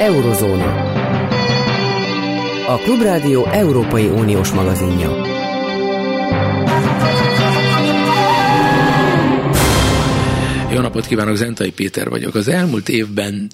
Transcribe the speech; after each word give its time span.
Eurozóna. 0.00 0.92
A 2.66 2.76
Klubrádió 2.76 3.46
Európai 3.46 4.06
Uniós 4.06 4.50
magazinja. 4.50 5.08
Jó 10.72 10.80
napot 10.80 11.06
kívánok, 11.06 11.36
Zentai 11.36 11.70
Péter 11.70 12.08
vagyok. 12.08 12.34
Az 12.34 12.48
elmúlt 12.48 12.88
évben 12.88 13.50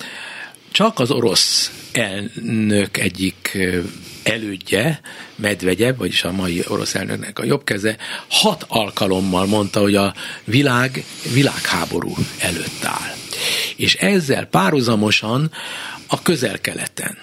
csak 0.70 0.98
az 0.98 1.10
orosz 1.10 1.72
elnök 1.92 2.98
egyik 2.98 3.58
elődje, 4.22 5.00
Medvegye, 5.36 5.92
vagyis 5.92 6.24
a 6.24 6.32
mai 6.32 6.64
orosz 6.68 6.94
elnöknek 6.94 7.38
a 7.38 7.44
jobb 7.44 7.64
keze, 7.64 7.96
hat 8.28 8.64
alkalommal 8.68 9.46
mondta, 9.46 9.80
hogy 9.80 9.94
a 9.94 10.14
világ 10.44 11.04
világháború 11.32 12.14
előtt 12.38 12.84
áll. 12.84 13.14
És 13.76 13.94
ezzel 13.94 14.44
párhuzamosan 14.44 15.50
a 16.06 16.22
közel-keleten, 16.22 17.18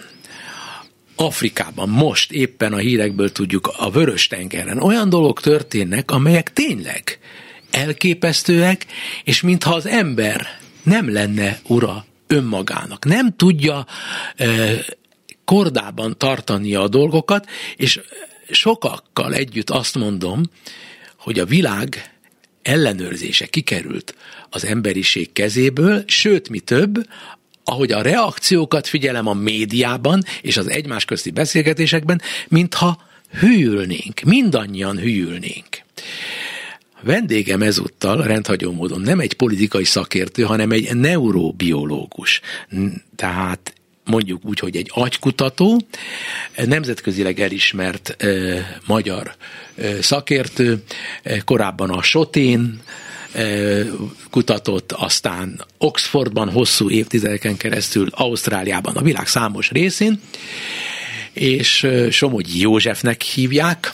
Afrikában 1.16 1.90
most 1.90 2.32
éppen 2.32 2.74
a 2.74 2.78
hírekből 2.78 3.32
tudjuk 3.32 3.74
a 3.78 3.92
vörös 3.92 4.28
tengeren 4.28 4.82
olyan 4.82 5.10
dolgok 5.10 5.42
történnek, 5.42 6.12
amelyek 6.12 6.54
tényleg 6.54 7.20
elképesztőek, 7.72 8.86
és 9.24 9.42
mintha 9.42 9.74
az 9.74 9.86
ember 9.86 10.48
nem 10.84 11.14
lenne 11.14 11.60
ura 11.68 12.06
önmagának. 12.28 13.06
Nem 13.06 13.36
tudja 13.36 13.86
e, 14.36 14.76
kordában 15.46 16.18
tartani 16.18 16.76
a 16.76 16.88
dolgokat, 16.88 17.50
és 17.76 18.00
sokakkal 18.52 19.34
együtt 19.34 19.70
azt 19.70 19.96
mondom, 19.96 20.42
hogy 21.18 21.40
a 21.40 21.46
világ 21.46 22.14
ellenőrzése 22.62 23.46
kikerült 23.46 24.16
az 24.50 24.66
emberiség 24.66 25.32
kezéből, 25.32 26.04
sőt, 26.08 26.50
mi 26.50 26.60
több, 26.60 27.08
ahogy 27.64 27.92
a 27.92 28.02
reakciókat 28.02 28.88
figyelem 28.88 29.28
a 29.28 29.34
médiában 29.34 30.24
és 30.42 30.58
az 30.58 30.70
egymás 30.70 31.06
közti 31.06 31.32
beszélgetésekben, 31.32 32.22
mintha 32.48 33.02
hűlnénk, 33.40 34.22
mindannyian 34.26 34.98
hűlnénk. 34.98 35.82
Vendégem 37.02 37.62
ezúttal 37.62 38.24
rendhagyó 38.24 38.72
módon 38.72 39.02
nem 39.02 39.20
egy 39.20 39.34
politikai 39.34 39.84
szakértő, 39.84 40.44
hanem 40.44 40.72
egy 40.72 40.96
neurobiológus. 40.96 42.42
Tehát 43.16 43.74
mondjuk 44.06 44.46
úgy, 44.46 44.60
hogy 44.60 44.76
egy 44.76 44.92
agykutató, 44.94 45.82
nemzetközileg 46.66 47.40
elismert 47.40 48.16
ö, 48.18 48.60
magyar 48.86 49.36
ö, 49.76 50.02
szakértő, 50.02 50.84
korábban 51.46 51.90
a 51.90 52.02
Sotén 52.02 52.82
kutatott, 54.30 54.92
aztán 54.92 55.62
Oxfordban 55.78 56.50
hosszú 56.50 56.90
évtizedeken 56.90 57.58
keresztül, 57.58 58.08
Ausztráliában, 58.12 58.96
a 58.96 59.02
világ 59.02 59.28
számos 59.28 59.70
részén, 59.70 60.20
és 61.34 61.88
Somogyi 62.10 62.60
Józsefnek 62.60 63.22
hívják. 63.22 63.94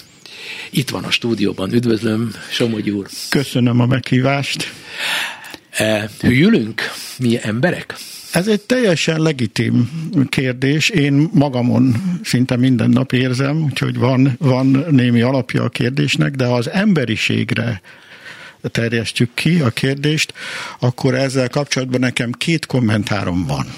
Itt 0.69 0.89
van 0.89 1.03
a 1.03 1.11
stúdióban, 1.11 1.73
üdvözlöm, 1.73 2.33
Somogyi 2.51 2.91
úr. 2.91 3.07
Köszönöm 3.29 3.79
a 3.79 3.85
meghívást. 3.85 4.73
Hűlünk 6.19 6.81
mi 7.17 7.37
emberek? 7.41 7.95
Ez 8.31 8.47
egy 8.47 8.61
teljesen 8.61 9.21
legitim 9.21 9.89
kérdés. 10.29 10.89
Én 10.89 11.29
magamon 11.33 11.95
szinte 12.23 12.55
minden 12.55 12.89
nap 12.89 13.11
érzem, 13.11 13.63
úgyhogy 13.63 13.97
van, 13.97 14.35
van 14.39 14.85
némi 14.89 15.21
alapja 15.21 15.63
a 15.63 15.69
kérdésnek, 15.69 16.31
de 16.31 16.45
az 16.45 16.69
emberiségre 16.69 17.81
terjesztjük 18.61 19.33
ki 19.33 19.59
a 19.59 19.69
kérdést, 19.69 20.33
akkor 20.79 21.15
ezzel 21.15 21.49
kapcsolatban 21.49 21.99
nekem 21.99 22.31
két 22.31 22.65
kommentárom 22.65 23.45
van. 23.45 23.73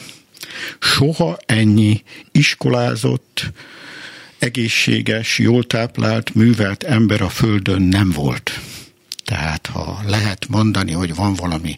Soha 0.80 1.38
ennyi 1.46 2.04
iskolázott, 2.32 3.52
egészséges, 4.40 5.40
jól 5.40 5.64
táplált, 5.64 6.36
művelt 6.36 6.84
ember 6.84 7.22
a 7.22 7.30
Földön 7.30 7.82
nem 7.82 8.10
volt. 8.10 8.60
Tehát 9.26 9.66
ha 9.66 10.02
lehet 10.06 10.48
mondani, 10.50 10.92
hogy 10.92 11.16
van 11.16 11.34
valami 11.34 11.78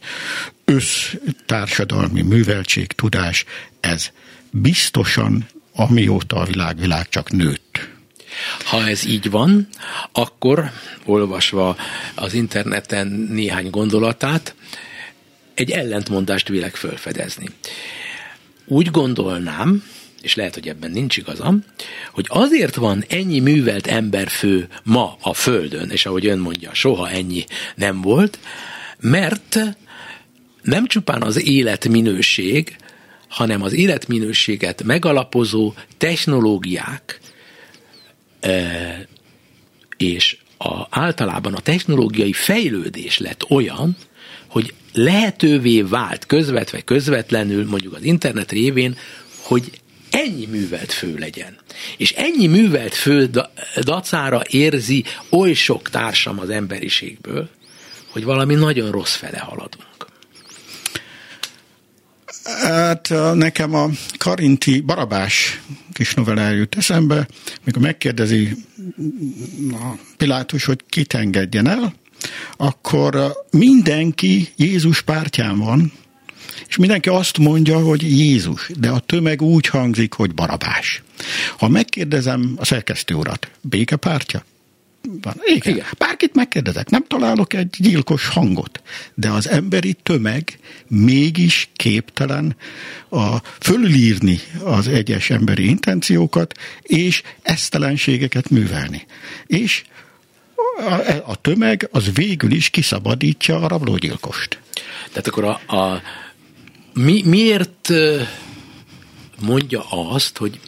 össztársadalmi 0.66 2.22
műveltség, 2.22 2.88
tudás, 2.88 3.46
ez 3.80 4.12
biztosan 4.52 5.48
amióta 5.74 6.36
a 6.36 6.46
világ, 6.46 6.80
világ 6.80 7.10
csak 7.10 7.32
nőtt. 7.32 7.93
Ha 8.64 8.88
ez 8.88 9.06
így 9.06 9.30
van, 9.30 9.68
akkor 10.12 10.72
olvasva 11.06 11.76
az 12.16 12.34
interneten 12.34 13.08
néhány 13.08 13.70
gondolatát, 13.70 14.56
egy 15.54 15.72
ellentmondást 15.72 16.48
vélek 16.48 16.76
fölfedezni. 16.76 17.50
Úgy 18.66 18.92
gondolnám, 18.92 19.84
és 20.22 20.36
lehet, 20.36 20.54
hogy 20.54 20.68
ebben 20.68 20.92
nincs 20.92 21.18
igazam, 21.18 21.64
hogy 22.12 22.26
azért 22.30 22.76
van 22.76 23.04
ennyi 23.10 23.40
művelt 23.40 23.88
emberfő 23.88 24.68
ma 24.84 25.18
a 25.22 25.34
Földön, 25.34 25.90
és 25.90 26.06
ahogy 26.06 26.26
ön 26.26 26.40
mondja, 26.40 26.74
soha 26.74 27.10
ennyi 27.10 27.46
nem 27.76 28.02
volt, 28.02 28.40
mert 29.00 29.60
nem 30.62 30.88
csupán 30.88 31.22
az 31.22 31.48
életminőség, 31.48 32.76
hanem 33.28 33.62
az 33.62 33.74
életminőséget 33.74 34.84
megalapozó 34.84 35.74
technológiák 35.98 37.20
és 39.98 40.38
a, 40.58 40.88
általában 40.90 41.54
a 41.54 41.60
technológiai 41.60 42.34
fejlődés 42.34 43.18
lett 43.18 43.50
olyan, 43.50 43.98
hogy 44.48 44.74
lehetővé 44.94 45.82
vált 45.82 46.26
közvetve 46.26 46.82
közvetlenül, 46.82 47.68
mondjuk 47.68 47.94
az 47.94 48.04
internet 48.04 48.52
révén, 48.52 48.98
hogy 49.42 49.72
ennyi 50.10 50.46
művelt 50.46 50.92
fő 50.92 51.18
legyen. 51.18 51.58
És 51.98 52.12
ennyi 52.12 52.48
művelt 52.48 52.94
fő 52.94 53.30
dacára 53.82 54.42
érzi 54.50 55.04
oly 55.30 55.54
sok 55.54 55.90
társam 55.90 56.40
az 56.40 56.50
emberiségből, 56.50 57.50
hogy 58.10 58.24
valami 58.24 58.54
nagyon 58.54 58.92
rossz 58.92 59.16
fele 59.16 59.38
haladunk. 59.38 59.93
Hát 62.44 63.14
nekem 63.34 63.74
a 63.74 63.90
Karinti 64.18 64.82
Barabás 64.82 65.62
kis 65.94 66.14
novella 66.14 66.50
jut 66.50 66.76
eszembe, 66.76 67.28
mikor 67.64 67.82
megkérdezi 67.82 68.56
a 69.72 69.98
Pilátus, 70.18 70.66
hogy 70.66 70.80
kit 70.90 71.14
engedjen 71.14 71.68
el, 71.68 71.94
akkor 72.58 73.34
mindenki 73.52 74.50
Jézus 74.56 75.02
pártján 75.02 75.58
van, 75.58 75.92
és 76.68 76.76
mindenki 76.78 77.10
azt 77.10 77.38
mondja, 77.38 77.80
hogy 77.80 78.02
Jézus, 78.20 78.70
de 78.80 78.90
a 78.90 79.00
tömeg 79.00 79.42
úgy 79.42 79.68
hangzik, 79.68 80.14
hogy 80.14 80.34
Barabás. 80.34 81.04
Ha 81.58 81.68
megkérdezem 81.68 82.54
a 82.58 82.66
szerkesztő 82.66 83.14
urat, 83.14 83.50
békepártya? 83.62 84.44
Van. 85.22 85.34
Igen. 85.46 85.74
Igen. 85.74 85.86
Bárkit 85.98 86.36
megkérdezek, 86.36 86.90
nem 86.90 87.06
találok 87.08 87.54
egy 87.54 87.76
gyilkos 87.78 88.28
hangot, 88.28 88.82
de 89.14 89.30
az 89.30 89.48
emberi 89.48 89.94
tömeg 90.04 90.60
mégis 90.88 91.70
képtelen 91.76 92.56
a 93.10 93.38
fölülírni 93.60 94.40
az 94.64 94.88
egyes 94.88 95.30
emberi 95.30 95.70
intenciókat, 95.70 96.54
és 96.82 97.22
esztelenségeket 97.42 98.50
művelni. 98.50 99.06
És 99.46 99.84
a, 100.78 101.32
a 101.32 101.36
tömeg 101.36 101.88
az 101.92 102.14
végül 102.14 102.52
is 102.52 102.70
kiszabadítja 102.70 103.56
a 103.56 103.68
rablógyilkost. 103.68 104.60
Tehát 105.10 105.28
akkor 105.28 105.44
a, 105.44 105.76
a 105.76 106.02
mi, 106.94 107.22
miért 107.26 107.90
mondja 109.40 109.84
azt, 109.90 110.38
hogy 110.38 110.60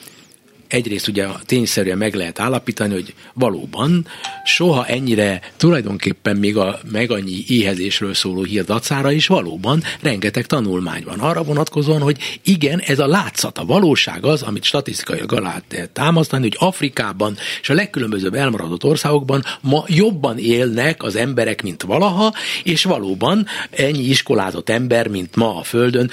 egyrészt 0.67 1.07
ugye 1.07 1.27
tényszerűen 1.45 1.97
meg 1.97 2.13
lehet 2.13 2.39
állapítani, 2.39 2.93
hogy 2.93 3.13
valóban 3.33 4.07
soha 4.43 4.85
ennyire 4.85 5.41
tulajdonképpen 5.57 6.37
még 6.37 6.57
a 6.57 6.79
meg 6.91 7.11
annyi 7.11 7.43
éhezésről 7.47 8.13
szóló 8.13 8.43
hír 8.43 8.63
dacára 8.63 9.11
is 9.11 9.27
valóban 9.27 9.83
rengeteg 10.01 10.45
tanulmány 10.45 11.03
van. 11.03 11.19
Arra 11.19 11.43
vonatkozóan, 11.43 12.01
hogy 12.01 12.17
igen, 12.43 12.79
ez 12.79 12.99
a 12.99 13.07
látszat, 13.07 13.57
a 13.57 13.65
valóság 13.65 14.25
az, 14.25 14.41
amit 14.41 14.63
statisztikai 14.63 15.19
lehet 15.27 15.89
támasztani, 15.93 16.41
hogy 16.41 16.57
Afrikában 16.59 17.37
és 17.61 17.69
a 17.69 17.73
legkülönbözőbb 17.73 18.33
elmaradott 18.33 18.83
országokban 18.83 19.43
ma 19.61 19.83
jobban 19.87 20.37
élnek 20.37 21.03
az 21.03 21.15
emberek, 21.15 21.63
mint 21.63 21.81
valaha, 21.81 22.33
és 22.63 22.83
valóban 22.83 23.45
ennyi 23.69 24.03
iskolázott 24.03 24.69
ember, 24.69 25.07
mint 25.07 25.35
ma 25.35 25.57
a 25.57 25.63
Földön, 25.63 26.11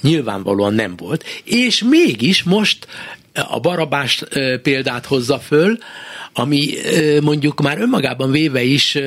nyilvánvalóan 0.00 0.74
nem 0.74 0.96
volt. 0.96 1.24
És 1.44 1.82
mégis 1.82 2.42
most 2.42 2.86
a 3.48 3.60
barabás 3.60 4.22
példát 4.62 5.06
hozza 5.06 5.38
föl, 5.38 5.78
ami 6.32 6.74
mondjuk 7.22 7.60
már 7.60 7.80
önmagában 7.80 8.30
véve 8.30 8.62
is 8.62 8.98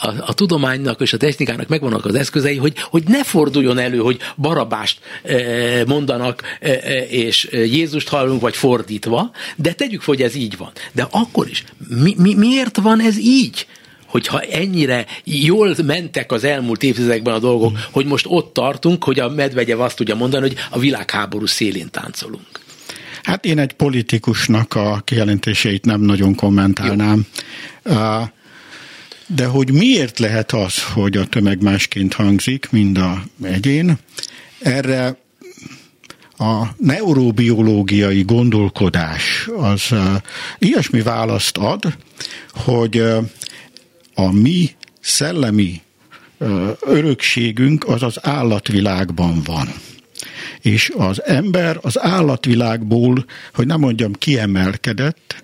a, 0.00 0.08
a 0.26 0.34
tudománynak 0.34 1.00
és 1.00 1.12
a 1.12 1.16
technikának 1.16 1.68
megvannak 1.68 2.04
az 2.04 2.14
eszközei, 2.14 2.56
hogy, 2.56 2.78
hogy 2.78 3.02
ne 3.06 3.24
forduljon 3.24 3.78
elő, 3.78 3.98
hogy 3.98 4.18
barabást 4.36 4.98
mondanak, 5.86 6.42
és 7.08 7.48
Jézust 7.52 8.08
hallunk, 8.08 8.40
vagy 8.40 8.56
fordítva, 8.56 9.30
de 9.56 9.72
tegyük 9.72 10.02
fel, 10.02 10.14
hogy 10.14 10.24
ez 10.24 10.34
így 10.34 10.56
van. 10.56 10.70
De 10.92 11.06
akkor 11.10 11.48
is, 11.48 11.64
mi, 11.88 12.14
mi, 12.18 12.34
miért 12.34 12.76
van 12.76 13.00
ez 13.00 13.18
így? 13.18 13.66
hogyha 14.06 14.40
ennyire 14.40 15.06
jól 15.24 15.74
mentek 15.84 16.32
az 16.32 16.44
elmúlt 16.44 16.82
évtizedekben 16.82 17.34
a 17.34 17.38
dolgok, 17.38 17.78
hogy 17.90 18.06
most 18.06 18.26
ott 18.28 18.52
tartunk, 18.52 19.04
hogy 19.04 19.20
a 19.20 19.28
medvegyev 19.28 19.80
azt 19.80 19.96
tudja 19.96 20.14
mondani, 20.14 20.46
hogy 20.48 20.56
a 20.70 20.78
világháború 20.78 21.46
szélén 21.46 21.90
táncolunk. 21.90 22.63
Hát 23.24 23.44
én 23.44 23.58
egy 23.58 23.72
politikusnak 23.72 24.74
a 24.74 25.02
kijelentéseit 25.04 25.84
nem 25.84 26.00
nagyon 26.00 26.34
kommentálnám. 26.34 27.26
Jó. 27.84 27.92
De 29.26 29.46
hogy 29.46 29.72
miért 29.72 30.18
lehet 30.18 30.52
az, 30.52 30.82
hogy 30.82 31.16
a 31.16 31.26
tömeg 31.26 31.62
másként 31.62 32.14
hangzik, 32.14 32.68
mind 32.70 32.98
a 32.98 33.22
egyén, 33.42 33.98
erre 34.58 35.16
a 36.38 36.64
neurobiológiai 36.76 38.22
gondolkodás 38.22 39.48
az 39.56 39.94
ilyesmi 40.58 41.02
választ 41.02 41.56
ad, 41.56 41.96
hogy 42.50 42.98
a 44.14 44.32
mi 44.32 44.70
szellemi 45.00 45.82
örökségünk 46.80 47.88
az 47.88 48.02
az 48.02 48.18
állatvilágban 48.22 49.42
van. 49.44 49.68
És 50.60 50.92
az 50.96 51.24
ember 51.24 51.78
az 51.82 52.00
állatvilágból, 52.00 53.24
hogy 53.54 53.66
nem 53.66 53.80
mondjam 53.80 54.12
kiemelkedett, 54.12 55.42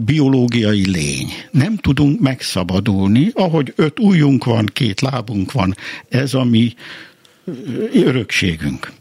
biológiai 0.00 0.90
lény. 0.90 1.32
Nem 1.50 1.76
tudunk 1.76 2.20
megszabadulni, 2.20 3.30
ahogy 3.34 3.72
öt 3.76 3.98
ujjunk 3.98 4.44
van, 4.44 4.66
két 4.66 5.00
lábunk 5.00 5.52
van, 5.52 5.76
ez 6.08 6.34
a 6.34 6.44
mi 6.44 6.74
örökségünk. 7.92 8.92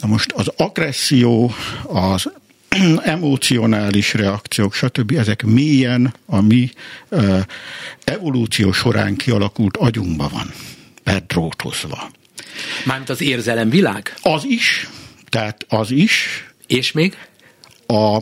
Na 0.00 0.08
most 0.08 0.32
az 0.32 0.52
agresszió, 0.56 1.52
az 1.82 2.30
emocionális 3.04 4.14
reakciók, 4.14 4.74
stb. 4.74 5.12
ezek 5.16 5.42
mélyen 5.42 6.14
a 6.26 6.40
mi 6.40 6.70
evolúció 8.04 8.72
során 8.72 9.16
kialakult 9.16 9.76
agyunkban 9.76 10.30
van, 10.32 10.50
bedrótozva. 11.04 12.10
Mármint 12.84 13.10
az 13.10 13.20
érzelemvilág? 13.20 14.14
Az 14.22 14.44
is, 14.44 14.88
tehát 15.28 15.66
az 15.68 15.90
is. 15.90 16.44
És 16.66 16.92
még? 16.92 17.16
A 17.86 18.18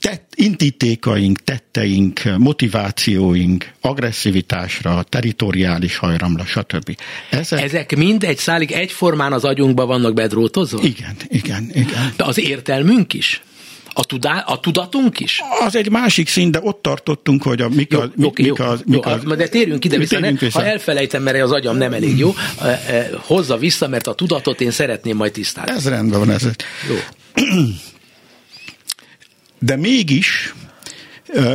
tett, 0.00 0.32
indítékaink, 0.34 1.38
tetteink, 1.44 2.22
motivációink, 2.38 3.70
agresszivitásra, 3.80 5.02
teritoriális 5.02 5.96
hajramra, 5.96 6.44
stb. 6.44 6.96
Ezek, 7.30 7.62
Ezek 7.62 7.96
mind 7.96 8.24
egy 8.24 8.38
szálig 8.38 8.70
egyformán 8.70 9.32
az 9.32 9.44
agyunkban 9.44 9.86
vannak 9.86 10.14
bedrótozva? 10.14 10.82
Igen, 10.82 11.16
igen, 11.28 11.70
igen. 11.72 12.12
De 12.16 12.24
az 12.24 12.38
értelmünk 12.38 13.14
is? 13.14 13.42
A, 13.92 14.04
tudá, 14.04 14.38
a 14.46 14.60
tudatunk 14.60 15.20
is? 15.20 15.40
Az 15.60 15.76
egy 15.76 15.90
másik 15.90 16.28
szín, 16.28 16.50
de 16.50 16.58
ott 16.62 16.82
tartottunk, 16.82 17.42
hogy 17.42 17.60
a, 17.60 17.68
mik, 17.68 17.92
jó, 17.92 18.00
a, 18.00 18.10
mik, 18.14 18.26
okay, 18.26 18.44
mik, 18.44 18.56
jó, 18.58 18.64
az, 18.64 18.82
mik 18.86 19.04
jó, 19.04 19.12
az, 19.12 19.36
De 19.36 19.48
térjünk 19.48 19.84
ide 19.84 19.98
vissza, 19.98 20.18
ne, 20.18 20.32
vissza. 20.32 20.60
Ha 20.60 20.66
elfelejtem, 20.66 21.22
mert 21.22 21.42
az 21.42 21.52
agyam 21.52 21.76
nem 21.76 21.92
elég 21.92 22.18
jó, 22.18 22.34
hozza 23.16 23.56
vissza, 23.56 23.88
mert 23.88 24.06
a 24.06 24.14
tudatot 24.14 24.60
én 24.60 24.70
szeretném 24.70 25.16
majd 25.16 25.32
tisztázni. 25.32 25.74
Ez 25.74 25.88
rendben 25.88 26.18
van. 26.18 26.30
Ez. 26.30 26.42
Jó. 26.88 26.96
De 29.58 29.76
mégis, 29.76 30.54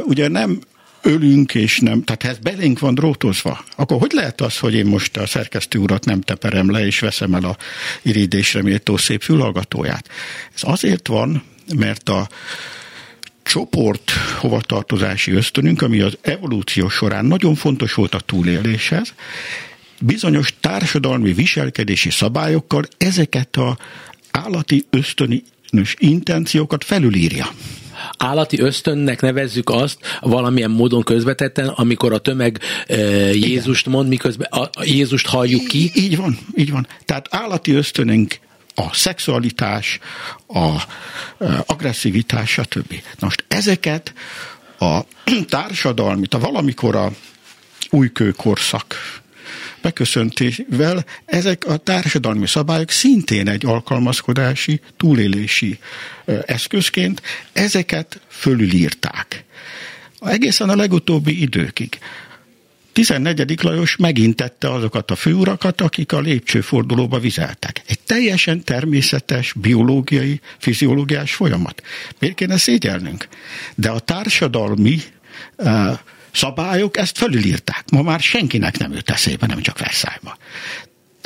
ugye 0.04 0.28
nem 0.28 0.60
ölünk, 1.06 1.56
és 1.56 1.80
nem, 1.80 2.04
tehát 2.04 2.24
ez 2.24 2.38
belénk 2.38 2.80
van 2.80 2.94
drótozva, 2.96 3.64
akkor 3.76 4.00
hogy 4.00 4.12
lehet 4.12 4.42
az, 4.42 4.58
hogy 4.58 4.74
én 4.74 4.86
most 4.86 5.18
a 5.18 5.28
szerkesztő 5.28 5.80
urat 5.80 6.06
nem 6.06 6.22
teperem 6.22 6.72
le, 6.72 6.86
és 6.86 7.00
veszem 7.00 7.34
el 7.34 7.44
a 7.44 7.58
iridésre 8.02 8.62
méltó 8.62 8.98
szép 8.98 9.22
fülhallgatóját? 9.22 10.10
Ez 10.56 10.62
azért 10.64 11.08
van, 11.08 11.44
mert 11.75 12.09
a 12.09 12.29
csoport 13.44 14.12
hovatartozási 14.39 15.31
ösztönünk, 15.31 15.81
ami 15.81 16.01
az 16.01 16.17
evolúció 16.21 16.89
során 16.89 17.25
nagyon 17.25 17.56
fontos 17.56 17.94
volt 17.94 18.15
a 18.15 18.19
túléléshez, 18.19 19.13
bizonyos 20.00 20.53
társadalmi 20.59 21.33
viselkedési 21.33 22.09
szabályokkal 22.09 22.83
ezeket 22.97 23.56
a 23.56 23.77
állati 24.31 24.85
ösztönös 24.89 25.95
intenciókat 25.97 26.83
felülírja 26.83 27.47
állati 28.17 28.59
ösztönnek 28.59 29.21
nevezzük 29.21 29.69
azt 29.69 29.97
valamilyen 30.21 30.71
módon 30.71 31.03
közvetetten, 31.03 31.67
amikor 31.67 32.13
a 32.13 32.17
tömeg 32.17 32.59
e, 32.88 32.95
Jézust 33.33 33.85
mond, 33.85 34.07
miközben 34.07 34.47
a, 34.51 34.62
a 34.62 34.83
Jézust 34.83 35.27
halljuk 35.27 35.67
ki. 35.67 35.77
Így, 35.77 35.97
így 35.97 36.17
van, 36.17 36.38
így 36.56 36.71
van. 36.71 36.88
Tehát 37.06 37.27
állati 37.29 37.71
ösztönünk 37.71 38.39
a 38.75 38.94
szexualitás, 38.94 40.00
a 40.48 40.81
agresszivitás, 41.66 42.50
stb. 42.51 42.92
Na 42.92 43.25
most 43.25 43.44
ezeket 43.48 44.13
a 44.80 45.00
társadalmi, 45.50 46.25
a 46.30 46.39
valamikor 46.39 46.95
a 46.95 47.12
újkőkorszak 47.89 48.95
beköszöntével 49.81 51.06
ezek 51.25 51.66
a 51.66 51.77
társadalmi 51.77 52.48
szabályok 52.48 52.89
szintén 52.89 53.48
egy 53.48 53.66
alkalmazkodási, 53.66 54.81
túlélési 54.98 55.80
eszközként 56.45 57.22
ezeket 57.54 58.22
fölülírták. 58.27 59.44
Egészen 60.19 60.69
a 60.69 60.75
legutóbbi 60.75 61.42
időkig. 61.42 62.00
14. 62.95 63.63
Lajos 63.63 63.95
megint 63.95 64.36
tette 64.36 64.71
azokat 64.71 65.12
a 65.12 65.15
főurakat, 65.15 65.81
akik 65.81 66.12
a 66.12 66.19
lépcsőfordulóba 66.19 67.19
vizeltek. 67.19 67.81
Egy 67.88 68.00
teljesen 68.00 68.63
természetes, 68.63 69.53
biológiai, 69.53 70.39
fiziológiás 70.57 71.33
folyamat. 71.33 71.81
Miért 72.19 72.36
kéne 72.36 72.57
szégyelnünk? 72.57 73.27
De 73.75 73.89
a 73.89 74.00
társadalmi 74.00 75.00
uh, 75.57 75.97
szabályok 76.31 76.97
ezt 76.97 77.18
fölülírták. 77.18 77.83
Ma 77.92 78.01
már 78.01 78.19
senkinek 78.19 78.77
nem 78.77 78.92
jut 78.92 79.09
eszébe, 79.09 79.45
nem 79.45 79.62
csak 79.62 79.80
Versailles-ba. 79.80 80.38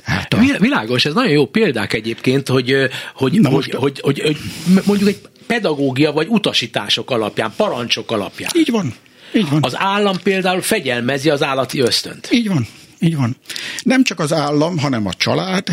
Hát 0.04 0.33
a... 0.33 0.38
Világos, 0.60 1.06
ez 1.06 1.13
nagyon 1.13 1.31
jó 1.31 1.45
példák 1.45 1.94
egyébként, 1.94 2.48
hogy, 2.48 2.75
hogy, 3.13 3.39
Na 3.39 3.50
most 3.50 3.74
hogy, 3.74 4.00
hogy, 4.00 4.19
hogy, 4.19 4.38
hogy 4.74 4.83
mondjuk 4.86 5.10
egy 5.10 5.19
pedagógia 5.48 6.12
vagy 6.12 6.27
utasítások 6.27 7.12
alapján, 7.12 7.54
parancsok 7.56 8.12
alapján. 8.12 8.51
Így 8.56 8.72
van. 8.72 8.94
Így 9.34 9.50
van. 9.50 9.64
Az 9.64 9.78
állam 9.78 10.18
például 10.24 10.62
fegyelmezi 10.62 11.30
az 11.30 11.44
állati 11.44 11.80
ösztönt. 11.80 12.28
Így 12.31 12.48
van. 12.48 12.68
Így 13.00 13.16
van. 13.16 13.38
Nem 13.84 14.04
csak 14.04 14.20
az 14.20 14.34
állam, 14.34 14.78
hanem 14.78 15.08
a 15.08 15.14
család, 15.14 15.68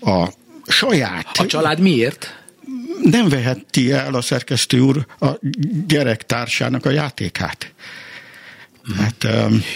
a 0.00 0.28
saját. 0.66 1.38
A 1.38 1.46
család 1.46 1.80
miért? 1.80 2.38
Nem 3.02 3.28
veheti 3.28 3.92
el 3.92 4.14
a 4.14 4.20
szerkesztő 4.20 4.80
úr 4.80 5.06
a 5.20 5.28
gyerektársának 5.86 6.86
a 6.86 6.90
játékát. 6.90 7.72
Hát 8.96 9.26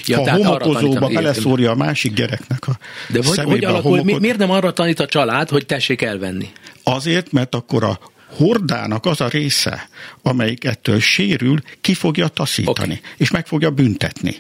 ja, 0.07 0.21
a 0.21 0.31
homokozóba 0.31 1.09
beleszórja 1.09 1.71
a 1.71 1.75
másik 1.75 2.15
gyereknek 2.15 2.69
a 2.69 2.79
De 3.09 3.21
hogy, 3.25 3.39
hogy 3.39 3.65
alakul, 3.65 3.99
homokod... 3.99 4.21
miért 4.21 4.39
nem 4.39 4.51
arra 4.51 4.73
tanít 4.73 5.01
a 5.01 5.07
család, 5.07 5.49
hogy 5.49 5.67
tessék 5.67 6.03
elvenni? 6.03 6.49
Azért, 6.83 7.33
mert 7.33 7.55
akkor 7.55 7.85
a 7.85 7.99
hordának 8.37 9.07
az 9.07 9.21
a 9.21 9.29
része, 9.29 9.89
amelyik 10.23 10.65
ettől 10.65 11.01
sérül, 11.01 11.59
ki 11.81 11.95
fogja 11.95 12.29
taszítani, 12.29 12.93
okay. 12.99 13.11
és 13.17 13.31
meg 13.31 13.47
fogja 13.47 13.71
büntetni. 13.71 14.37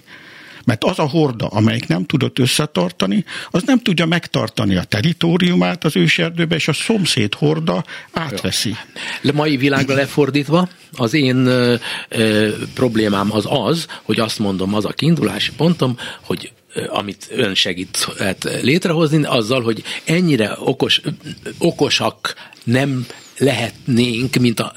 Mert 0.65 0.85
az 0.85 0.99
a 0.99 1.09
horda, 1.09 1.47
amelyik 1.47 1.87
nem 1.87 2.05
tudott 2.05 2.39
összetartani, 2.39 3.25
az 3.51 3.63
nem 3.63 3.79
tudja 3.79 4.07
megtartani 4.07 4.77
a 4.77 4.85
teritoriumát 4.85 5.85
az 5.85 5.97
őserdőbe, 5.97 6.55
és 6.55 6.69
a 6.69 6.73
szomszéd 6.73 7.35
horda 7.35 7.85
átveszi. 8.13 8.77
Le 9.21 9.33
mai 9.33 9.57
világra 9.57 9.95
lefordítva, 9.95 10.69
az 10.93 11.15
én 11.15 11.37
ö, 11.37 11.75
ö, 12.09 12.53
problémám 12.75 13.33
az 13.33 13.45
az, 13.49 13.87
hogy 14.03 14.21
azt 14.21 14.39
mondom, 14.39 14.75
az 14.75 14.85
a 14.85 14.93
kiindulási 14.93 15.53
pontom, 15.53 15.99
hogy 16.21 16.53
amit 16.89 17.29
ön 17.31 17.55
segít 17.55 18.09
létrehozni, 18.63 19.25
azzal, 19.25 19.63
hogy 19.63 19.83
ennyire 20.05 20.57
okos, 20.59 21.01
okosak 21.59 22.35
nem 22.65 23.07
lehetnénk, 23.38 24.37
mint 24.37 24.61
a, 24.61 24.73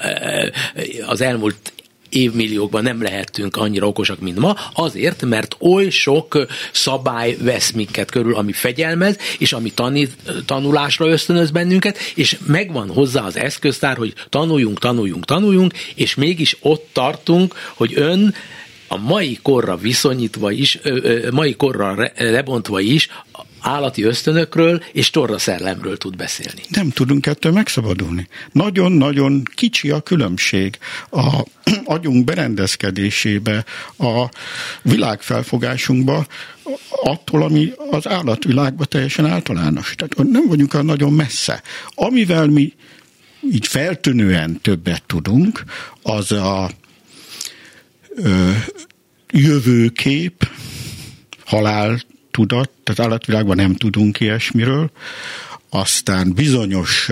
az 1.06 1.20
elmúlt 1.20 1.72
évmilliókban 2.08 2.82
nem 2.82 3.02
lehetünk 3.02 3.56
annyira 3.56 3.86
okosak, 3.86 4.20
mint 4.20 4.38
ma, 4.38 4.56
azért, 4.74 5.22
mert 5.24 5.56
oly 5.60 5.88
sok 5.88 6.46
szabály 6.72 7.36
vesz 7.40 7.70
minket 7.70 8.10
körül, 8.10 8.34
ami 8.34 8.52
fegyelmez, 8.52 9.16
és 9.38 9.52
ami 9.52 9.72
tanít, 9.72 10.12
tanulásra 10.46 11.06
ösztönöz 11.06 11.50
bennünket, 11.50 11.98
és 12.14 12.36
megvan 12.46 12.88
hozzá 12.88 13.22
az 13.22 13.36
eszköztár, 13.36 13.96
hogy 13.96 14.14
tanuljunk, 14.28 14.78
tanuljunk, 14.78 15.24
tanuljunk, 15.24 15.72
és 15.94 16.14
mégis 16.14 16.56
ott 16.60 16.88
tartunk, 16.92 17.54
hogy 17.74 17.92
ön 17.96 18.34
a 18.88 18.96
mai 18.96 19.38
korra 19.42 19.76
viszonyítva 19.76 20.50
is, 20.50 20.78
mai 21.30 21.54
korra 21.54 22.10
lebontva 22.16 22.80
is 22.80 23.08
állati 23.60 24.02
ösztönökről 24.02 24.82
és 24.92 25.10
torraszellemről 25.10 25.96
tud 25.96 26.16
beszélni. 26.16 26.62
Nem 26.68 26.90
tudunk 26.90 27.26
ettől 27.26 27.52
megszabadulni. 27.52 28.28
Nagyon-nagyon 28.52 29.42
kicsi 29.54 29.90
a 29.90 30.00
különbség 30.00 30.78
a 31.10 31.44
agyunk 31.84 32.24
berendezkedésébe, 32.24 33.64
a 33.98 34.28
világfelfogásunkba, 34.82 36.26
attól, 36.90 37.42
ami 37.42 37.72
az 37.90 38.08
állatvilágban 38.08 38.86
teljesen 38.90 39.26
általános. 39.26 39.94
Tehát 39.96 40.30
nem 40.30 40.46
vagyunk 40.48 40.74
olyan 40.74 40.86
nagyon 40.86 41.12
messze. 41.12 41.62
Amivel 41.94 42.46
mi 42.46 42.72
így 43.52 43.66
feltűnően 43.66 44.60
többet 44.60 45.02
tudunk, 45.06 45.64
az 46.02 46.32
a 46.32 46.70
ö, 48.14 48.50
jövőkép, 49.30 50.48
halál 51.44 52.00
tudat, 52.38 52.70
tehát 52.84 53.00
állatvilágban 53.00 53.56
nem 53.56 53.74
tudunk 53.74 54.20
ilyesmiről, 54.20 54.90
aztán 55.70 56.32
bizonyos 56.32 57.10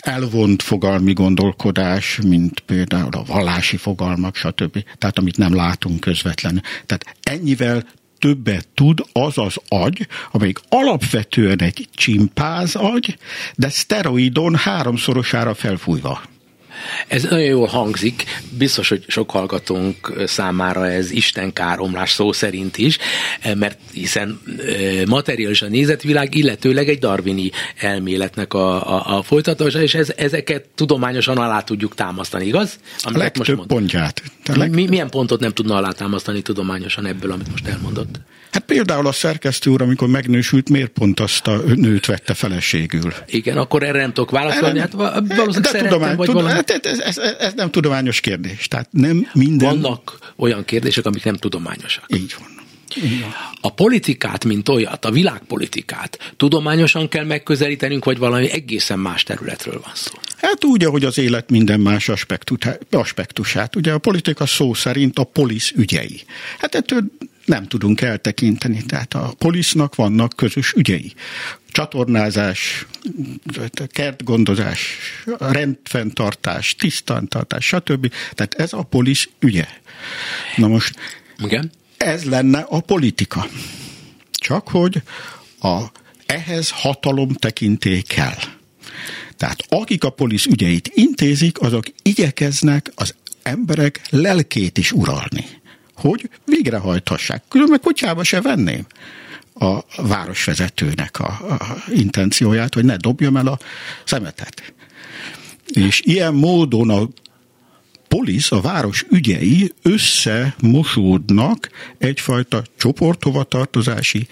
elvont 0.00 0.62
fogalmi 0.62 1.12
gondolkodás, 1.12 2.18
mint 2.26 2.60
például 2.60 3.12
a 3.12 3.24
vallási 3.26 3.76
fogalmak, 3.76 4.36
stb. 4.36 4.84
Tehát 4.98 5.18
amit 5.18 5.36
nem 5.36 5.54
látunk 5.54 6.00
közvetlenül. 6.00 6.60
Tehát 6.86 7.16
ennyivel 7.22 7.86
többet 8.18 8.68
tud 8.74 9.04
az 9.12 9.38
az 9.38 9.56
agy, 9.68 10.06
amelyik 10.30 10.58
alapvetően 10.68 11.58
egy 11.62 11.88
csimpáz 11.94 12.74
agy, 12.74 13.18
de 13.54 13.68
szteroidon 13.68 14.56
háromszorosára 14.56 15.54
felfújva. 15.54 16.22
Ez 17.08 17.22
nagyon 17.22 17.44
jól 17.44 17.66
hangzik, 17.66 18.24
biztos, 18.58 18.88
hogy 18.88 19.04
sok 19.06 19.30
hallgatónk 19.30 20.12
számára 20.26 20.88
ez 20.88 21.10
Isten 21.10 21.52
káromlás 21.52 22.10
szó 22.10 22.32
szerint 22.32 22.78
is, 22.78 22.98
mert 23.54 23.78
hiszen 23.92 24.40
materiális 25.06 25.62
a 25.62 25.68
nézetvilág, 25.68 26.34
illetőleg 26.34 26.88
egy 26.88 26.98
darwini 26.98 27.50
elméletnek 27.76 28.54
a, 28.54 28.94
a, 28.96 29.18
a 29.18 29.22
folytatása, 29.22 29.82
és 29.82 29.94
ez, 29.94 30.12
ezeket 30.16 30.68
tudományosan 30.74 31.36
alá 31.36 31.60
tudjuk 31.60 31.94
támasztani, 31.94 32.46
igaz? 32.46 32.78
Amit 33.02 33.18
a 33.18 33.22
legtöbb 33.22 33.56
most 33.56 33.66
pontját. 33.66 34.22
Leg... 34.54 34.70
Mi, 34.70 34.86
milyen 34.86 35.10
pontot 35.10 35.40
nem 35.40 35.52
tudna 35.52 35.76
alátámasztani 35.76 36.42
tudományosan 36.42 37.06
ebből, 37.06 37.30
amit 37.30 37.50
most 37.50 37.66
elmondott? 37.66 38.20
Hát 38.52 38.64
például 38.64 39.06
a 39.06 39.12
szerkesztő 39.12 39.70
úr, 39.70 39.82
amikor 39.82 40.08
megnősült, 40.08 40.68
miért 40.68 40.90
pont 40.90 41.20
azt 41.20 41.46
a 41.46 41.56
nőt 41.74 42.06
vette 42.06 42.34
feleségül? 42.34 43.12
Igen, 43.26 43.56
akkor 43.56 43.82
erre 43.82 44.00
nem 44.00 44.12
tudok 44.12 44.30
válaszolni. 44.30 44.78
Hát 44.78 44.92
valószínűleg 44.92 45.72
de 45.72 45.78
tudomány, 45.78 46.16
vagy 46.16 46.26
tudomány, 46.26 46.52
valami... 46.52 46.52
hát 46.52 46.70
ez, 46.70 46.98
ez, 46.98 47.18
ez, 47.18 47.34
ez, 47.38 47.52
nem 47.54 47.70
tudományos 47.70 48.20
kérdés. 48.20 48.68
Tehát 48.68 48.88
nem 48.90 49.28
minden... 49.32 49.80
Vannak 49.80 50.18
olyan 50.36 50.64
kérdések, 50.64 51.06
amik 51.06 51.24
nem 51.24 51.36
tudományosak. 51.36 52.04
Így 52.14 52.34
van. 52.38 52.60
A 53.60 53.72
politikát, 53.72 54.44
mint 54.44 54.68
olyat, 54.68 55.04
a 55.04 55.10
világpolitikát 55.10 56.32
tudományosan 56.36 57.08
kell 57.08 57.24
megközelítenünk, 57.24 58.04
vagy 58.04 58.18
valami 58.18 58.50
egészen 58.50 58.98
más 58.98 59.22
területről 59.22 59.80
van 59.84 59.92
szó? 59.94 60.12
Hát 60.36 60.64
úgy, 60.64 60.84
ahogy 60.84 61.04
az 61.04 61.18
élet 61.18 61.50
minden 61.50 61.80
más 61.80 62.10
aspektusát. 62.90 63.76
Ugye 63.76 63.92
a 63.92 63.98
politika 63.98 64.46
szó 64.46 64.74
szerint 64.74 65.18
a 65.18 65.24
polisz 65.24 65.72
ügyei. 65.76 66.22
Hát 66.58 66.74
ettől 66.74 67.02
nem 67.52 67.66
tudunk 67.66 68.00
eltekinteni. 68.00 68.82
Tehát 68.82 69.14
a 69.14 69.32
polisznak 69.38 69.94
vannak 69.94 70.32
közös 70.36 70.72
ügyei. 70.72 71.12
Csatornázás, 71.68 72.86
kertgondozás, 73.86 74.98
rendfenntartás, 75.38 76.74
tisztantartás, 76.74 77.64
stb. 77.64 78.12
Tehát 78.34 78.54
ez 78.54 78.72
a 78.72 78.82
polisz 78.82 79.28
ügye. 79.38 79.66
Na 80.56 80.68
most 80.68 80.94
Igen? 81.44 81.70
ez 81.96 82.24
lenne 82.24 82.58
a 82.58 82.80
politika. 82.80 83.46
Csak 84.32 84.68
hogy 84.68 85.02
a, 85.60 85.78
ehhez 86.26 86.70
hatalom 86.70 87.32
tekintély 87.32 88.00
kell. 88.00 88.38
Tehát 89.36 89.64
akik 89.68 90.04
a 90.04 90.10
polisz 90.10 90.46
ügyeit 90.46 90.90
intézik, 90.94 91.60
azok 91.60 91.84
igyekeznek 92.02 92.92
az 92.94 93.14
emberek 93.42 94.00
lelkét 94.10 94.78
is 94.78 94.92
uralni 94.92 95.60
hogy 96.02 96.30
végrehajthassák. 96.44 97.42
Különben 97.48 97.80
kutyába 97.80 98.24
se 98.24 98.40
venném 98.40 98.86
a 99.54 99.78
városvezetőnek 99.96 101.18
a, 101.20 101.26
a 101.26 101.84
intencióját, 101.88 102.74
hogy 102.74 102.84
ne 102.84 102.96
dobjam 102.96 103.36
el 103.36 103.46
a 103.46 103.58
szemetet. 104.04 104.74
És 105.66 106.00
ilyen 106.04 106.34
módon 106.34 106.90
a 106.90 107.08
polisz, 108.08 108.52
a 108.52 108.60
város 108.60 109.04
ügyei 109.10 109.72
összemosódnak 109.82 111.68
egyfajta 111.98 112.62
csoporthovatartozási, 112.76 114.26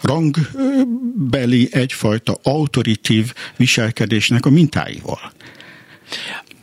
rangbeli, 0.00 1.68
egyfajta 1.72 2.38
autoritív 2.42 3.32
viselkedésnek 3.56 4.46
a 4.46 4.50
mintáival 4.50 5.32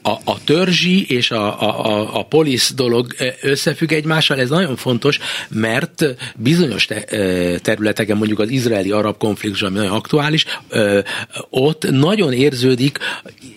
a, 0.07 0.19
a 0.23 0.43
törzsi 0.43 1.05
és 1.07 1.31
a, 1.31 1.61
a, 1.61 2.17
a 2.19 2.23
polisz 2.23 2.73
dolog 2.73 3.15
összefügg 3.41 3.91
egymással, 3.91 4.39
ez 4.39 4.49
nagyon 4.49 4.75
fontos, 4.75 5.19
mert 5.49 6.05
bizonyos 6.35 6.85
te, 6.85 7.03
területeken, 7.61 8.17
mondjuk 8.17 8.39
az 8.39 8.49
izraeli-arab 8.49 9.17
konfliktus, 9.17 9.61
ami 9.61 9.75
nagyon 9.77 9.93
aktuális, 9.93 10.45
ott 11.49 11.89
nagyon 11.89 12.33
érződik, 12.33 12.97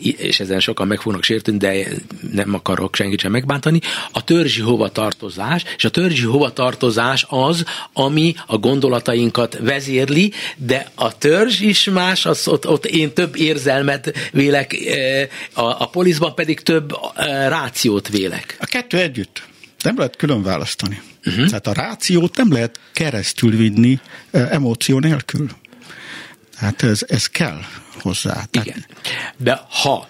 és 0.01 0.41
ezen 0.41 0.61
sokan 0.61 0.87
meg 0.87 1.01
fognak 1.01 1.23
sérteni, 1.23 1.57
de 1.57 1.87
nem 2.33 2.55
akarok 2.55 2.97
senkit 2.97 3.21
sem 3.21 3.31
megbántani, 3.31 3.81
a 4.13 4.25
törzsi 4.25 4.61
hovatartozás, 4.61 5.65
és 5.77 5.85
a 5.85 5.91
törzsi 5.91 6.25
hovatartozás 6.25 7.27
az, 7.29 7.65
ami 7.93 8.35
a 8.47 8.59
gondolatainkat 8.59 9.59
vezérli, 9.61 10.33
de 10.57 10.91
a 10.95 11.19
törzs 11.19 11.61
is 11.61 11.85
más, 11.85 12.27
az 12.27 12.49
ott, 12.49 12.69
ott 12.69 12.87
én 12.87 13.13
több 13.13 13.37
érzelmet 13.37 14.31
vélek 14.33 14.77
a, 15.53 15.63
a 15.63 15.89
poliszban, 15.93 16.35
pedig 16.41 16.61
több 16.61 16.93
uh, 16.93 17.25
rációt 17.49 18.09
vélek. 18.09 18.57
A 18.61 18.67
kettő 18.67 18.99
együtt. 18.99 19.43
Nem 19.83 19.97
lehet 19.97 20.17
külön 20.17 20.43
választani. 20.43 21.03
Uh-huh. 21.27 21.47
Tehát 21.47 21.67
a 21.67 21.73
rációt 21.73 22.37
nem 22.37 22.53
lehet 22.53 22.81
keresztül 22.93 23.57
vinni 23.57 23.99
uh, 24.31 24.53
emóció 24.53 24.99
nélkül. 24.99 25.49
Hát 26.57 26.83
ez, 26.83 27.05
ez 27.09 27.27
kell 27.27 27.61
hozzá. 28.01 28.45
Tehát... 28.51 28.67
Igen. 28.67 28.87
De 29.37 29.61
ha 29.69 30.09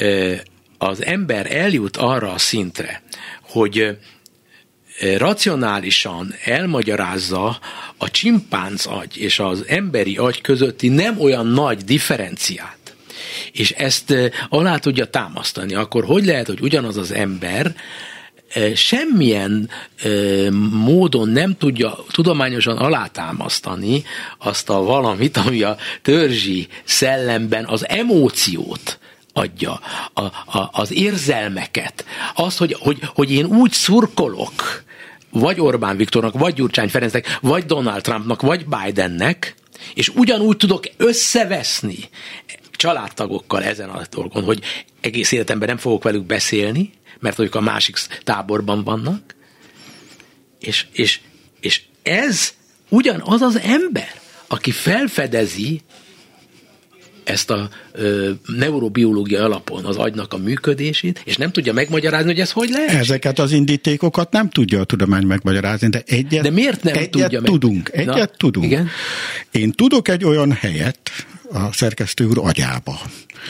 uh, 0.00 0.38
az 0.78 1.04
ember 1.04 1.54
eljut 1.54 1.96
arra 1.96 2.32
a 2.32 2.38
szintre, 2.38 3.02
hogy 3.42 3.98
racionálisan 5.16 6.34
elmagyarázza 6.44 7.58
a 7.96 8.10
csimpánz 8.10 8.86
agy 8.86 9.16
és 9.16 9.38
az 9.38 9.64
emberi 9.66 10.16
agy 10.16 10.40
közötti 10.40 10.88
nem 10.88 11.20
olyan 11.20 11.46
nagy 11.46 11.84
differenciát, 11.84 12.83
és 13.52 13.70
ezt 13.70 14.14
alá 14.48 14.76
tudja 14.76 15.04
támasztani, 15.04 15.74
akkor 15.74 16.04
hogy 16.04 16.24
lehet, 16.24 16.46
hogy 16.46 16.60
ugyanaz 16.60 16.96
az 16.96 17.12
ember 17.12 17.74
semmilyen 18.74 19.70
módon 20.70 21.28
nem 21.28 21.56
tudja 21.56 21.98
tudományosan 22.10 22.76
alátámasztani 22.76 24.02
azt 24.38 24.70
a 24.70 24.82
valamit, 24.82 25.36
ami 25.36 25.62
a 25.62 25.76
törzsi 26.02 26.68
szellemben 26.84 27.64
az 27.64 27.88
emóciót 27.88 28.98
adja, 29.32 29.80
a, 30.12 30.22
a, 30.58 30.70
az 30.72 30.92
érzelmeket, 30.92 32.04
azt, 32.34 32.58
hogy, 32.58 32.76
hogy, 32.78 32.98
hogy 33.14 33.32
én 33.32 33.44
úgy 33.44 33.72
szurkolok, 33.72 34.82
vagy 35.30 35.60
Orbán 35.60 35.96
Viktornak, 35.96 36.38
vagy 36.38 36.54
Gyurcsány 36.54 36.88
Ferencnek, 36.88 37.38
vagy 37.40 37.64
Donald 37.64 38.02
Trumpnak, 38.02 38.42
vagy 38.42 38.66
Bidennek, 38.66 39.54
és 39.94 40.08
ugyanúgy 40.08 40.56
tudok 40.56 40.84
összeveszni 40.96 41.98
családtagokkal 42.84 43.62
ezen 43.62 43.88
a 43.88 44.02
dolgon, 44.10 44.42
hogy 44.42 44.60
egész 45.00 45.32
életemben 45.32 45.68
nem 45.68 45.76
fogok 45.76 46.02
velük 46.02 46.26
beszélni, 46.26 46.92
mert 47.20 47.38
ők 47.38 47.54
a 47.54 47.60
másik 47.60 47.96
táborban 48.22 48.84
vannak, 48.84 49.34
és, 50.60 50.86
és, 50.92 51.20
és 51.60 51.82
ez 52.02 52.54
ugyanaz 52.88 53.40
az 53.40 53.58
ember, 53.58 54.20
aki 54.46 54.70
felfedezi 54.70 55.80
ezt 57.24 57.50
a 57.50 57.68
ö, 57.92 58.30
neurobiológia 58.46 59.44
alapon 59.44 59.84
az 59.84 59.96
agynak 59.96 60.32
a 60.32 60.36
működését, 60.36 61.22
és 61.24 61.36
nem 61.36 61.50
tudja 61.50 61.72
megmagyarázni, 61.72 62.30
hogy 62.30 62.40
ez 62.40 62.50
hogy 62.50 62.68
lehet. 62.68 62.90
Ezeket 62.90 63.38
az 63.38 63.52
indítékokat 63.52 64.30
nem 64.30 64.50
tudja 64.50 64.80
a 64.80 64.84
tudomány 64.84 65.26
megmagyarázni, 65.26 65.88
de 65.88 66.02
egyet, 66.06 66.42
de 66.42 66.50
miért 66.50 66.82
nem 66.82 66.94
egyet 66.94 67.10
tudja 67.10 67.40
tudunk, 67.40 67.90
meg... 67.94 68.08
egyet 68.08 68.30
Na, 68.30 68.36
tudunk. 68.36 68.66
Igen? 68.66 68.88
Én 69.50 69.72
tudok 69.72 70.08
egy 70.08 70.24
olyan 70.24 70.52
helyet, 70.52 71.10
a 71.54 71.72
szerkesztő 71.72 72.24
úr 72.26 72.38
agyába. 72.42 73.00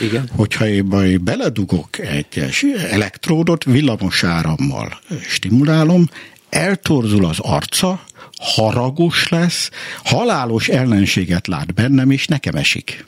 Igen. 0.00 0.30
Hogyha 0.37 0.66
én 0.66 1.25
beledugok 1.25 1.99
egy 1.99 2.44
elektródot 2.90 3.64
villamos 3.64 4.25
árammal 4.25 5.00
stimulálom, 5.28 6.08
eltorzul 6.49 7.25
az 7.25 7.38
arca, 7.38 8.04
haragos 8.38 9.28
lesz, 9.28 9.70
halálos 10.04 10.68
ellenséget 10.68 11.46
lát 11.46 11.75
bennem, 11.75 12.11
és 12.11 12.26
nekem 12.26 12.54
esik. 12.54 13.06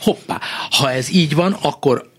Hoppá, 0.00 0.40
ha 0.70 0.90
ez 0.90 1.10
így 1.10 1.34
van, 1.34 1.52
akkor 1.52 2.10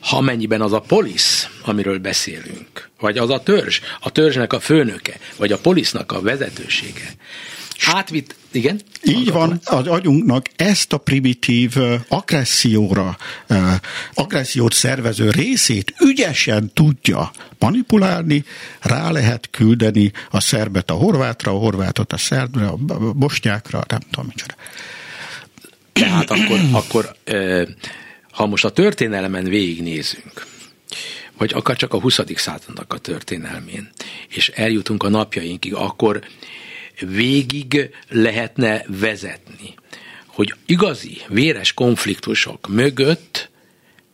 ha 0.00 0.20
mennyiben 0.20 0.60
az 0.60 0.72
a 0.72 0.80
polisz, 0.80 1.48
amiről 1.64 1.98
beszélünk, 1.98 2.90
vagy 3.00 3.18
az 3.18 3.30
a 3.30 3.42
törzs, 3.42 3.80
a 4.00 4.10
törzsnek 4.10 4.52
a 4.52 4.60
főnöke, 4.60 5.16
vagy 5.36 5.52
a 5.52 5.58
polisznak 5.58 6.12
a 6.12 6.20
vezetősége, 6.20 7.14
átvitt, 7.86 8.34
igen? 8.52 8.80
Így 9.04 9.32
van, 9.32 9.60
az 9.64 9.86
agyunknak 9.86 10.46
ezt 10.56 10.92
a 10.92 10.96
primitív 10.96 11.74
agresszióra, 12.08 13.16
agressziót 14.14 14.72
szervező 14.72 15.30
részét 15.30 15.94
ügyesen 16.00 16.70
tudja 16.74 17.30
manipulálni, 17.58 18.44
rá 18.80 19.10
lehet 19.10 19.48
küldeni 19.50 20.12
a 20.30 20.40
szerbet 20.40 20.90
a 20.90 20.94
horvátra, 20.94 21.52
a 21.52 21.58
horvátot 21.58 22.12
a 22.12 22.16
szerbre, 22.16 22.66
a 22.66 22.76
bosnyákra, 23.14 23.84
nem 23.88 24.00
tudom 24.10 24.26
micsoda. 24.26 24.54
Tehát 25.92 26.30
akkor, 26.30 26.60
akkor 26.72 27.16
ha 28.30 28.46
most 28.46 28.64
a 28.64 28.70
történelemen 28.70 29.44
végignézünk, 29.44 30.46
vagy 31.36 31.52
akár 31.54 31.76
csak 31.76 31.92
a 31.92 32.00
20. 32.00 32.20
századnak 32.34 32.92
a 32.92 32.98
történelmén, 32.98 33.90
és 34.28 34.48
eljutunk 34.48 35.02
a 35.02 35.08
napjainkig, 35.08 35.74
akkor 35.74 36.20
végig 37.00 37.90
lehetne 38.08 38.84
vezetni, 38.86 39.74
hogy 40.26 40.54
igazi 40.66 41.18
véres 41.28 41.72
konfliktusok 41.72 42.68
mögött 42.68 43.50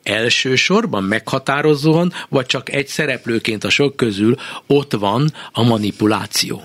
elsősorban 0.02 1.04
meghatározóan, 1.04 2.12
vagy 2.28 2.46
csak 2.46 2.72
egy 2.72 2.86
szereplőként 2.86 3.64
a 3.64 3.70
sok 3.70 3.96
közül 3.96 4.36
ott 4.66 4.92
van 4.92 5.32
a 5.52 5.62
manipuláció? 5.62 6.62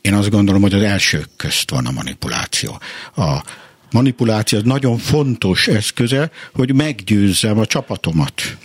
Én 0.00 0.14
azt 0.14 0.30
gondolom, 0.30 0.62
hogy 0.62 0.74
az 0.74 0.82
elsők 0.82 1.28
közt 1.36 1.70
van 1.70 1.86
a 1.86 1.90
manipuláció. 1.90 2.78
A 3.16 3.42
manipuláció 3.90 4.58
az 4.58 4.64
nagyon 4.64 4.98
fontos 4.98 5.68
eszköze, 5.68 6.30
hogy 6.54 6.74
meggyőzzem 6.74 7.58
a 7.58 7.66
csapatomat. 7.66 8.56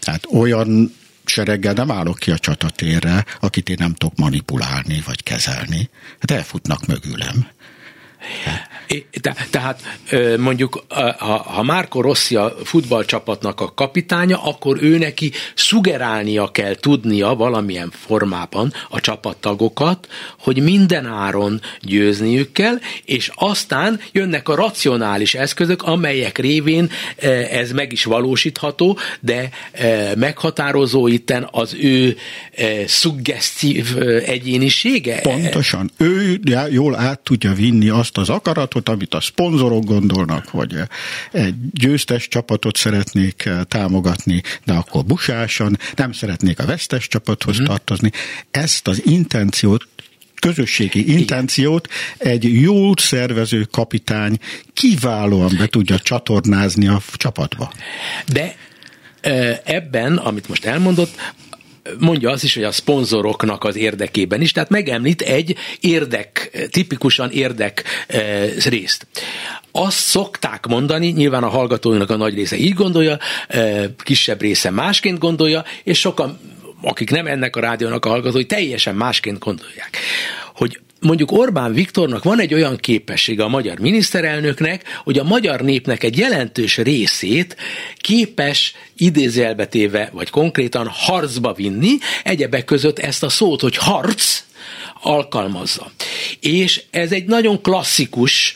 Tehát 0.00 0.26
olyan 0.32 0.94
sereggel 1.30 1.72
nem 1.72 1.90
állok 1.90 2.18
ki 2.18 2.30
a 2.30 2.38
csatatérre, 2.38 3.24
akit 3.40 3.68
én 3.68 3.76
nem 3.78 3.94
tudok 3.94 4.16
manipulálni 4.16 5.02
vagy 5.06 5.22
kezelni. 5.22 5.88
Hát 6.18 6.30
elfutnak 6.30 6.86
mögülem. 6.86 7.48
Tehát 9.50 9.82
mondjuk, 10.38 10.84
ha, 11.18 11.62
Márko 11.62 12.00
Rossi 12.00 12.36
a 12.36 12.54
futballcsapatnak 12.64 13.60
a 13.60 13.74
kapitánya, 13.74 14.42
akkor 14.42 14.78
ő 14.82 14.98
neki 14.98 15.32
szugerálnia 15.54 16.50
kell 16.50 16.74
tudnia 16.74 17.34
valamilyen 17.34 17.92
formában 18.06 18.72
a 18.88 19.00
csapattagokat, 19.00 20.08
hogy 20.38 20.62
minden 20.62 21.06
áron 21.06 21.60
győzniük 21.80 22.52
kell, 22.52 22.78
és 23.04 23.30
aztán 23.34 24.00
jönnek 24.12 24.48
a 24.48 24.54
racionális 24.54 25.34
eszközök, 25.34 25.82
amelyek 25.82 26.38
révén 26.38 26.90
ez 27.50 27.72
meg 27.72 27.92
is 27.92 28.04
valósítható, 28.04 28.98
de 29.20 29.50
meghatározó 30.16 31.08
itten 31.08 31.48
az 31.50 31.74
ő 31.80 32.16
szuggesztív 32.86 33.96
egyénisége. 34.26 35.20
Pontosan. 35.20 35.90
Ő 35.96 36.40
jól 36.70 36.96
át 36.96 37.20
tudja 37.20 37.52
vinni 37.52 37.88
azt 37.88 38.09
az 38.18 38.28
akaratot, 38.28 38.88
amit 38.88 39.14
a 39.14 39.20
szponzorok 39.20 39.84
gondolnak, 39.84 40.50
vagy 40.50 40.74
egy 41.32 41.54
győztes 41.72 42.28
csapatot 42.28 42.76
szeretnék 42.76 43.48
támogatni, 43.68 44.42
de 44.64 44.72
akkor 44.72 45.04
busásan, 45.04 45.78
nem 45.96 46.12
szeretnék 46.12 46.58
a 46.58 46.66
vesztes 46.66 47.08
csapathoz 47.08 47.60
mm. 47.60 47.64
tartozni. 47.64 48.10
Ezt 48.50 48.88
az 48.88 49.02
intenciót 49.06 49.86
közösségi 50.40 51.12
intenciót 51.18 51.88
egy 52.18 52.60
jól 52.60 52.94
szervező 52.96 53.62
kapitány 53.62 54.38
kiválóan 54.72 55.54
be 55.58 55.66
tudja 55.66 55.98
csatornázni 55.98 56.86
a 56.86 57.02
csapatba. 57.14 57.72
De 58.26 58.56
ebben, 59.64 60.16
amit 60.16 60.48
most 60.48 60.64
elmondott, 60.64 61.14
mondja 61.98 62.30
azt 62.30 62.44
is, 62.44 62.54
hogy 62.54 62.64
a 62.64 62.72
szponzoroknak 62.72 63.64
az 63.64 63.76
érdekében 63.76 64.40
is, 64.40 64.52
tehát 64.52 64.70
megemlít 64.70 65.22
egy 65.22 65.56
érdek, 65.80 66.68
tipikusan 66.70 67.30
érdek 67.30 67.84
e, 68.06 68.46
részt. 68.64 69.06
Azt 69.72 69.98
szokták 69.98 70.66
mondani, 70.66 71.06
nyilván 71.06 71.42
a 71.42 71.48
hallgatóinak 71.48 72.10
a 72.10 72.16
nagy 72.16 72.34
része 72.34 72.56
így 72.56 72.74
gondolja, 72.74 73.18
e, 73.48 73.90
kisebb 74.02 74.40
része 74.40 74.70
másként 74.70 75.18
gondolja, 75.18 75.64
és 75.84 75.98
sokan 75.98 76.38
akik 76.82 77.10
nem 77.10 77.26
ennek 77.26 77.56
a 77.56 77.60
rádiónak 77.60 78.04
a 78.04 78.08
hallgatói, 78.08 78.44
teljesen 78.44 78.94
másként 78.94 79.38
gondolják, 79.38 79.98
hogy 80.54 80.80
mondjuk 81.00 81.32
Orbán 81.32 81.72
Viktornak 81.72 82.24
van 82.24 82.40
egy 82.40 82.54
olyan 82.54 82.76
képessége 82.76 83.44
a 83.44 83.48
magyar 83.48 83.78
miniszterelnöknek, 83.78 84.84
hogy 85.04 85.18
a 85.18 85.24
magyar 85.24 85.60
népnek 85.60 86.02
egy 86.02 86.18
jelentős 86.18 86.76
részét 86.76 87.56
képes 87.96 88.74
idézelbetéve, 88.96 90.10
vagy 90.12 90.30
konkrétan 90.30 90.88
harcba 90.92 91.52
vinni, 91.52 91.98
egyebek 92.24 92.64
között 92.64 92.98
ezt 92.98 93.22
a 93.22 93.28
szót, 93.28 93.60
hogy 93.60 93.76
harc, 93.76 94.42
alkalmazza. 95.02 95.90
És 96.40 96.82
ez 96.90 97.12
egy 97.12 97.24
nagyon 97.24 97.62
klasszikus 97.62 98.54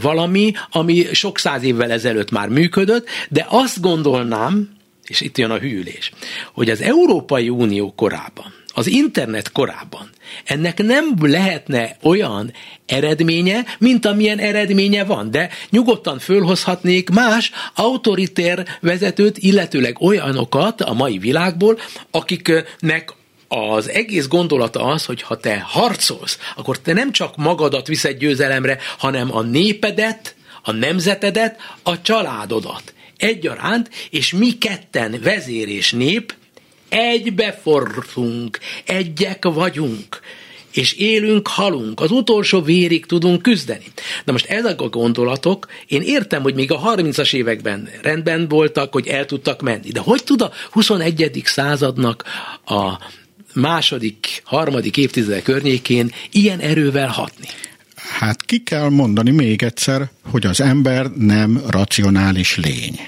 valami, 0.00 0.52
ami 0.70 1.06
sok 1.12 1.38
száz 1.38 1.62
évvel 1.62 1.90
ezelőtt 1.90 2.30
már 2.30 2.48
működött, 2.48 3.08
de 3.28 3.46
azt 3.48 3.80
gondolnám, 3.80 4.70
és 5.04 5.20
itt 5.20 5.38
jön 5.38 5.50
a 5.50 5.58
hűlés, 5.58 6.12
hogy 6.52 6.70
az 6.70 6.80
Európai 6.80 7.48
Unió 7.48 7.92
korában 7.94 8.61
az 8.74 8.86
internet 8.86 9.52
korában 9.52 10.10
ennek 10.44 10.82
nem 10.82 11.14
lehetne 11.20 11.96
olyan 12.02 12.52
eredménye, 12.86 13.64
mint 13.78 14.06
amilyen 14.06 14.38
eredménye 14.38 15.04
van, 15.04 15.30
de 15.30 15.48
nyugodtan 15.70 16.18
fölhozhatnék 16.18 17.10
más 17.10 17.50
autoritér 17.74 18.62
vezetőt, 18.80 19.38
illetőleg 19.38 20.00
olyanokat 20.00 20.80
a 20.80 20.92
mai 20.92 21.18
világból, 21.18 21.78
akiknek 22.10 23.12
az 23.48 23.88
egész 23.88 24.28
gondolata 24.28 24.84
az, 24.84 25.04
hogy 25.04 25.22
ha 25.22 25.36
te 25.36 25.60
harcolsz, 25.60 26.38
akkor 26.56 26.78
te 26.78 26.92
nem 26.92 27.12
csak 27.12 27.36
magadat 27.36 27.86
viszed 27.86 28.18
győzelemre, 28.18 28.78
hanem 28.98 29.36
a 29.36 29.42
népedet, 29.42 30.34
a 30.62 30.72
nemzetedet, 30.72 31.60
a 31.82 32.02
családodat 32.02 32.94
egyaránt, 33.16 33.90
és 34.10 34.32
mi 34.32 34.58
ketten 34.58 35.20
vezér 35.22 35.68
és 35.68 35.92
nép 35.92 36.34
egybe 36.92 37.58
forrunk, 37.62 38.58
egyek 38.84 39.44
vagyunk, 39.44 40.20
és 40.72 40.92
élünk, 40.92 41.48
halunk, 41.48 42.00
az 42.00 42.10
utolsó 42.10 42.60
vérig 42.60 43.06
tudunk 43.06 43.42
küzdeni. 43.42 43.84
Na 44.24 44.32
most 44.32 44.46
ezek 44.46 44.80
a 44.80 44.88
gondolatok, 44.88 45.66
én 45.86 46.02
értem, 46.02 46.42
hogy 46.42 46.54
még 46.54 46.72
a 46.72 46.94
30-as 46.94 47.34
években 47.34 47.88
rendben 48.02 48.48
voltak, 48.48 48.92
hogy 48.92 49.06
el 49.06 49.26
tudtak 49.26 49.62
menni, 49.62 49.90
de 49.90 50.00
hogy 50.00 50.24
tud 50.24 50.42
a 50.42 50.52
21. 50.70 51.42
századnak 51.44 52.24
a 52.66 52.92
második, 53.54 54.42
harmadik 54.44 54.96
évtized 54.96 55.42
környékén 55.42 56.12
ilyen 56.30 56.58
erővel 56.58 57.08
hatni? 57.08 57.46
Hát 58.18 58.42
ki 58.42 58.62
kell 58.62 58.88
mondani 58.88 59.30
még 59.30 59.62
egyszer, 59.62 60.10
hogy 60.30 60.46
az 60.46 60.60
ember 60.60 61.06
nem 61.10 61.62
racionális 61.68 62.56
lény. 62.56 63.00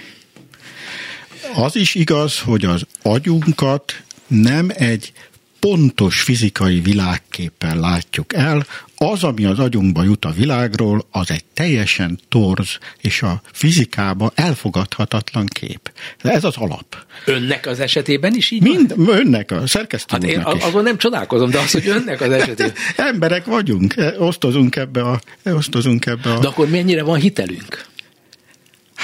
Az 1.57 1.77
is 1.77 1.95
igaz, 1.95 2.41
hogy 2.41 2.65
az 2.65 2.87
agyunkat 3.03 4.03
nem 4.27 4.71
egy 4.75 5.13
pontos 5.59 6.21
fizikai 6.21 6.81
világképpen 6.81 7.81
látjuk 7.81 8.35
el, 8.35 8.67
az, 8.97 9.25
ami 9.25 9.45
az 9.45 9.59
agyunkba 9.59 10.03
jut 10.03 10.25
a 10.25 10.31
világról, 10.31 11.07
az 11.11 11.31
egy 11.31 11.45
teljesen 11.55 12.19
torz 12.29 12.79
és 13.01 13.23
a 13.23 13.43
fizikába 13.53 14.33
elfogadhatatlan 14.35 15.47
kép. 15.47 15.93
De 16.23 16.31
ez 16.31 16.45
az 16.45 16.57
alap. 16.57 16.97
Önnek 17.25 17.67
az 17.67 17.81
esetében 17.81 18.35
is 18.35 18.51
így 18.51 18.63
Mind, 18.63 18.97
van? 18.97 19.17
Önnek, 19.17 19.51
a 19.51 19.67
szerkesztő 19.67 20.15
hát 20.15 20.25
én 20.25 20.43
is. 20.57 20.65
azon 20.65 20.83
nem 20.83 20.99
csodálkozom, 20.99 21.51
de 21.51 21.59
az, 21.59 21.71
hogy 21.71 21.89
önnek 21.89 22.21
az 22.21 22.31
esetében. 22.31 22.73
Emberek 23.13 23.45
vagyunk, 23.45 23.95
osztozunk 24.19 24.77
ebbe 24.77 25.03
a... 25.03 25.21
Osztozunk 25.45 26.07
ebbe 26.07 26.33
a... 26.33 26.39
De 26.39 26.47
akkor 26.47 26.69
mennyire 26.69 27.03
van 27.03 27.19
hitelünk? 27.19 27.93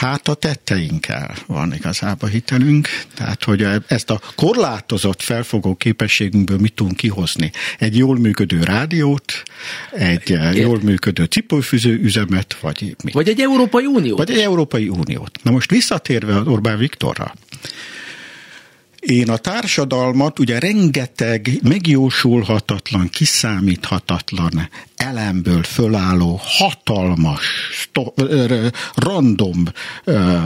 Hát 0.00 0.28
a 0.28 0.34
tetteinkkel 0.34 1.34
van 1.46 1.74
igazából 1.74 2.28
hitelünk, 2.28 2.88
tehát 3.14 3.44
hogy 3.44 3.66
ezt 3.86 4.10
a 4.10 4.20
korlátozott 4.34 5.22
felfogó 5.22 5.74
képességünkből 5.74 6.58
mit 6.58 6.72
tudunk 6.74 6.96
kihozni. 6.96 7.50
Egy 7.78 7.96
jól 7.96 8.18
működő 8.18 8.62
rádiót, 8.62 9.42
egy 9.92 10.30
Ért. 10.30 10.56
jól 10.56 10.80
működő 10.82 11.24
cipőfűző 11.24 11.98
üzemet, 12.02 12.56
vagy 12.60 12.96
mi. 13.04 13.12
Vagy 13.12 13.28
egy 13.28 13.40
Európai 13.40 13.86
Uniót. 13.86 14.18
Vagy 14.18 14.30
egy 14.30 14.38
Európai 14.38 14.88
Uniót. 14.88 15.42
Na 15.42 15.50
most 15.50 15.70
visszatérve 15.70 16.36
az 16.36 16.46
Orbán 16.46 16.78
Viktorra, 16.78 17.34
én 19.00 19.28
a 19.28 19.36
társadalmat 19.36 20.38
ugye 20.38 20.58
rengeteg 20.58 21.50
megjósolhatatlan, 21.62 23.08
kiszámíthatatlan 23.08 24.68
elemből 24.96 25.62
fölálló 25.62 26.40
hatalmas, 26.42 27.44
sto- 27.72 28.22
random 28.94 29.64
ö, 30.04 30.38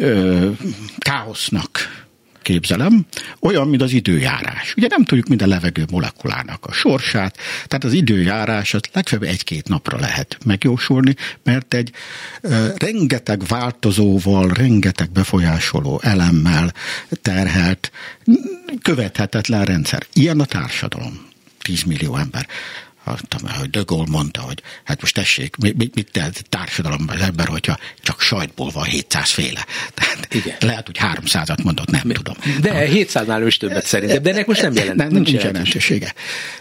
ö, 0.00 0.50
káosznak 0.98 2.03
képzelem, 2.44 3.06
olyan, 3.40 3.68
mint 3.68 3.82
az 3.82 3.92
időjárás. 3.92 4.74
Ugye 4.76 4.86
nem 4.90 5.04
tudjuk 5.04 5.28
minden 5.28 5.48
levegő 5.48 5.84
molekulának 5.90 6.66
a 6.66 6.72
sorsát, 6.72 7.36
tehát 7.66 7.84
az 7.84 7.92
időjárás 7.92 8.74
az 8.74 8.80
legfeljebb 8.92 9.28
egy-két 9.28 9.68
napra 9.68 9.98
lehet 9.98 10.38
megjósolni, 10.44 11.14
mert 11.42 11.74
egy 11.74 11.90
ö, 12.40 12.66
rengeteg 12.76 13.42
változóval, 13.46 14.48
rengeteg 14.48 15.10
befolyásoló 15.10 16.00
elemmel 16.02 16.72
terhelt, 17.22 17.90
követhetetlen 18.82 19.64
rendszer. 19.64 20.06
Ilyen 20.12 20.40
a 20.40 20.44
társadalom. 20.44 21.32
10 21.62 21.82
millió 21.82 22.16
ember 22.16 22.46
hogy 23.04 23.70
De 23.70 23.80
Gaulle 23.86 24.10
mondta, 24.10 24.40
hogy 24.40 24.62
hát 24.84 25.00
most 25.00 25.14
tessék, 25.14 25.56
mit, 25.56 25.94
mit, 25.94 26.10
tehet 26.12 26.44
társadalomban 26.48 27.16
az 27.16 27.22
ember, 27.22 27.46
hogyha 27.46 27.78
csak 28.02 28.20
sajtból 28.20 28.70
van 28.70 28.84
700 28.84 29.30
féle. 29.30 29.66
Tehát 29.94 30.34
Igen. 30.34 30.56
lehet, 30.60 30.86
hogy 30.86 30.98
300-at 31.00 31.62
mondott, 31.62 31.90
nem 31.90 32.02
Mi, 32.04 32.12
tudom. 32.12 32.36
De 32.60 32.88
700-nál 32.88 33.44
is 33.46 33.56
többet 33.56 33.86
szerintem, 33.86 34.22
de 34.22 34.30
ennek 34.30 34.46
most 34.46 34.62
nem 34.62 34.72
jelent. 34.72 34.96
Nem, 34.96 35.08
nincs, 35.08 35.30
nincs 35.30 35.42
jelentősége. 35.42 36.14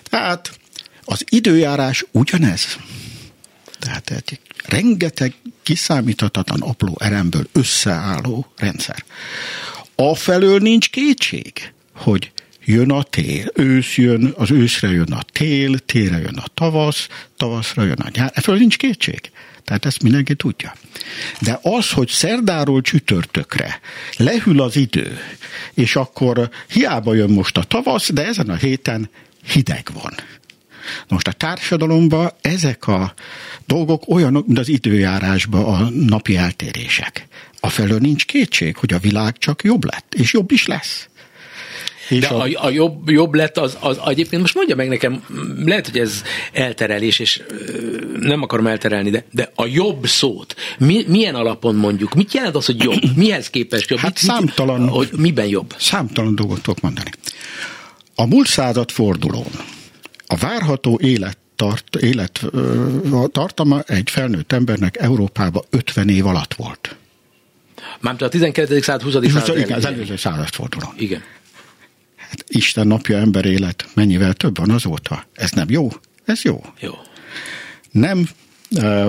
Tehát 0.03 0.59
az 1.03 1.23
időjárás 1.29 2.05
ugyanez. 2.11 2.77
Tehát 3.79 4.11
egy 4.11 4.39
rengeteg 4.65 5.33
kiszámíthatatlan 5.63 6.61
apró 6.61 6.97
eremből 6.99 7.47
összeálló 7.51 8.47
rendszer. 8.57 9.03
Afelől 9.95 10.59
nincs 10.59 10.89
kétség, 10.89 11.73
hogy 11.95 12.31
jön 12.65 12.91
a 12.91 13.03
tél, 13.03 13.51
ősz 13.53 13.97
jön, 13.97 14.33
az 14.37 14.51
őszre 14.51 14.91
jön 14.91 15.11
a 15.11 15.23
tél, 15.31 15.79
télre 15.79 16.17
jön 16.17 16.37
a 16.37 16.47
tavasz, 16.53 17.07
tavaszra 17.37 17.83
jön 17.83 17.99
a 17.99 18.09
nyár. 18.13 18.31
Ebből 18.33 18.57
nincs 18.57 18.77
kétség. 18.77 19.31
Tehát 19.63 19.85
ezt 19.85 20.03
mindenki 20.03 20.35
tudja. 20.35 20.73
De 21.39 21.59
az, 21.61 21.91
hogy 21.91 22.07
szerdáról 22.07 22.81
csütörtökre 22.81 23.79
lehűl 24.17 24.61
az 24.61 24.75
idő, 24.75 25.17
és 25.73 25.95
akkor 25.95 26.49
hiába 26.69 27.13
jön 27.13 27.29
most 27.29 27.57
a 27.57 27.63
tavasz, 27.63 28.11
de 28.11 28.25
ezen 28.25 28.49
a 28.49 28.55
héten 28.55 29.09
hideg 29.45 29.87
van. 29.93 30.13
Most 31.07 31.27
a 31.27 31.31
társadalomban 31.31 32.31
ezek 32.41 32.87
a 32.87 33.13
dolgok 33.67 34.03
olyanok, 34.07 34.47
mint 34.47 34.59
az 34.59 34.69
időjárásban 34.69 35.65
a 35.65 35.89
napi 35.89 36.37
eltérések. 36.37 37.27
Afelől 37.59 37.99
nincs 37.99 38.25
kétség, 38.25 38.75
hogy 38.75 38.93
a 38.93 38.99
világ 38.99 39.37
csak 39.37 39.63
jobb 39.63 39.85
lett, 39.85 40.13
és 40.13 40.33
jobb 40.33 40.51
is 40.51 40.65
lesz. 40.65 41.07
És 42.09 42.19
De 42.19 42.27
a, 42.27 42.47
a 42.53 42.69
jobb, 42.69 43.09
jobb 43.09 43.33
lett 43.33 43.57
az, 43.57 43.77
az, 43.79 43.99
egyébként 44.05 44.41
most 44.41 44.55
mondja 44.55 44.75
meg 44.75 44.87
nekem, 44.87 45.23
lehet, 45.65 45.87
hogy 45.87 45.99
ez 45.99 46.21
elterelés, 46.51 47.19
és 47.19 47.41
nem 48.19 48.41
akarom 48.41 48.67
elterelni, 48.67 49.09
de, 49.09 49.25
de 49.31 49.51
a 49.55 49.65
jobb 49.65 50.07
szót, 50.07 50.55
mi, 50.77 51.03
milyen 51.07 51.35
alapon 51.35 51.75
mondjuk? 51.75 52.13
Mit 52.13 52.33
jelent 52.33 52.55
az, 52.55 52.65
hogy 52.65 52.83
jobb? 52.83 53.01
Mihez 53.15 53.49
képest 53.49 53.89
jobb? 53.89 53.99
Hát 53.99 54.21
mit, 54.21 54.31
számtalan, 54.31 54.81
mit, 54.81 54.89
hogy 54.89 55.09
miben 55.17 55.47
jobb? 55.47 55.75
Számtalan 55.77 56.35
dolgot 56.35 56.61
tudok 56.61 56.81
mondani. 56.81 57.09
A 58.15 58.25
múlt 58.25 58.47
század 58.47 58.91
fordulón 58.91 59.51
a 60.27 60.35
várható 60.35 60.99
élet 61.01 61.37
tart, 61.55 61.95
élet 61.95 62.45
tartama 63.31 63.81
egy 63.81 64.09
felnőtt 64.09 64.51
embernek 64.51 64.97
Európában 64.97 65.63
50 65.69 66.09
év 66.09 66.25
alatt 66.25 66.53
volt. 66.53 66.95
Mármint 67.99 68.23
a 68.23 68.29
19. 68.29 68.83
század, 68.83 69.01
20. 69.01 69.31
század. 69.31 69.57
Igen, 69.57 69.77
az 69.77 69.85
előző 69.85 70.15
forduló. 70.51 70.93
Igen. 70.97 71.23
Hát 72.33 72.45
Isten 72.47 72.87
napja 72.87 73.17
ember 73.17 73.45
élet 73.45 73.85
mennyivel 73.93 74.33
több 74.33 74.57
van 74.57 74.69
azóta. 74.69 75.25
Ez 75.33 75.51
nem 75.51 75.69
jó? 75.69 75.89
Ez 76.25 76.41
jó. 76.41 76.65
Jó. 76.79 76.91
Nem 77.91 78.29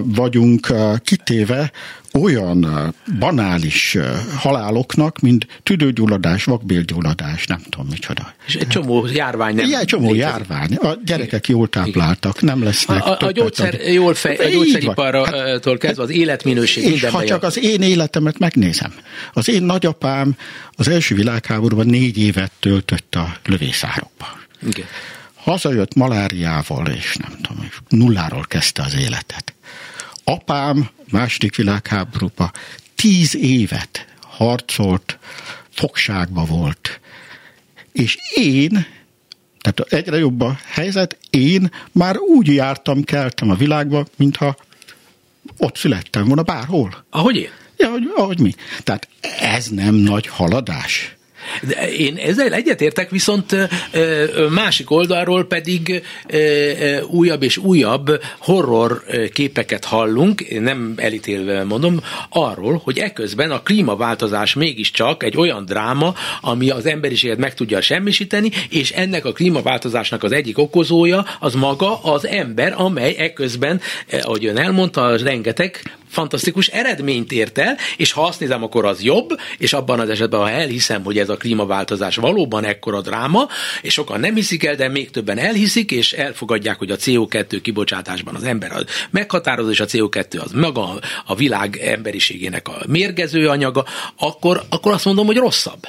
vagyunk 0.03 0.73
kitéve 1.05 1.73
olyan 2.21 2.95
banális 3.19 3.99
haláloknak, 4.37 5.19
mint 5.19 5.47
tüdőgyulladás, 5.63 6.45
vakbélgyulladás, 6.45 7.47
nem 7.47 7.61
tudom 7.69 7.87
micsoda. 7.91 8.35
És 8.47 8.55
egy 8.55 8.67
csomó 8.67 9.07
járvány 9.07 9.55
nem. 9.55 9.75
egy 9.75 9.85
csomó 9.85 10.13
létezik. 10.13 10.23
járvány. 10.23 10.75
A 10.75 10.95
gyerekek 11.05 11.49
jól 11.49 11.69
tápláltak, 11.69 12.41
nem 12.41 12.63
lesznek. 12.63 13.05
A, 13.05 13.17
a, 13.21 13.27
a 13.27 13.31
gyógyszer 13.31 13.81
jól 13.93 14.15
fej, 14.15 14.37
a 14.37 14.49
gyógyszeripartól 14.49 15.73
hát, 15.73 15.79
kezdve 15.79 16.03
az 16.03 16.11
életminőség 16.11 16.85
És 16.85 17.05
ha 17.05 17.25
csak 17.25 17.43
az 17.43 17.59
én 17.59 17.83
életemet 17.83 18.39
megnézem. 18.39 18.95
Az 19.33 19.49
én 19.49 19.63
nagyapám 19.63 20.37
az 20.73 20.89
első 20.89 21.15
világháborúban 21.15 21.87
négy 21.87 22.19
évet 22.19 22.53
töltött 22.61 23.15
a 23.15 23.37
lövészárokba. 23.45 24.27
Igen. 24.67 24.87
Hazajött 25.35 25.95
maláriával, 25.95 26.87
és 26.87 27.15
nem 27.15 27.33
tudom, 27.43 27.69
nulláról 27.89 28.45
kezdte 28.49 28.83
az 28.83 28.97
életet. 28.97 29.54
Apám 30.25 30.89
második 31.11 31.57
világháborúban 31.57 32.51
tíz 32.95 33.37
évet 33.37 34.07
harcolt, 34.21 35.19
fogságba 35.71 36.45
volt. 36.45 37.01
És 37.93 38.19
én, 38.35 38.87
tehát 39.61 39.81
egyre 39.93 40.19
jobb 40.19 40.41
a 40.41 40.59
helyzet, 40.65 41.19
én 41.31 41.71
már 41.93 42.19
úgy 42.19 42.47
jártam, 42.47 43.03
keltem 43.03 43.51
a 43.51 43.55
világba, 43.55 44.07
mintha 44.17 44.57
ott 45.59 45.77
születtem 45.77 46.25
volna 46.25 46.43
bárhol. 46.43 47.05
Ahogy 47.11 47.37
én? 47.37 47.51
Ja, 47.77 47.87
ahogy, 47.89 48.13
ahogy 48.17 48.41
mi. 48.41 48.55
Tehát 48.83 49.09
ez 49.41 49.67
nem 49.67 49.95
nagy 49.95 50.27
haladás. 50.27 51.17
De 51.63 51.93
én 51.93 52.17
ezzel 52.17 52.53
egyetértek, 52.53 53.11
viszont 53.11 53.57
másik 54.51 54.91
oldalról 54.91 55.45
pedig 55.45 56.03
újabb 57.07 57.43
és 57.43 57.57
újabb 57.57 58.21
horror 58.39 59.03
képeket 59.33 59.85
hallunk, 59.85 60.61
nem 60.61 60.95
elítélve 60.97 61.65
mondom, 61.65 62.01
arról, 62.29 62.81
hogy 62.85 62.99
eközben 62.99 63.51
a 63.51 63.63
klímaváltozás 63.63 64.55
mégiscsak 64.55 65.23
egy 65.23 65.37
olyan 65.37 65.65
dráma, 65.65 66.15
ami 66.41 66.71
az 66.71 66.87
emberiséget 66.87 67.39
meg 67.39 67.55
tudja 67.55 67.81
semmisíteni, 67.81 68.51
és 68.71 68.91
ennek 68.91 69.25
a 69.25 69.33
klímaváltozásnak 69.33 70.23
az 70.23 70.33
egyik 70.33 70.59
okozója 70.59 71.25
az 71.41 71.55
maga 71.55 72.03
az 72.03 72.27
ember, 72.27 72.75
amely 72.77 73.15
eközben, 73.19 73.81
ahogy 74.23 74.47
ön 74.47 74.59
elmondta, 74.59 75.17
rengeteg 75.17 75.83
fantasztikus 76.15 76.67
eredményt 76.67 77.33
ért 77.33 77.59
el, 77.59 77.77
és 77.97 78.13
ha 78.13 78.23
azt 78.23 78.41
nézem, 78.41 78.63
akkor 78.63 78.85
az 78.85 79.03
jobb, 79.03 79.29
és 79.59 79.73
abban 79.73 80.01
az 80.01 80.09
esetben, 80.09 80.41
ha 80.41 80.51
elhiszem, 80.51 81.05
hogy 81.05 81.19
ez 81.19 81.29
a 81.29 81.34
klímaváltozás 81.37 82.17
valóban 82.17 82.65
ekkora 82.65 83.01
dráma, 83.01 83.49
és 83.83 83.93
sokan 83.93 84.21
nem 84.21 84.35
hiszik 84.35 84.65
el, 84.65 84.75
de 84.75 84.89
még 84.89 85.11
többen 85.11 85.39
elhiszik, 85.39 85.91
és 85.91 86.13
elfogadják, 86.13 86.79
hogy 86.79 86.91
a 86.91 86.97
CO2 86.97 87.59
kibocsátásban 87.63 88.35
az 88.35 88.45
ember 88.45 88.73
az 88.73 88.85
meghatározó, 89.11 89.71
és 89.71 89.81
a 89.81 89.87
CO2 89.87 90.41
az 90.41 90.53
maga 90.53 91.01
a 91.27 91.35
világ 91.35 91.77
emberiségének 91.77 92.69
a 92.69 92.83
mérgező 92.87 93.49
anyaga, 93.49 93.85
akkor, 94.19 94.63
akkor 94.69 94.93
azt 94.93 95.05
mondom, 95.05 95.27
hogy 95.27 95.37
rosszabb. 95.37 95.89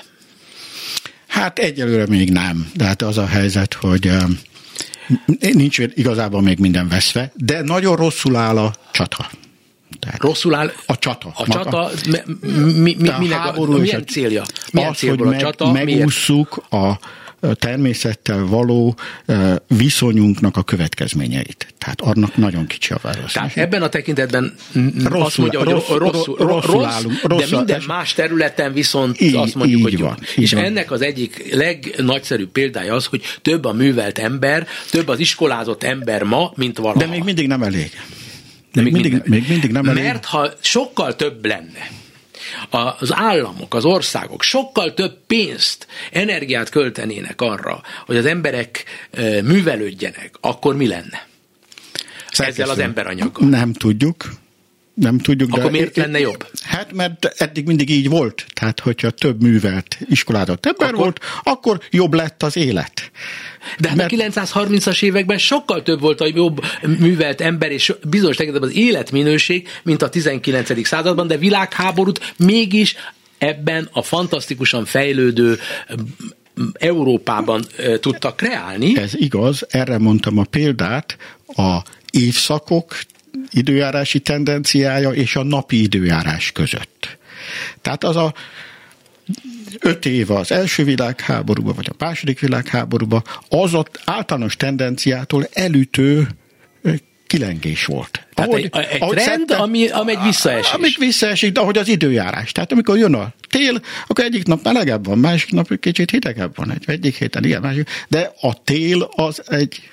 Hát 1.28 1.60
egyelőre 1.60 2.08
még 2.08 2.32
nem. 2.32 2.72
De 2.74 2.84
hát 2.86 3.02
az 3.02 3.18
a 3.18 3.26
helyzet, 3.26 3.74
hogy 3.74 4.12
nincs 5.40 5.78
igazából 5.80 6.42
még 6.42 6.60
minden 6.60 6.88
veszve, 6.88 7.32
de 7.36 7.62
nagyon 7.62 7.96
rosszul 7.96 8.36
áll 8.36 8.58
a 8.58 8.74
csata. 8.92 9.30
Tehát 10.00 10.22
Rosszul 10.22 10.56
áll 10.56 10.72
a 10.86 10.98
csata. 10.98 11.32
A 11.36 11.48
csata, 11.48 11.90
mi, 12.10 12.18
mi, 12.74 12.96
minek, 13.20 13.46
a, 13.46 13.62
a, 13.62 13.78
milyen 13.78 14.02
a, 14.02 14.12
célja? 14.12 14.44
Milyen 14.72 14.90
az, 14.90 15.00
hogy 15.00 15.20
meg, 15.20 15.36
a 15.36 15.38
csata? 15.38 15.72
megússzuk 15.72 16.64
a 16.70 17.00
természettel 17.54 18.46
való 18.46 18.96
viszonyunknak 19.68 20.58
a 20.58 20.64
következményeit. 20.64 21.74
Tehát 21.78 22.02
annak 22.02 22.36
nagyon 22.36 22.68
kicsi 22.68 22.94
a 22.94 23.00
válasz. 23.02 23.34
Tehát 23.34 23.58
ebben 23.58 23.82
a 23.82 23.90
tekintetben 23.90 24.56
rosszul, 25.04 25.22
azt 25.22 25.38
mondja, 25.38 25.60
hogy 25.60 25.70
rossz, 25.70 25.88
rosszul, 25.88 26.36
rosszul 26.38 26.74
rossz, 26.74 26.86
állunk, 26.86 27.22
rossz, 27.22 27.50
de 27.50 27.58
minden 27.58 27.84
más 27.88 28.14
területen 28.14 28.74
viszont 28.74 29.22
így, 29.22 29.36
azt 29.36 29.56
mondjuk, 29.56 29.80
így 29.80 29.86
hogy 29.86 30.00
van, 30.00 30.18
jó. 30.36 30.44
És 30.44 30.54
van. 30.54 30.64
ennek 30.64 30.92
az 30.92 31.02
egyik 31.02 31.54
legnagyszerűbb 31.54 32.50
példája 32.50 32.94
az, 32.94 33.06
hogy 33.06 33.22
több 33.42 33.66
a 33.66 33.74
művelt 33.74 34.18
ember, 34.18 34.68
több 34.90 35.08
az 35.08 35.20
iskolázott 35.20 35.84
ember 35.84 36.24
ma, 36.24 36.52
mint 36.56 36.78
valaha. 36.78 37.00
De 37.00 37.06
még 37.06 37.24
mindig 37.24 37.48
nem 37.48 37.64
elég. 37.64 37.92
De 38.76 38.82
még, 38.82 38.94
mindig, 38.94 39.12
mindig, 39.12 39.30
még 39.30 39.50
mindig 39.50 39.72
nem 39.72 39.86
elég. 39.86 40.04
Mert 40.04 40.26
ha 40.26 40.50
sokkal 40.62 41.16
több 41.16 41.46
lenne, 41.46 41.90
az 42.70 43.14
államok, 43.14 43.74
az 43.74 43.86
országok 43.86 44.42
sokkal 44.44 44.94
több 44.94 45.18
pénzt, 45.28 45.88
energiát 46.12 46.70
költenének 46.70 47.42
arra, 47.42 47.82
hogy 48.06 48.18
az 48.18 48.26
emberek 48.26 48.84
művelődjenek, 49.44 50.36
akkor 50.42 50.76
mi 50.76 50.88
lenne? 50.88 51.28
Szerkesztő. 52.32 52.62
Ezzel 52.62 52.74
az 52.74 52.80
emberanyaggal. 52.80 53.50
Nem 53.50 53.74
tudjuk. 53.74 54.34
Nem 54.96 55.18
tudjuk. 55.18 55.50
Akkor 55.52 55.64
de 55.64 55.70
miért 55.70 55.96
lenne 55.96 56.20
jobb? 56.20 56.48
Hát, 56.64 56.94
mert 56.94 57.26
eddig 57.38 57.66
mindig 57.66 57.90
így 57.90 58.10
volt. 58.10 58.46
Tehát, 58.54 58.80
hogyha 58.80 59.10
több 59.10 59.42
művelt 59.42 59.98
iskolázott 60.10 60.66
ember 60.66 60.88
akkor... 60.88 61.00
volt, 61.00 61.20
akkor 61.44 61.80
jobb 61.90 62.14
lett 62.14 62.44
az 62.44 62.58
élet. 62.58 63.12
De 63.80 63.88
hát 63.88 63.98
Mert... 63.98 64.12
a 64.12 64.16
930-as 64.16 65.04
években 65.04 65.38
sokkal 65.38 65.84
több 65.84 66.00
volt 66.00 66.22
a 66.22 66.32
jobb 66.34 66.66
művelt 67.00 67.42
ember, 67.42 67.72
és 67.72 67.94
bizonyos 68.08 68.36
tekintetben 68.36 68.70
az 68.70 68.76
életminőség, 68.76 69.68
mint 69.84 70.02
a 70.02 70.10
19. 70.10 70.88
században, 70.88 71.28
de 71.28 71.38
világháborút 71.38 72.34
mégis 72.38 72.96
ebben 73.38 73.90
a 73.92 74.02
fantasztikusan 74.02 74.86
fejlődő 74.86 75.58
Európában 76.74 77.66
tudtak 78.00 78.38
kreálni. 78.38 78.98
Ez 78.98 79.16
igaz, 79.16 79.66
erre 79.70 79.98
mondtam 79.98 80.38
a 80.38 80.44
példát, 80.44 81.18
a 81.56 81.78
évszakok 82.12 82.98
időjárási 83.52 84.20
tendenciája 84.20 85.10
és 85.10 85.36
a 85.36 85.44
napi 85.44 85.82
időjárás 85.82 86.52
között. 86.52 87.18
Tehát 87.82 88.04
az 88.04 88.16
a 88.16 88.34
öt 89.80 90.06
év 90.06 90.32
az 90.32 90.52
első 90.52 90.84
világháborúban, 90.84 91.76
vagy 91.76 91.88
a 91.90 92.04
második 92.04 92.40
világháborúban, 92.40 93.24
az 93.50 93.74
ott 93.74 94.00
általános 94.06 94.56
tendenciától 94.56 95.48
elütő 95.54 96.28
kilengés 97.28 97.86
volt. 97.86 98.28
Tehát 98.34 98.52
ahogy, 98.52 98.70
egy, 98.72 98.86
egy 98.90 99.02
ahogy 99.02 99.16
trend, 99.16 99.48
szedte, 99.48 99.56
ami, 99.56 99.88
ami 99.88 100.12
egy 100.12 100.24
visszaesés. 100.24 100.72
Ami 100.72 100.88
visszaesik, 101.00 101.52
de 101.52 101.60
ahogy 101.60 101.78
az 101.78 101.88
időjárás. 101.88 102.52
Tehát 102.52 102.72
amikor 102.72 102.98
jön 102.98 103.14
a 103.14 103.34
tél, 103.50 103.82
akkor 104.08 104.24
egyik 104.24 104.46
nap 104.46 104.64
melegebb 104.64 105.06
van, 105.06 105.18
másik 105.18 105.52
nap 105.52 105.80
kicsit 105.80 106.12
hidegebb 106.12 106.56
van, 106.56 106.72
egy, 106.72 106.84
egyik 106.86 107.16
héten 107.16 107.44
igen, 107.44 107.62
másik, 107.62 107.90
de 108.08 108.32
a 108.42 108.64
tél 108.64 109.10
az 109.16 109.42
egy 109.52 109.90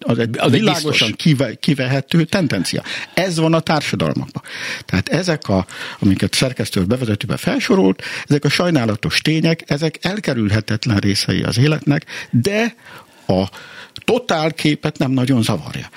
az 0.00 0.18
egy 0.18 0.38
az 0.38 0.50
világosan 0.50 1.12
kive, 1.12 1.54
kivehető 1.54 2.24
tendencia. 2.24 2.82
Ez 3.14 3.38
van 3.38 3.54
a 3.54 3.60
társadalmakban. 3.60 4.42
Tehát 4.84 5.08
ezek, 5.08 5.48
a, 5.48 5.66
amiket 5.98 6.34
szerkesztő 6.34 6.84
bevezetőben 6.84 7.36
felsorolt, 7.36 8.02
ezek 8.28 8.44
a 8.44 8.48
sajnálatos 8.48 9.20
tények, 9.20 9.62
ezek 9.66 9.98
elkerülhetetlen 10.00 10.96
részei 10.96 11.42
az 11.42 11.58
életnek, 11.58 12.04
de 12.30 12.74
a 13.26 13.48
totál 14.04 14.52
képet 14.52 14.98
nem 14.98 15.10
nagyon 15.10 15.42
zavarja. 15.42 15.90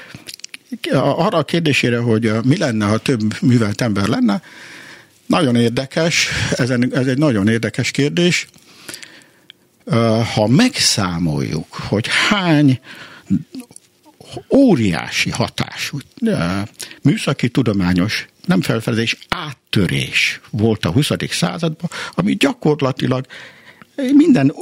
Arra 0.91 1.37
a 1.37 1.43
kérdésére, 1.43 1.97
hogy 1.97 2.31
mi 2.43 2.57
lenne, 2.57 2.85
ha 2.85 2.97
több 2.97 3.41
művelt 3.41 3.81
ember 3.81 4.07
lenne, 4.07 4.41
nagyon 5.25 5.55
érdekes, 5.55 6.29
ez 6.55 6.69
egy, 6.69 6.93
ez 6.93 7.07
egy 7.07 7.17
nagyon 7.17 7.47
érdekes 7.47 7.91
kérdés. 7.91 8.47
ha 10.33 10.47
megszámoljuk, 10.47 11.73
hogy 11.73 12.07
hány 12.29 12.79
óriási 14.49 15.29
hatású 15.29 15.97
műszaki 17.01 17.49
tudományos 17.49 18.25
nem 18.45 18.61
felfedezés, 18.61 19.17
áttörés 19.29 20.41
volt 20.49 20.85
a 20.85 20.91
20. 20.91 21.09
században, 21.29 21.89
ami 22.11 22.35
gyakorlatilag 22.35 23.25
minden 23.95 24.53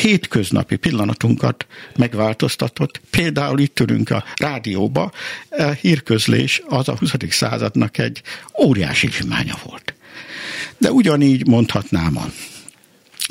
hétköznapi 0.00 0.76
pillanatunkat 0.76 1.66
megváltoztatott. 1.96 3.00
Például 3.10 3.58
itt 3.58 3.80
ülünk 3.80 4.10
a 4.10 4.24
rádióba, 4.36 5.12
a 5.50 5.62
hírközlés 5.62 6.62
az 6.66 6.88
a 6.88 6.96
20. 6.96 7.12
századnak 7.28 7.98
egy 7.98 8.22
óriási 8.62 9.10
zsimánya 9.10 9.58
volt. 9.64 9.94
De 10.78 10.90
ugyanígy 10.90 11.46
mondhatnám 11.46 12.16
a 12.16 12.26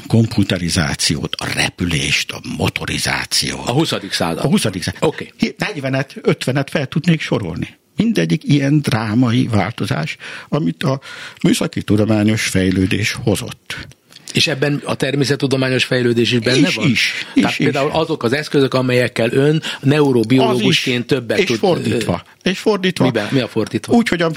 komputerizációt, 0.07 1.35
a 1.35 1.45
repülést, 1.53 2.31
a 2.31 2.41
motorizációt. 2.57 3.67
A 3.67 3.71
20. 3.71 3.93
század. 4.09 4.45
A 4.45 4.47
20. 4.47 4.61
század. 4.61 4.95
Oké. 4.99 5.31
Okay. 5.33 5.55
40-et, 5.73 6.09
50-et 6.21 6.67
fel 6.69 6.85
tudnék 6.87 7.21
sorolni. 7.21 7.79
Mindegyik 7.95 8.43
ilyen 8.43 8.79
drámai 8.79 9.47
változás, 9.47 10.17
amit 10.49 10.83
a 10.83 10.99
műszaki 11.43 11.81
tudományos 11.81 12.47
fejlődés 12.47 13.13
hozott. 13.23 13.87
És 14.33 14.47
ebben 14.47 14.81
a 14.85 14.95
természettudományos 14.95 15.83
fejlődés 15.83 16.31
is 16.31 16.39
benne 16.39 16.67
is, 16.67 16.75
van? 16.75 16.89
Is, 16.89 17.25
Tehát 17.33 17.51
is, 17.51 17.57
például 17.57 17.89
is. 17.89 17.95
azok 17.95 18.23
az 18.23 18.33
eszközök, 18.33 18.73
amelyekkel 18.73 19.31
ön 19.31 19.61
neurobiológusként 19.81 21.05
többet 21.05 21.39
és 21.39 21.45
tud... 21.45 21.57
Fordítva. 21.57 22.23
És 22.43 22.59
fordítva. 22.59 23.05
Miben? 23.05 23.27
Mi 23.31 23.39
a 23.39 23.47
fordítva? 23.47 23.93
Úgy, 23.93 24.07
hogy 24.07 24.21
a, 24.21 24.31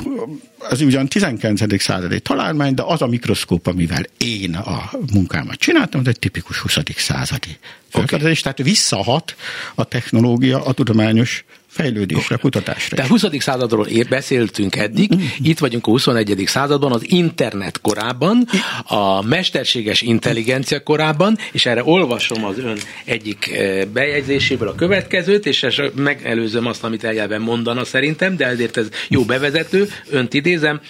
az 0.59 0.81
ugyan 0.81 1.09
19. 1.09 1.83
századi 1.83 2.21
találmány, 2.21 2.75
de 2.75 2.83
az 2.87 3.03
a 3.03 3.07
mikroszkóp, 3.07 3.67
amivel 3.67 4.03
én 4.19 4.55
a 4.55 4.91
munkámat 5.13 5.59
csináltam, 5.59 6.01
az 6.01 6.07
egy 6.07 6.19
tipikus 6.19 6.59
20. 6.59 6.77
századi 6.97 7.59
okay. 8.03 8.35
tehát 8.43 8.59
visszahat 8.59 9.37
a 9.75 9.85
technológia 9.85 10.65
a 10.65 10.73
tudományos 10.73 11.45
fejlődésre, 11.75 12.37
kutatásra. 12.37 12.97
Tehát 12.97 13.11
20. 13.11 13.25
századról 13.39 13.87
ér, 13.87 14.09
beszéltünk 14.09 14.77
eddig, 14.77 15.11
itt 15.43 15.59
vagyunk 15.59 15.87
a 15.87 15.91
21. 15.91 16.43
században, 16.47 16.93
az 16.93 17.11
internet 17.11 17.81
korában, 17.81 18.47
a 18.85 19.23
mesterséges 19.23 20.03
intelligencia 20.03 20.83
korában, 20.83 21.39
és 21.53 21.67
erre 21.67 21.85
olvasom 21.85 22.45
az 22.45 22.59
ön 22.59 22.79
egyik 23.05 23.53
eh, 23.53 23.85
bejegyzéséből 23.85 24.69
a 24.69 24.75
következőt, 24.75 25.47
és 25.47 25.67
megelőzöm 25.95 26.67
azt, 26.67 26.85
amit 26.85 27.05
eljelben 27.05 27.41
mondana 27.41 27.85
szerintem, 27.85 28.37
de 28.37 28.47
ezért 28.47 28.77
ez 28.77 28.89
jó 29.09 29.25
bevezető, 29.25 29.89
önt 30.11 30.35
idézem, 30.35 30.81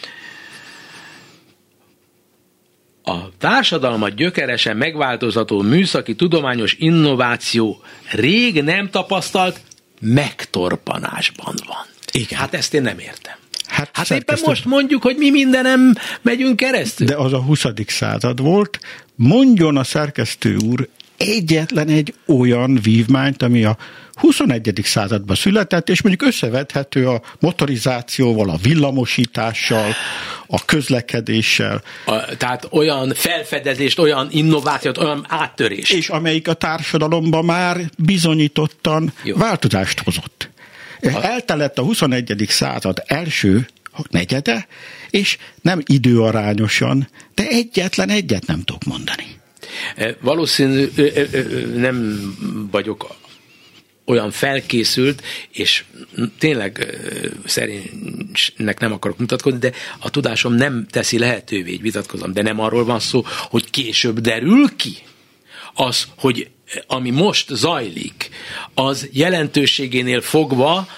a 3.07 3.37
társadalmat 3.39 4.15
gyökeresen 4.15 4.77
megváltoztató 4.77 5.63
műszaki 5.63 6.15
tudományos 6.15 6.77
innováció 6.79 7.83
rég 8.13 8.63
nem 8.63 8.91
tapasztalt 8.91 9.61
megtorpanásban 10.01 11.55
van. 11.67 11.87
Igen. 12.13 12.39
Hát 12.39 12.55
ezt 12.55 12.75
én 12.75 12.83
nem 12.83 12.99
értem. 12.99 13.35
Hát, 13.67 13.91
Hát 13.93 14.11
éppen 14.11 14.39
most 14.45 14.65
mondjuk, 14.65 15.03
hogy 15.03 15.17
mi 15.17 15.31
mindenem 15.31 15.95
megyünk 16.23 16.57
keresztül. 16.57 17.07
De 17.07 17.17
az 17.17 17.33
a 17.33 17.41
20. 17.41 17.65
század 17.87 18.41
volt. 18.41 18.79
Mondjon 19.15 19.77
a 19.77 19.85
szerkesztő 19.85 20.57
úr 20.57 20.89
egyetlen 21.17 21.89
egy 21.89 22.15
olyan 22.27 22.79
vívmányt, 22.83 23.43
ami 23.43 23.65
a 23.65 23.77
21. 24.15 24.81
században 24.83 25.37
született, 25.37 25.89
és 25.89 26.03
mondjuk 26.03 26.29
összevethető 26.29 27.09
a 27.09 27.23
motorizációval, 27.41 28.51
a 28.51 28.57
villamosítással, 28.63 29.93
a 30.47 30.65
közlekedéssel, 30.65 31.83
A, 32.05 32.37
tehát 32.37 32.69
olyan 32.71 33.13
felfedezést, 33.15 33.99
olyan 33.99 34.29
innovációt, 34.31 34.99
olyan 34.99 35.27
áttörést. 35.29 35.93
és 35.93 36.09
amelyik 36.09 36.49
a 36.49 36.55
társadalomban 36.55 37.45
már 37.45 37.81
bizonyítottan 37.99 39.13
Jó. 39.23 39.37
Változást 39.37 40.01
hozott. 40.01 40.51
Eltelett 41.23 41.79
a 41.79 41.83
21. 41.83 42.45
század 42.49 43.03
első 43.07 43.67
negyede, 44.11 44.67
és 45.11 45.39
nem 45.61 45.81
időarányosan, 45.85 47.09
de 47.35 47.47
egyetlen 47.49 48.09
egyet 48.09 48.47
nem 48.47 48.63
tudok 48.63 48.85
mondani. 48.85 49.43
E, 49.97 50.17
Valószínű, 50.21 50.89
nem 51.75 52.21
vagyok 52.71 53.15
olyan 54.05 54.31
felkészült, 54.31 55.23
és 55.51 55.85
tényleg 56.39 56.99
szerénynek 57.45 58.81
nem 58.81 58.93
akarok 58.93 59.19
mutatkozni, 59.19 59.59
de 59.59 59.73
a 59.99 60.11
tudásom 60.11 60.55
nem 60.55 60.87
teszi 60.91 61.19
lehetővé, 61.19 61.71
hogy 61.71 61.81
vitatkozom, 61.81 62.33
de 62.33 62.43
nem 62.43 62.61
arról 62.61 62.85
van 62.85 63.01
szó, 63.01 63.25
hogy 63.51 63.71
később 63.71 64.19
derül 64.19 64.77
ki 64.77 64.97
az, 65.75 66.07
hogy 66.17 66.49
ami 66.87 67.11
most 67.11 67.55
zajlik, 67.55 68.31
az 68.75 69.09
jelentőségénél 69.13 70.21
fogva 70.21 70.89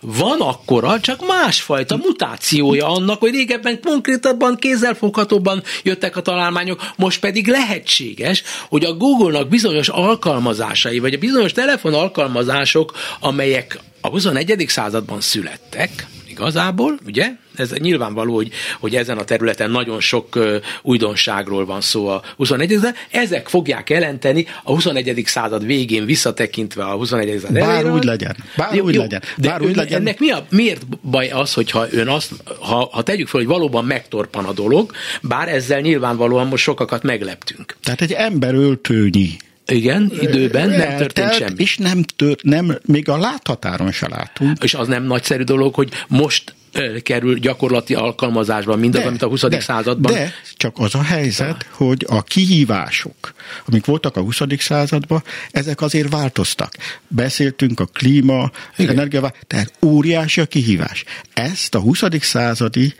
van 0.00 0.40
akkora, 0.40 1.00
csak 1.00 1.26
másfajta 1.26 1.96
mutációja 1.96 2.86
annak, 2.86 3.20
hogy 3.20 3.30
régebben 3.30 3.80
konkrétabban, 3.80 4.56
kézzelfoghatóbban 4.56 5.62
jöttek 5.82 6.16
a 6.16 6.22
találmányok, 6.22 6.90
most 6.96 7.20
pedig 7.20 7.46
lehetséges, 7.48 8.42
hogy 8.68 8.84
a 8.84 8.94
Google-nak 8.94 9.48
bizonyos 9.48 9.88
alkalmazásai, 9.88 10.98
vagy 10.98 11.14
a 11.14 11.18
bizonyos 11.18 11.52
telefon 11.52 11.94
alkalmazások, 11.94 12.92
amelyek 13.20 13.78
a 14.00 14.08
21. 14.08 14.64
században 14.68 15.20
születtek, 15.20 16.06
igazából, 16.40 16.98
ugye? 17.06 17.30
Ez 17.56 17.72
nyilvánvaló, 17.72 18.34
hogy, 18.34 18.50
hogy 18.80 18.94
ezen 18.96 19.18
a 19.18 19.24
területen 19.24 19.70
nagyon 19.70 20.00
sok 20.00 20.38
újdonságról 20.82 21.64
van 21.64 21.80
szó 21.80 22.06
a 22.08 22.22
21. 22.36 22.78
de 22.78 22.94
ezek 23.10 23.48
fogják 23.48 23.90
jelenteni 23.90 24.46
a 24.62 24.70
21. 24.72 25.22
század 25.26 25.66
végén 25.66 26.04
visszatekintve 26.04 26.84
a 26.84 26.94
21. 26.94 27.28
század 27.40 27.52
Bár 27.52 27.62
elejére. 27.68 27.92
úgy 27.92 28.04
legyen, 28.04 28.36
bár 28.56 28.80
úgy 28.80 28.94
legyen, 28.96 29.22
De 29.36 29.48
bár 29.48 29.62
úgy 29.62 29.76
legyen. 29.76 30.00
ennek 30.00 30.18
mi 30.18 30.30
a, 30.30 30.46
miért 30.50 30.86
baj 31.02 31.28
az, 31.28 31.54
hogyha 31.54 31.86
ön 31.90 32.08
azt, 32.08 32.32
ha, 32.60 32.88
ha 32.92 33.02
tegyük 33.02 33.28
fel, 33.28 33.40
hogy 33.40 33.48
valóban 33.48 33.84
megtorpan 33.84 34.44
a 34.44 34.52
dolog, 34.52 34.92
bár 35.22 35.48
ezzel 35.48 35.80
nyilvánvalóan 35.80 36.46
most 36.46 36.62
sokakat 36.62 37.02
megleptünk. 37.02 37.76
Tehát 37.82 38.00
egy 38.00 38.12
emberöltőnyi 38.12 39.36
Igen, 39.70 40.12
időben 40.20 40.68
nem 40.68 40.96
történt 40.96 41.32
semmi. 41.32 41.54
És 41.56 41.76
nem 41.76 42.02
tört, 42.02 42.42
nem, 42.42 42.78
még 42.86 43.08
a 43.08 43.18
láthatáron 43.18 43.92
se 43.92 44.08
látunk. 44.08 44.62
És 44.62 44.74
az 44.74 44.88
nem 44.88 45.02
nagyszerű 45.02 45.42
dolog, 45.42 45.74
hogy 45.74 45.90
most 46.08 46.54
kerül 47.02 47.38
gyakorlati 47.38 47.94
alkalmazásba 47.94 48.76
mindaz, 48.76 49.04
amit 49.04 49.22
a 49.22 49.26
20. 49.26 49.42
de, 49.42 49.60
században. 49.60 50.12
De 50.12 50.32
csak 50.56 50.78
az 50.78 50.94
a 50.94 51.02
helyzet, 51.02 51.66
hogy 51.70 52.06
a 52.08 52.22
kihívások, 52.22 53.34
amik 53.66 53.84
voltak 53.84 54.16
a 54.16 54.20
20. 54.20 54.40
században, 54.58 55.22
ezek 55.50 55.80
azért 55.80 56.10
változtak. 56.10 56.72
Beszéltünk 57.08 57.80
a 57.80 57.84
klíma, 57.84 58.50
az 58.76 58.86
energia, 58.88 59.32
tehát 59.46 59.72
óriási 59.84 60.40
a 60.40 60.46
kihívás. 60.46 61.04
Ezt 61.34 61.74
a 61.74 61.78
20. 61.78 62.02
századi 62.20 62.94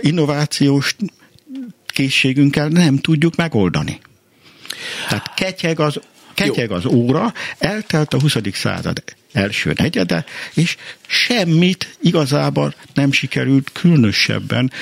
innovációs 0.00 0.96
készségünkkel 1.86 2.68
nem 2.68 2.98
tudjuk 2.98 3.36
megoldani. 3.36 4.00
Tehát 5.08 5.34
ketyeg 5.34 5.80
az, 5.80 6.00
ketyeg 6.34 6.70
az 6.70 6.84
óra, 6.84 7.32
eltelt 7.58 8.14
a 8.14 8.20
20. 8.20 8.36
század 8.52 9.02
első 9.32 9.72
negyede, 9.76 10.24
és 10.54 10.76
semmit 11.06 11.96
igazából 12.00 12.74
nem 12.94 13.12
sikerült 13.12 13.70
különösebben 13.72 14.72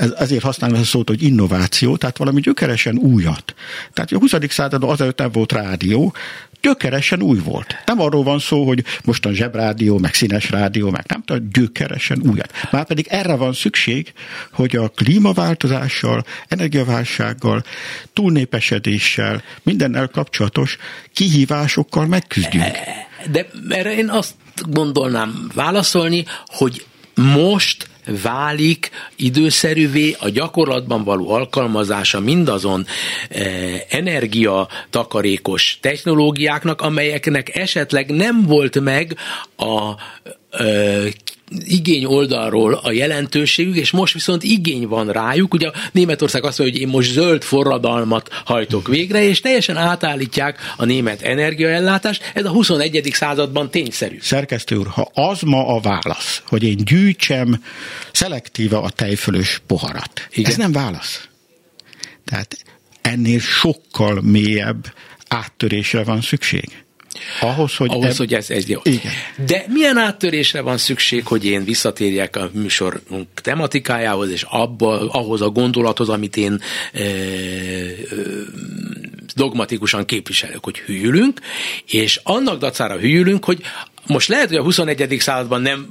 ez, 0.00 0.10
ezért 0.18 0.42
használom 0.42 0.76
ezt 0.76 0.84
a 0.84 0.88
szót, 0.88 1.08
hogy 1.08 1.22
innováció, 1.22 1.96
tehát 1.96 2.16
valami 2.16 2.40
gyökeresen 2.40 2.96
újat. 2.96 3.54
Tehát 3.92 4.12
a 4.12 4.18
20. 4.18 4.32
században 4.48 4.90
azelőtt 4.90 5.18
nem 5.18 5.30
volt 5.30 5.52
rádió, 5.52 6.14
gyökeresen 6.60 7.22
új 7.22 7.38
volt. 7.38 7.82
Nem 7.86 8.00
arról 8.00 8.22
van 8.22 8.38
szó, 8.38 8.66
hogy 8.66 8.84
mostan 9.04 9.34
zsebrádió, 9.34 9.98
meg 9.98 10.14
színes 10.14 10.50
rádió, 10.50 10.90
meg 10.90 11.04
nem 11.08 11.22
tudom, 11.24 11.48
gyökeresen 11.52 12.22
újat. 12.30 12.52
Márpedig 12.70 13.06
erre 13.08 13.34
van 13.34 13.52
szükség, 13.52 14.12
hogy 14.52 14.76
a 14.76 14.88
klímaváltozással, 14.88 16.24
energiaválsággal, 16.48 17.62
túlnépesedéssel, 18.12 19.42
mindennel 19.62 20.08
kapcsolatos 20.08 20.76
kihívásokkal 21.12 22.06
megküzdjünk. 22.06 22.76
De 23.30 23.46
erre 23.68 23.96
én 23.96 24.08
azt 24.08 24.34
gondolnám 24.68 25.50
válaszolni, 25.54 26.24
hogy 26.46 26.84
most 27.14 27.89
válik 28.22 28.90
időszerűvé 29.16 30.16
a 30.18 30.28
gyakorlatban 30.28 31.04
való 31.04 31.30
alkalmazása 31.30 32.20
mindazon 32.20 32.86
eh, 33.28 33.80
energiatakarékos 33.88 35.78
technológiáknak, 35.80 36.80
amelyeknek 36.80 37.56
esetleg 37.56 38.10
nem 38.10 38.42
volt 38.42 38.80
meg 38.80 39.16
a 39.56 39.94
eh, 40.50 41.06
igény 41.58 42.04
oldalról 42.04 42.74
a 42.74 42.92
jelentőségük, 42.92 43.76
és 43.76 43.90
most 43.90 44.14
viszont 44.14 44.42
igény 44.42 44.86
van 44.86 45.08
rájuk. 45.08 45.54
Ugye 45.54 45.70
Németország 45.92 46.44
azt 46.44 46.58
mondja, 46.58 46.76
hogy 46.78 46.86
én 46.86 46.94
most 46.94 47.12
zöld 47.12 47.42
forradalmat 47.42 48.28
hajtok 48.44 48.88
végre, 48.88 49.22
és 49.22 49.40
teljesen 49.40 49.76
átállítják 49.76 50.58
a 50.76 50.84
német 50.84 51.22
energiaellátást. 51.22 52.30
Ez 52.34 52.44
a 52.44 52.50
21. 52.50 53.10
században 53.12 53.70
tényszerű. 53.70 54.18
Szerkesztő 54.20 54.76
úr, 54.76 54.86
ha 54.86 55.10
az 55.14 55.40
ma 55.40 55.66
a 55.66 55.80
válasz, 55.80 56.42
hogy 56.46 56.62
én 56.62 56.76
gyűjtsem 56.76 57.64
szelektíve 58.12 58.76
a 58.76 58.90
tejfölös 58.90 59.62
poharat, 59.66 60.28
Igen. 60.30 60.50
ez 60.50 60.56
nem 60.56 60.72
válasz. 60.72 61.28
Tehát 62.24 62.56
ennél 63.00 63.40
sokkal 63.40 64.20
mélyebb 64.22 64.92
áttörésre 65.28 66.04
van 66.04 66.20
szükség. 66.20 66.84
Ahhoz, 67.40 67.76
hogy, 67.76 67.90
Ahhoz, 67.90 68.10
eb... 68.10 68.16
hogy 68.16 68.34
ez, 68.34 68.50
ez 68.50 68.68
jó. 68.68 68.80
Igen. 68.82 69.12
De 69.46 69.64
milyen 69.68 69.96
áttörésre 69.96 70.60
van 70.60 70.78
szükség, 70.78 71.26
hogy 71.26 71.44
én 71.44 71.64
visszatérjek 71.64 72.36
a 72.36 72.50
műsorunk 72.52 73.28
tematikájához, 73.34 74.30
és 74.30 74.42
abba, 74.48 75.10
ahhoz 75.10 75.40
a 75.40 75.48
gondolathoz, 75.48 76.08
amit 76.08 76.36
én 76.36 76.60
e, 76.92 77.00
e, 77.00 77.06
dogmatikusan 79.34 80.04
képviselök, 80.04 80.64
hogy 80.64 80.78
hűlünk, 80.78 81.40
és 81.86 82.20
annak 82.22 82.58
dacára 82.58 82.98
hűlünk, 82.98 83.44
hogy 83.44 83.62
most 84.06 84.28
lehet, 84.28 84.48
hogy 84.48 84.56
a 84.56 84.62
21. 84.62 85.16
században 85.18 85.62
nem 85.62 85.88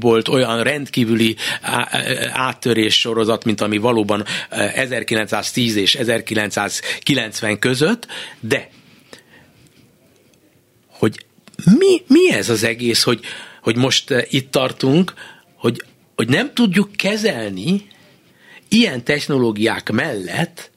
volt 0.00 0.28
olyan 0.28 0.62
rendkívüli 0.62 1.36
áttörés 2.32 3.00
sorozat, 3.00 3.44
mint 3.44 3.60
ami 3.60 3.78
valóban 3.78 4.24
1910 4.74 5.76
és 5.76 5.94
1990 5.94 7.58
között, 7.58 8.06
de 8.40 8.68
hogy 11.00 11.24
mi, 11.78 12.02
mi 12.06 12.32
ez 12.32 12.48
az 12.48 12.64
egész, 12.64 13.02
hogy, 13.02 13.20
hogy 13.62 13.76
most 13.76 14.10
eh, 14.10 14.32
itt 14.32 14.50
tartunk, 14.50 15.14
hogy, 15.54 15.84
hogy 16.16 16.28
nem 16.28 16.54
tudjuk 16.54 16.92
kezelni 16.92 17.86
ilyen 18.68 19.04
technológiák 19.04 19.90
mellett 19.90 20.70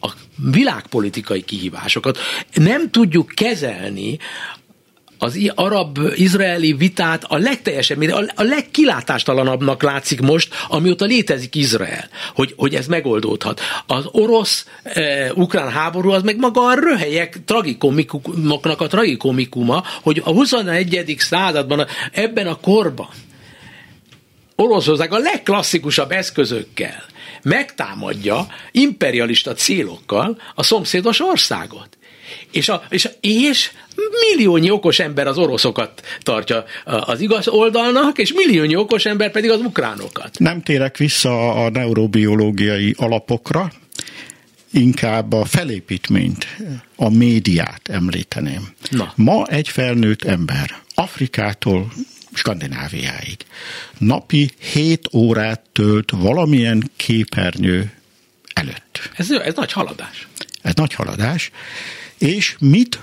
a 0.00 0.12
világpolitikai 0.36 1.42
kihívásokat. 1.42 2.18
Nem 2.54 2.90
tudjuk 2.90 3.32
kezelni 3.34 4.18
az 5.18 5.52
arab-izraeli 5.54 6.72
vitát 6.72 7.24
a 7.24 7.38
legteljesebb, 7.38 8.02
a 8.34 8.42
legkilátástalanabbnak 8.42 9.82
látszik 9.82 10.20
most, 10.20 10.54
amióta 10.68 11.04
létezik 11.04 11.54
Izrael, 11.54 12.08
hogy, 12.34 12.54
hogy 12.56 12.74
ez 12.74 12.86
megoldódhat. 12.86 13.60
Az 13.86 14.04
orosz-ukrán 14.10 15.68
e, 15.68 15.70
háború 15.70 16.10
az 16.10 16.22
meg 16.22 16.38
maga 16.38 16.66
a 16.66 16.74
röhelyek 16.74 17.44
tragikomikumoknak 17.44 18.80
a 18.80 18.86
tragikomikuma, 18.86 19.84
hogy 20.02 20.22
a 20.24 20.30
21. 20.30 21.14
században, 21.18 21.86
ebben 22.12 22.46
a 22.46 22.60
korban 22.60 23.08
Oroszország 24.56 25.12
a 25.12 25.18
legklasszikusabb 25.18 26.10
eszközökkel 26.10 27.04
megtámadja 27.42 28.46
imperialista 28.70 29.52
célokkal 29.52 30.40
a 30.54 30.62
szomszédos 30.62 31.20
országot. 31.20 31.88
És, 32.50 32.68
a, 32.68 32.82
és, 32.88 33.08
és 33.20 33.70
milliónyi 34.30 34.70
okos 34.70 34.98
ember 34.98 35.26
az 35.26 35.38
oroszokat 35.38 36.02
tartja 36.20 36.64
az 36.84 37.20
igaz 37.20 37.48
oldalnak, 37.48 38.18
és 38.18 38.32
milliónyi 38.32 38.76
okos 38.76 39.04
ember 39.04 39.30
pedig 39.30 39.50
az 39.50 39.60
ukránokat. 39.60 40.38
Nem 40.38 40.62
térek 40.62 40.96
vissza 40.96 41.64
a 41.64 41.70
neurobiológiai 41.70 42.94
alapokra, 42.98 43.72
inkább 44.72 45.32
a 45.32 45.44
felépítményt, 45.44 46.46
a 46.96 47.08
médiát 47.08 47.88
említeném. 47.88 48.68
Na. 48.90 49.12
Ma 49.16 49.46
egy 49.46 49.68
felnőtt 49.68 50.24
ember 50.24 50.82
Afrikától 50.94 51.92
Skandináviáig 52.32 53.36
napi 53.98 54.50
7 54.72 55.08
órát 55.12 55.60
tölt 55.72 56.10
valamilyen 56.10 56.90
képernyő 56.96 57.92
előtt. 58.52 59.10
Ez, 59.16 59.30
ez 59.30 59.54
nagy 59.54 59.72
haladás. 59.72 60.28
Ez 60.62 60.74
nagy 60.74 60.94
haladás. 60.94 61.50
És 62.18 62.56
mit 62.60 62.98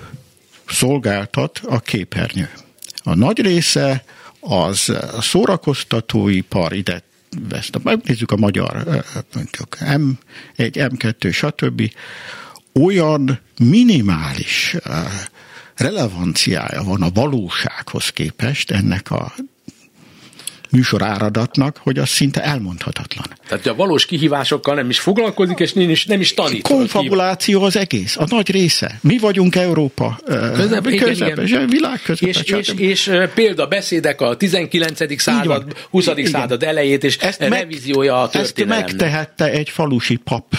szolgáltat 0.66 1.60
a 1.64 1.80
képernyő? 1.80 2.50
A 3.02 3.14
nagy 3.14 3.40
része 3.40 4.04
az 4.40 4.92
szórakoztatóipar 5.20 6.72
ide 6.72 7.02
ezt, 7.50 7.82
megnézzük 7.82 8.30
a 8.30 8.36
magyar, 8.36 9.04
mondjuk 9.34 9.76
M1, 9.80 10.16
M2, 10.56 11.32
stb. 11.32 11.90
Olyan 12.72 13.40
minimális 13.58 14.76
relevanciája 15.74 16.82
van 16.82 17.02
a 17.02 17.10
valósághoz 17.10 18.08
képest 18.08 18.70
ennek 18.70 19.10
a 19.10 19.34
műsor 20.74 21.02
áradatnak, 21.02 21.80
hogy 21.82 21.98
az 21.98 22.08
szinte 22.08 22.42
elmondhatatlan. 22.42 23.26
Tehát 23.48 23.66
a 23.66 23.74
valós 23.74 24.06
kihívásokkal 24.06 24.74
nem 24.74 24.90
is 24.90 25.00
foglalkozik, 25.00 25.58
és 25.58 25.72
nem 25.72 25.90
is, 25.90 26.04
nem 26.06 26.20
is 26.20 26.34
tanít. 26.34 26.62
Konfabuláció 26.62 27.62
az 27.62 27.76
egész, 27.76 28.16
a 28.16 28.24
nagy 28.28 28.50
része. 28.50 28.98
Mi 29.00 29.18
vagyunk 29.18 29.56
Európa 29.56 30.18
közep, 30.54 30.86
közepes, 30.86 31.50
igen. 31.50 31.66
világ 31.68 32.00
közepes. 32.04 32.42
És, 32.42 32.50
és, 32.50 32.68
és, 32.76 33.10
példa 33.34 33.66
beszédek 33.66 34.20
a 34.20 34.36
19. 34.36 35.20
század, 35.22 35.76
20. 35.90 36.06
Igen. 36.06 36.26
század 36.26 36.62
elejét, 36.62 37.04
és 37.04 37.16
ezt 37.16 37.40
revíziója 37.40 38.22
a 38.22 38.28
történelemnek. 38.28 38.88
Ezt 38.88 39.00
megtehette 39.00 39.50
egy 39.50 39.68
falusi 39.68 40.16
pap 40.16 40.54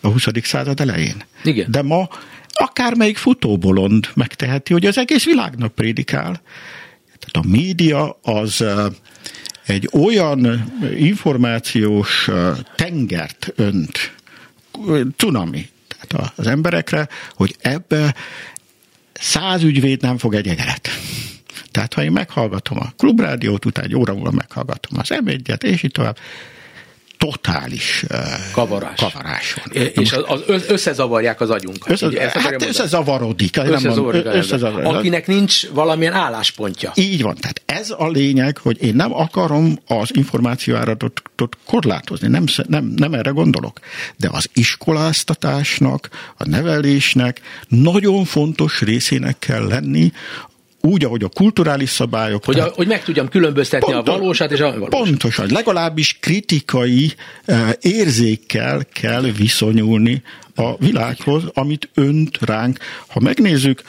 a 0.00 0.08
20. 0.08 0.24
század 0.42 0.80
elején. 0.80 1.24
Igen. 1.44 1.70
De 1.70 1.82
ma 1.82 2.08
akármelyik 2.52 3.16
futóbolond 3.16 4.08
megteheti, 4.14 4.72
hogy 4.72 4.86
az 4.86 4.98
egész 4.98 5.24
világnak 5.24 5.74
prédikál. 5.74 6.42
Tehát 7.18 7.46
a 7.46 7.50
média 7.50 8.18
az 8.22 8.64
egy 9.66 9.88
olyan 9.92 10.72
információs 10.96 12.28
tengert 12.74 13.52
önt, 13.56 14.12
cunami, 15.16 15.68
tehát 15.88 16.32
az 16.36 16.46
emberekre, 16.46 17.08
hogy 17.30 17.56
ebbe 17.60 18.14
száz 19.12 19.62
ügyvéd 19.62 20.02
nem 20.02 20.18
fog 20.18 20.34
egy 20.34 20.48
egeret. 20.48 20.88
Tehát 21.70 21.94
ha 21.94 22.02
én 22.02 22.12
meghallgatom 22.12 22.78
a 22.80 22.92
klubrádiót, 22.96 23.64
utána 23.64 23.86
egy 23.86 23.96
óra 23.96 24.14
múlva 24.14 24.30
meghallgatom 24.30 24.98
az 24.98 25.08
m 25.24 25.28
és 25.60 25.82
így 25.82 25.90
tovább, 25.90 26.16
totális 27.24 28.04
kavarás, 28.52 29.00
kavarás 29.00 29.54
van. 29.54 29.82
És 29.94 30.12
az, 30.12 30.42
az 30.46 30.64
összezavarják 30.68 31.40
az 31.40 31.50
agyunkat. 31.50 31.90
Össze, 31.90 32.06
így, 32.06 32.18
hát 32.18 32.62
összezavarodik. 32.62 33.56
összezavarodik, 33.56 34.24
összezavarodik. 34.34 34.98
Akinek 34.98 35.26
nincs 35.26 35.68
valamilyen 35.68 36.12
álláspontja. 36.12 36.92
Így 36.94 37.22
van. 37.22 37.34
Tehát 37.34 37.62
ez 37.66 37.94
a 37.98 38.08
lényeg, 38.08 38.58
hogy 38.58 38.82
én 38.82 38.94
nem 38.94 39.14
akarom 39.14 39.78
az 39.86 40.10
információáratot 40.12 41.22
korlátozni. 41.66 42.28
Nem, 42.28 42.44
nem, 42.68 42.84
nem 42.96 43.14
erre 43.14 43.30
gondolok. 43.30 43.80
De 44.16 44.28
az 44.32 44.48
iskoláztatásnak, 44.54 46.08
a 46.36 46.48
nevelésnek 46.48 47.40
nagyon 47.68 48.24
fontos 48.24 48.80
részének 48.80 49.38
kell 49.38 49.66
lenni 49.66 50.12
úgy, 50.84 51.04
ahogy 51.04 51.22
a 51.22 51.28
kulturális 51.28 51.90
szabályok. 51.90 52.44
Hogy, 52.44 52.58
a, 52.58 52.72
hogy 52.74 52.86
meg 52.86 53.02
tudjam 53.02 53.28
különböztetni 53.28 53.92
pontos, 53.92 54.14
a 54.14 54.18
valósát 54.18 54.52
és 54.52 54.60
a 54.60 54.70
valósát. 54.70 54.88
Pontosan, 54.88 55.46
legalábbis 55.50 56.16
kritikai 56.20 57.12
uh, 57.46 57.70
érzékkel 57.80 58.86
kell 58.92 59.22
viszonyulni 59.22 60.22
a 60.54 60.76
világhoz, 60.76 61.42
amit 61.54 61.88
önt 61.94 62.38
ránk. 62.40 62.78
Ha 63.06 63.20
megnézzük, 63.20 63.82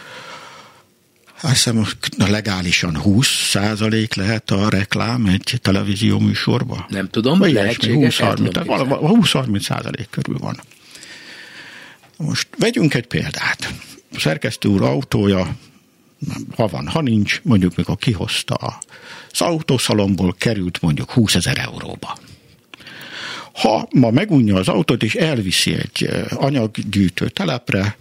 azt 1.41 1.53
hiszem, 1.53 1.85
legálisan 2.17 2.97
20 2.97 3.27
százalék 3.27 4.13
lehet 4.13 4.51
a 4.51 4.69
reklám 4.69 5.25
egy 5.25 5.59
televízió 5.61 6.19
műsorban. 6.19 6.85
Nem 6.89 7.09
tudom, 7.09 7.39
hogy 7.39 7.51
lehetséges. 7.51 8.17
20-30 8.19 9.61
százalék 9.61 10.07
körül 10.09 10.37
van. 10.37 10.59
Most 12.17 12.47
vegyünk 12.57 12.93
egy 12.93 13.05
példát. 13.05 13.73
A 14.13 14.19
szerkesztő 14.19 14.69
úr 14.69 14.81
autója 14.81 15.55
ha 16.55 16.67
van, 16.67 16.87
ha 16.87 17.01
nincs, 17.01 17.41
mondjuk 17.43 17.75
mikor 17.75 17.97
kihozta 17.97 18.55
az 19.31 19.41
autószalomból, 19.41 20.35
került 20.37 20.81
mondjuk 20.81 21.11
20 21.11 21.35
ezer 21.35 21.57
euróba. 21.57 22.17
Ha 23.53 23.87
ma 23.95 24.09
megunja 24.09 24.55
az 24.55 24.67
autót 24.67 25.03
és 25.03 25.15
elviszi 25.15 25.73
egy 25.73 26.09
anyaggyűjtő 26.29 27.29
telepre, 27.29 27.95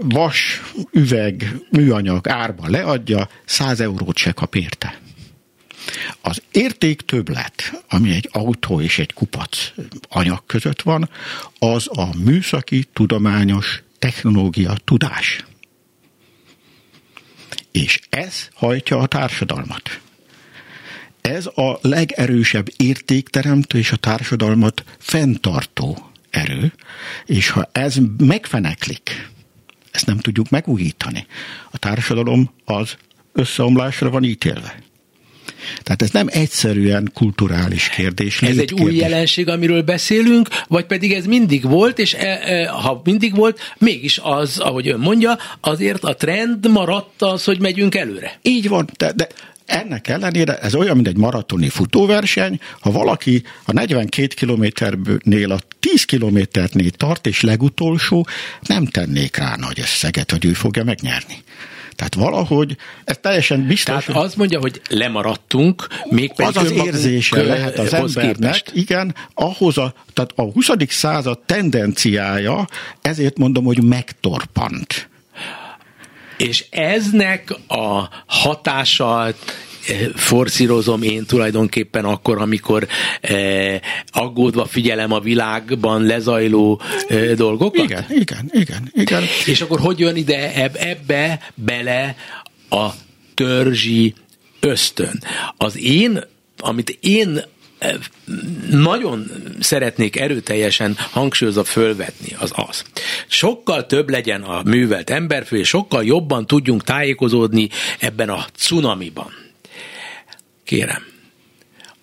vas, 0.00 0.62
üveg, 0.92 1.56
műanyag 1.70 2.28
árba 2.28 2.68
leadja, 2.68 3.28
100 3.44 3.80
eurót 3.80 4.16
se 4.16 4.32
kap 4.32 4.54
érte. 4.54 5.00
Az 6.20 6.42
érték 6.50 7.00
többlet, 7.00 7.82
ami 7.88 8.10
egy 8.10 8.28
autó 8.32 8.80
és 8.80 8.98
egy 8.98 9.12
kupac 9.12 9.72
anyag 10.08 10.46
között 10.46 10.82
van, 10.82 11.10
az 11.58 11.88
a 11.98 12.08
műszaki, 12.24 12.84
tudományos 12.92 13.82
technológia 13.98 14.76
tudás. 14.84 15.44
És 17.72 18.00
ez 18.10 18.48
hajtja 18.54 18.98
a 18.98 19.06
társadalmat. 19.06 20.00
Ez 21.20 21.46
a 21.46 21.78
legerősebb 21.80 22.68
értékteremtő 22.76 23.78
és 23.78 23.92
a 23.92 23.96
társadalmat 23.96 24.84
fenntartó 24.98 26.10
erő, 26.30 26.72
és 27.26 27.50
ha 27.50 27.68
ez 27.72 27.96
megfeneklik, 28.18 29.30
ezt 29.90 30.06
nem 30.06 30.18
tudjuk 30.18 30.50
megújítani. 30.50 31.26
A 31.70 31.78
társadalom 31.78 32.50
az 32.64 32.96
összeomlásra 33.32 34.10
van 34.10 34.24
ítélve. 34.24 34.82
Tehát 35.82 36.02
ez 36.02 36.10
nem 36.10 36.26
egyszerűen 36.30 37.10
kulturális 37.14 37.88
kérdés. 37.88 38.42
Ez 38.42 38.48
egy 38.48 38.56
kérdés. 38.56 38.86
új 38.86 38.94
jelenség, 38.94 39.48
amiről 39.48 39.82
beszélünk, 39.82 40.48
vagy 40.68 40.84
pedig 40.84 41.12
ez 41.12 41.26
mindig 41.26 41.64
volt, 41.68 41.98
és 41.98 42.14
e, 42.14 42.40
e, 42.44 42.68
ha 42.68 43.00
mindig 43.04 43.34
volt, 43.34 43.60
mégis 43.78 44.20
az, 44.22 44.58
ahogy 44.58 44.88
ön 44.88 45.00
mondja, 45.00 45.38
azért 45.60 46.04
a 46.04 46.14
trend 46.14 46.70
maradt 46.70 47.22
az, 47.22 47.44
hogy 47.44 47.60
megyünk 47.60 47.94
előre. 47.94 48.38
Így 48.42 48.68
van, 48.68 48.88
de, 48.98 49.12
de 49.12 49.26
ennek 49.66 50.08
ellenére 50.08 50.58
ez 50.58 50.74
olyan, 50.74 50.94
mint 50.94 51.08
egy 51.08 51.16
maratoni 51.16 51.68
futóverseny, 51.68 52.60
ha 52.80 52.90
valaki 52.90 53.42
a 53.64 53.72
42 53.72 54.26
kilométernél 54.26 55.52
a 55.52 55.58
10 55.80 56.04
kilométernél 56.04 56.90
tart, 56.90 57.26
és 57.26 57.40
legutolsó, 57.40 58.26
nem 58.60 58.86
tennék 58.86 59.36
rá 59.36 59.56
nagy 59.56 59.80
összeget, 59.80 60.30
hogy 60.30 60.44
ő 60.44 60.52
fogja 60.52 60.84
megnyerni. 60.84 61.42
Tehát 61.96 62.14
valahogy, 62.14 62.76
ez 63.04 63.18
teljesen 63.20 63.66
biztos. 63.66 64.04
Tehát 64.04 64.22
azt 64.22 64.36
mondja, 64.36 64.58
hogy 64.60 64.80
lemaradtunk, 64.88 65.86
még 66.04 66.32
Az 66.36 66.56
az 66.56 66.70
érzése 66.70 67.42
lehet 67.42 67.78
az 67.78 67.92
embernek, 67.92 68.34
képest. 68.34 68.70
igen, 68.74 69.14
ahhoz 69.34 69.78
a, 69.78 69.94
tehát 70.12 70.32
a 70.34 70.42
20. 70.42 70.68
század 70.88 71.38
tendenciája, 71.38 72.66
ezért 73.02 73.38
mondom, 73.38 73.64
hogy 73.64 73.82
megtorpant. 73.82 75.08
És 76.36 76.64
eznek 76.70 77.50
a 77.68 78.08
hatása 78.26 79.34
forszírozom 80.14 81.02
én 81.02 81.24
tulajdonképpen 81.26 82.04
akkor, 82.04 82.40
amikor 82.40 82.86
eh, 83.20 83.80
aggódva 84.06 84.64
figyelem 84.64 85.12
a 85.12 85.20
világban 85.20 86.02
lezajló 86.02 86.80
eh, 87.08 87.30
dolgokat? 87.34 87.84
Igen, 87.84 88.04
igen, 88.08 88.50
igen, 88.52 88.90
igen. 88.92 89.22
És 89.46 89.60
akkor 89.60 89.80
hogy 89.80 89.98
jön 89.98 90.16
ide 90.16 90.54
eb, 90.54 90.76
ebbe 90.78 91.40
bele 91.54 92.16
a 92.70 92.88
törzsi 93.34 94.14
ösztön? 94.60 95.22
Az 95.56 95.78
én, 95.78 96.24
amit 96.58 96.98
én 97.00 97.42
nagyon 98.70 99.30
szeretnék 99.60 100.16
erőteljesen 100.16 100.96
hangsúlyozva 101.10 101.64
fölvetni, 101.64 102.36
az 102.38 102.52
az. 102.68 102.84
Sokkal 103.26 103.86
több 103.86 104.10
legyen 104.10 104.42
a 104.42 104.62
művelt 104.64 105.10
emberfő, 105.10 105.58
és 105.58 105.68
sokkal 105.68 106.04
jobban 106.04 106.46
tudjunk 106.46 106.84
tájékozódni 106.84 107.68
ebben 107.98 108.28
a 108.28 108.46
cunamiban. 108.54 109.42
Kérem, 110.72 111.06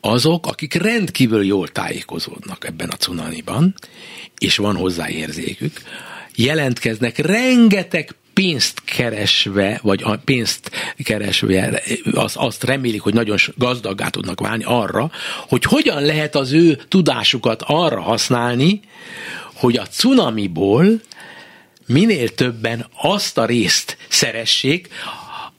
azok, 0.01 0.47
akik 0.47 0.74
rendkívül 0.74 1.45
jól 1.45 1.67
tájékozódnak 1.67 2.65
ebben 2.65 2.89
a 2.89 2.95
cunamiban, 2.95 3.74
és 4.38 4.57
van 4.57 4.76
hozzá 4.76 5.09
érzékük, 5.09 5.82
jelentkeznek 6.36 7.17
rengeteg 7.17 8.15
pénzt 8.34 8.82
keresve, 8.84 9.80
vagy 9.84 10.03
a 10.03 10.17
pénzt 10.17 10.72
keresve, 11.03 11.84
az, 12.11 12.34
azt 12.36 12.63
remélik, 12.63 13.01
hogy 13.01 13.13
nagyon 13.13 13.38
gazdaggá 13.55 14.07
tudnak 14.07 14.39
válni 14.39 14.63
arra, 14.63 15.11
hogy 15.47 15.63
hogyan 15.63 16.03
lehet 16.03 16.36
az 16.36 16.51
ő 16.51 16.76
tudásukat 16.88 17.61
arra 17.65 18.01
használni, 18.01 18.80
hogy 19.53 19.78
a 19.78 19.88
cunamiból 19.88 21.01
minél 21.86 22.30
többen 22.30 22.86
azt 23.01 23.38
a 23.38 23.45
részt 23.45 23.97
szeressék, 24.09 24.88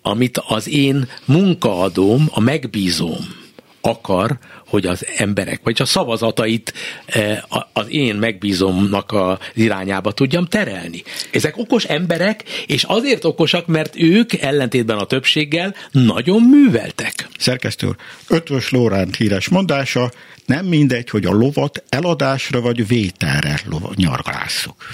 amit 0.03 0.39
az 0.39 0.69
én 0.69 1.09
munkaadóm, 1.25 2.29
a 2.31 2.41
megbízóm 2.41 3.39
akar, 3.81 4.39
hogy 4.67 4.87
az 4.87 5.07
emberek, 5.17 5.61
vagy 5.65 5.83
a 5.83 5.85
szavazatait 5.85 6.73
eh, 7.07 7.39
az 7.73 7.87
én 7.89 8.15
megbízomnak 8.15 9.13
az 9.13 9.39
irányába 9.55 10.13
tudjam 10.13 10.47
terelni. 10.47 11.03
Ezek 11.31 11.57
okos 11.57 11.85
emberek, 11.85 12.45
és 12.67 12.83
azért 12.83 13.25
okosak, 13.25 13.67
mert 13.67 13.97
ők 13.97 14.33
ellentétben 14.33 14.99
a 14.99 15.05
többséggel 15.05 15.75
nagyon 15.91 16.43
műveltek. 16.43 17.29
Szerkesztő 17.39 17.87
úr, 17.87 17.97
Ötvös 18.29 18.71
Lóránt 18.71 19.17
híres 19.17 19.49
mondása, 19.49 20.11
nem 20.47 20.67
mindegy, 20.67 21.11
hogy 21.11 21.25
a 21.25 21.33
lovat 21.33 21.85
eladásra 21.89 22.61
vagy 22.61 22.87
vételre 22.87 23.61
nyargalásszuk. 23.95 24.91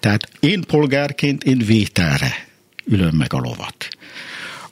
Tehát 0.00 0.28
én 0.40 0.64
polgárként 0.66 1.44
én 1.44 1.58
vételre 1.66 2.46
ülöm 2.84 3.14
meg 3.16 3.32
a 3.32 3.38
lovat 3.38 3.88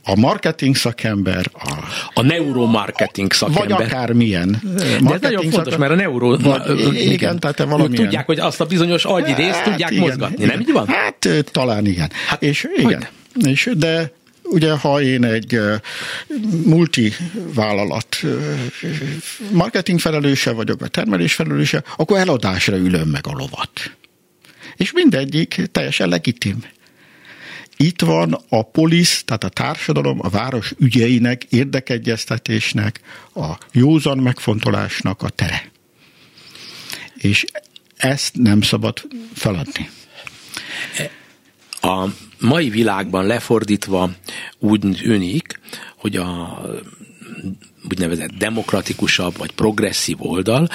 a 0.08 0.16
marketing 0.16 0.76
szakember, 0.76 1.50
a, 1.52 1.72
a 2.14 2.22
neuromarketing 2.22 3.32
szakember. 3.32 3.68
Vagy 3.68 3.86
akármilyen. 3.86 4.60
De 4.74 5.12
ez 5.12 5.20
nagyon 5.20 5.50
fontos, 5.50 5.76
mert 5.76 5.92
a 5.92 5.94
neuro... 5.94 6.36
Vagy, 6.38 6.78
igen, 6.78 6.94
igen, 6.94 7.40
tehát 7.40 7.58
valamilyen. 7.58 8.04
Tudják, 8.04 8.26
hogy 8.26 8.38
azt 8.38 8.60
a 8.60 8.64
bizonyos 8.64 9.04
agyi 9.04 9.34
részt 9.34 9.54
hát, 9.54 9.64
tudják 9.64 9.90
igen, 9.90 10.02
mozgatni, 10.02 10.36
igen. 10.36 10.48
nem 10.48 10.60
így 10.60 10.72
van? 10.72 10.86
Hát 10.86 11.28
talán 11.52 11.86
igen. 11.86 12.10
Hát, 12.26 12.42
és 12.42 12.66
igen. 12.76 13.06
És, 13.44 13.70
de 13.76 14.12
ugye 14.42 14.72
ha 14.72 15.00
én 15.00 15.24
egy 15.24 15.60
multivállalat 16.64 18.16
marketing 19.52 20.00
felelőse 20.00 20.52
vagyok, 20.52 20.80
vagy 20.80 20.90
termelés 20.90 21.34
felelőse, 21.34 21.82
akkor 21.96 22.18
eladásra 22.18 22.76
ülöm 22.76 23.08
meg 23.08 23.26
a 23.26 23.32
lovat. 23.32 23.70
És 24.76 24.92
mindegyik 24.92 25.62
teljesen 25.72 26.08
legitim. 26.08 26.64
Itt 27.76 28.00
van 28.00 28.38
a 28.48 28.62
polisz, 28.62 29.22
tehát 29.24 29.44
a 29.44 29.48
társadalom, 29.48 30.18
a 30.22 30.28
város 30.28 30.72
ügyeinek, 30.78 31.44
érdekegyeztetésnek, 31.44 33.00
a 33.34 33.52
józan 33.72 34.18
megfontolásnak 34.18 35.22
a 35.22 35.28
tere. 35.28 35.70
És 37.16 37.44
ezt 37.96 38.36
nem 38.36 38.62
szabad 38.62 39.02
feladni. 39.34 39.90
A 41.80 42.08
mai 42.40 42.68
világban 42.68 43.26
lefordítva 43.26 44.10
úgy 44.58 45.00
önik, 45.04 45.60
hogy 45.96 46.16
a 46.16 46.60
úgynevezett 47.90 48.30
demokratikusabb 48.30 49.36
vagy 49.36 49.52
progresszív 49.52 50.16
oldal 50.18 50.68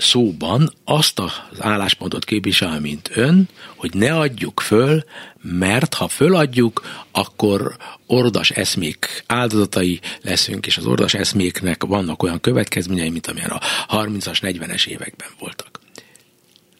szóban 0.00 0.72
azt 0.84 1.18
az 1.18 1.32
álláspontot 1.58 2.24
képvisel, 2.24 2.80
mint 2.80 3.10
ön, 3.14 3.48
hogy 3.76 3.94
ne 3.94 4.18
adjuk 4.18 4.60
föl, 4.60 5.04
mert 5.42 5.94
ha 5.94 6.08
föladjuk, 6.08 7.04
akkor 7.10 7.76
ordas 8.06 8.50
eszmék 8.50 9.24
áldozatai 9.26 10.00
leszünk, 10.22 10.66
és 10.66 10.76
az 10.76 10.86
ordas 10.86 11.14
eszméknek 11.14 11.84
vannak 11.84 12.22
olyan 12.22 12.40
következményei, 12.40 13.10
mint 13.10 13.26
amilyen 13.26 13.50
a 13.50 13.60
30-as, 13.88 14.38
40-es 14.40 14.86
években 14.86 15.28
voltak. 15.38 15.80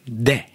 De 0.05 0.47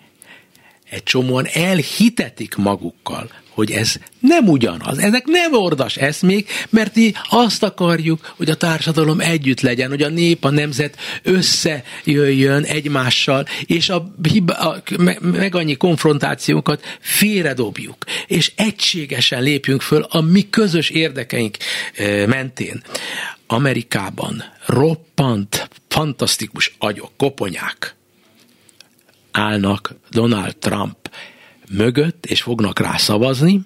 egy 0.90 1.02
csomóan 1.02 1.46
elhitetik 1.52 2.54
magukkal, 2.54 3.30
hogy 3.56 3.70
ez 3.70 3.94
nem 4.20 4.48
ugyanaz, 4.48 4.98
ezek 4.98 5.24
nem 5.24 5.52
ordas 5.52 5.96
eszmék, 5.96 6.50
mert 6.70 6.94
mi 6.94 7.12
azt 7.28 7.62
akarjuk, 7.62 8.32
hogy 8.36 8.50
a 8.50 8.54
társadalom 8.54 9.20
együtt 9.20 9.60
legyen, 9.60 9.88
hogy 9.88 10.02
a 10.02 10.08
nép, 10.08 10.44
a 10.44 10.50
nemzet 10.50 10.96
összejöjjön 11.22 12.62
egymással, 12.62 13.46
és 13.66 13.88
a, 13.88 14.14
a 14.46 14.82
meg 15.20 15.54
annyi 15.54 15.76
konfrontációkat 15.76 16.82
félredobjuk, 17.00 18.04
és 18.26 18.52
egységesen 18.56 19.42
lépjünk 19.42 19.82
föl 19.82 20.02
a 20.02 20.20
mi 20.20 20.50
közös 20.50 20.90
érdekeink 20.90 21.56
eh, 21.94 22.26
mentén. 22.26 22.82
Amerikában 23.46 24.44
roppant, 24.66 25.68
fantasztikus 25.88 26.74
agyok, 26.78 27.10
koponyák 27.16 27.94
állnak 29.30 29.94
Donald 30.10 30.56
Trump 30.56 30.96
mögött, 31.70 32.26
és 32.26 32.42
fognak 32.42 32.78
rá 32.78 32.96
szavazni, 32.96 33.60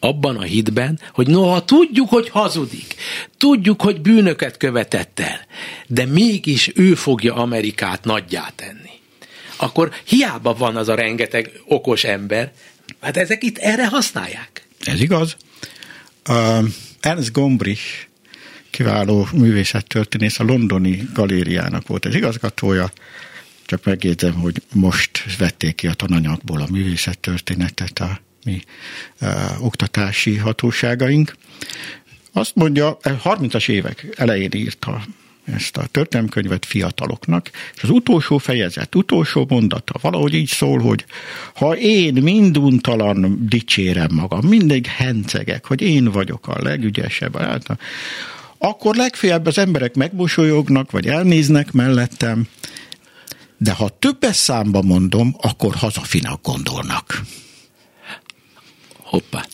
abban 0.00 0.36
a 0.36 0.42
hitben, 0.42 1.00
hogy 1.12 1.26
noha 1.28 1.64
tudjuk, 1.64 2.08
hogy 2.08 2.28
hazudik, 2.28 2.94
tudjuk, 3.36 3.82
hogy 3.82 4.00
bűnöket 4.00 4.56
követett 4.56 5.20
el, 5.20 5.46
de 5.86 6.04
mégis 6.04 6.70
ő 6.74 6.94
fogja 6.94 7.34
Amerikát 7.34 8.04
nagyjá 8.04 8.52
tenni. 8.54 8.90
Akkor 9.56 9.92
hiába 10.04 10.54
van 10.54 10.76
az 10.76 10.88
a 10.88 10.94
rengeteg 10.94 11.52
okos 11.66 12.04
ember, 12.04 12.52
hát 13.00 13.16
ezek 13.16 13.42
itt 13.42 13.58
erre 13.58 13.86
használják. 13.86 14.66
Ez 14.84 15.00
igaz. 15.00 15.36
Uh, 16.28 16.64
Ernst 17.00 17.32
Gombrich, 17.32 17.82
kiváló 18.70 19.28
művészettörténész, 19.32 20.38
a 20.38 20.44
londoni 20.44 21.08
galériának 21.14 21.86
volt 21.86 22.04
az 22.04 22.14
igazgatója, 22.14 22.92
csak 23.72 23.84
megjegyzem, 23.84 24.34
hogy 24.34 24.62
most 24.74 25.36
vették 25.38 25.74
ki 25.74 25.86
a 25.86 25.94
tananyagból 25.94 26.60
a 26.60 26.66
művészettörténetet 26.70 27.98
a 27.98 28.20
mi 28.44 28.62
uh, 29.20 29.64
oktatási 29.64 30.36
hatóságaink. 30.36 31.36
Azt 32.32 32.54
mondja, 32.54 32.98
30-as 33.02 33.68
évek 33.68 34.06
elején 34.16 34.50
írta 34.54 35.02
ezt 35.44 35.76
a 35.76 35.86
történelmkönyvet 35.90 36.66
fiataloknak, 36.66 37.50
és 37.74 37.82
az 37.82 37.90
utolsó 37.90 38.38
fejezet, 38.38 38.94
utolsó 38.94 39.46
mondata 39.48 39.98
valahogy 40.00 40.34
így 40.34 40.48
szól, 40.48 40.78
hogy 40.78 41.04
ha 41.54 41.76
én 41.76 42.14
minduntalan 42.14 43.46
dicsérem 43.48 44.10
magam, 44.14 44.46
mindig 44.46 44.86
hencegek, 44.86 45.66
hogy 45.66 45.80
én 45.80 46.04
vagyok 46.04 46.48
a 46.48 46.62
legügyesebb, 46.62 47.36
hát, 47.36 47.66
akkor 48.58 48.94
legfeljebb 48.94 49.46
az 49.46 49.58
emberek 49.58 49.94
megmosolyognak, 49.94 50.90
vagy 50.90 51.06
elnéznek 51.06 51.72
mellettem, 51.72 52.46
de 53.62 53.72
ha 53.72 53.88
többes 53.98 54.36
számba 54.36 54.82
mondom, 54.82 55.36
akkor 55.40 55.74
hazafinak 55.74 56.42
gondolnak. 56.42 57.22
Hoppá, 58.98 59.46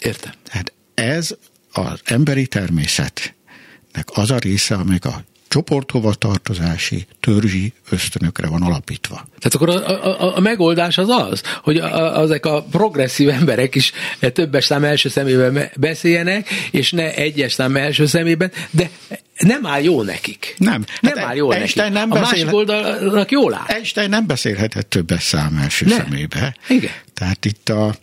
értem. 0.00 0.32
Hát 0.48 0.72
ez 0.94 1.36
az 1.72 2.00
emberi 2.04 2.46
természetnek 2.46 4.06
az 4.12 4.30
a 4.30 4.38
része, 4.38 4.74
amelyik 4.74 5.04
a 5.04 5.24
csoporthovatartozási, 5.48 7.06
törzsi 7.20 7.72
ösztönökre 7.90 8.48
van 8.48 8.62
alapítva. 8.62 9.14
Tehát 9.38 9.54
akkor 9.54 9.68
a, 9.68 10.04
a, 10.04 10.36
a 10.36 10.40
megoldás 10.40 10.98
az 10.98 11.08
az, 11.08 11.42
hogy 11.62 11.76
a, 11.76 12.20
ezek 12.22 12.46
a 12.46 12.62
progresszív 12.62 13.28
emberek 13.28 13.74
is 13.74 13.92
többes 14.32 14.64
szám 14.64 14.84
első 14.84 15.08
szemében 15.08 15.70
beszéljenek, 15.76 16.48
és 16.70 16.92
ne 16.92 17.14
egyes 17.14 17.52
szám 17.52 17.76
első 17.76 18.06
szemében, 18.06 18.52
de 18.70 18.90
nem 19.38 19.66
áll 19.66 19.82
jó 19.82 20.02
nekik. 20.02 20.54
Nem. 20.58 20.84
Nem 21.00 21.16
hát 21.16 21.26
áll 21.26 21.36
jó 21.36 21.50
Einstein 21.50 21.92
nekik. 21.92 22.08
Nem 22.08 22.20
beszél... 22.20 22.40
A 22.40 22.44
másik 22.44 22.52
oldalnak 22.52 23.30
jól 23.30 23.54
áll. 23.54 23.64
Einstein 23.66 24.08
nem 24.08 24.26
beszélhetett 24.26 24.90
többes 24.90 25.22
szám 25.22 25.58
első 25.62 25.86
nem. 25.86 25.98
szemébe. 25.98 26.56
Igen. 26.68 26.92
Tehát 27.14 27.44
itt 27.44 27.68
a 27.68 27.94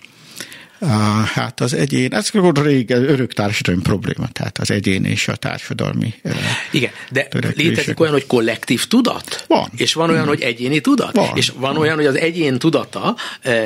hát 1.33 1.61
az 1.61 1.73
egyén, 1.73 2.13
ez 2.13 2.31
volt 2.31 2.59
rég 2.59 2.89
örök 2.89 3.33
társadalmi 3.33 3.81
probléma, 3.81 4.27
tehát 4.27 4.57
az 4.57 4.71
egyén 4.71 5.05
és 5.05 5.27
a 5.27 5.35
társadalmi 5.35 6.13
Igen, 6.71 6.91
de 7.11 7.27
létezik 7.55 7.99
olyan, 7.99 8.13
hogy 8.13 8.25
kollektív 8.25 8.87
tudat? 8.87 9.45
Van. 9.47 9.69
És 9.77 9.93
van 9.93 10.09
olyan, 10.09 10.27
hogy 10.27 10.41
egyéni 10.41 10.79
tudat? 10.79 11.15
Van. 11.15 11.29
És 11.35 11.51
van 11.55 11.77
olyan, 11.77 11.95
hogy 11.95 12.05
az 12.05 12.17
egyén 12.17 12.59
tudata 12.59 13.15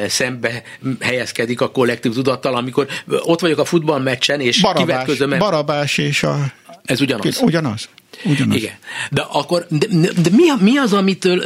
szembe 0.07 0.63
helyezkedik 0.99 1.61
a 1.61 1.71
kollektív 1.71 2.13
tudattal, 2.13 2.55
amikor 2.55 2.87
ott 3.07 3.39
vagyok 3.39 3.59
a 3.59 3.65
futballmeccsen, 3.65 4.39
és 4.39 4.61
Barabás, 4.61 4.85
kivetközöm. 4.85 5.39
Barabás 5.39 5.97
és 5.97 6.23
a... 6.23 6.51
Ez 6.85 7.01
ugyanaz. 7.01 7.41
Ugyanaz. 7.41 7.89
Ugyanaz. 8.23 8.57
Igen. 8.57 8.73
De 9.11 9.21
akkor, 9.21 9.65
de, 9.69 9.87
de 10.21 10.29
mi, 10.31 10.43
mi 10.59 10.77
az, 10.77 10.93
amitől, 10.93 11.43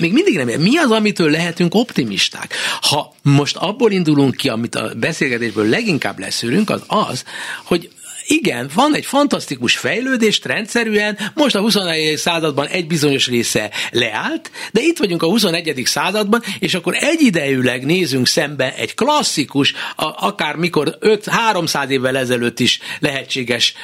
még 0.00 0.12
mindig 0.12 0.36
nem, 0.36 0.60
mi 0.60 0.76
az, 0.76 0.90
amitől 0.90 1.30
lehetünk 1.30 1.74
optimisták? 1.74 2.54
Ha 2.80 3.14
most 3.22 3.56
abból 3.56 3.92
indulunk 3.92 4.36
ki, 4.36 4.48
amit 4.48 4.74
a 4.74 4.92
beszélgetésből 4.96 5.68
leginkább 5.68 6.18
leszűrünk, 6.18 6.70
az 6.70 6.82
az, 6.86 7.24
hogy 7.64 7.90
igen, 8.26 8.70
van 8.74 8.94
egy 8.94 9.06
fantasztikus 9.06 9.76
fejlődés 9.76 10.40
rendszerűen, 10.42 11.18
most 11.34 11.54
a 11.54 11.60
21. 11.60 12.16
században 12.16 12.66
egy 12.66 12.86
bizonyos 12.86 13.26
része 13.26 13.70
leállt, 13.90 14.50
de 14.72 14.80
itt 14.80 14.98
vagyunk 14.98 15.22
a 15.22 15.26
21. 15.26 15.82
században, 15.84 16.42
és 16.58 16.74
akkor 16.74 16.96
egyidejűleg 17.00 17.84
nézünk 17.84 18.26
szembe 18.26 18.74
egy 18.74 18.94
klasszikus, 18.94 19.74
akár 19.96 20.56
mikor 20.56 20.98
5-300 21.00 21.88
évvel 21.88 22.16
ezelőtt 22.16 22.60
is 22.60 22.78
lehetséges 23.00 23.74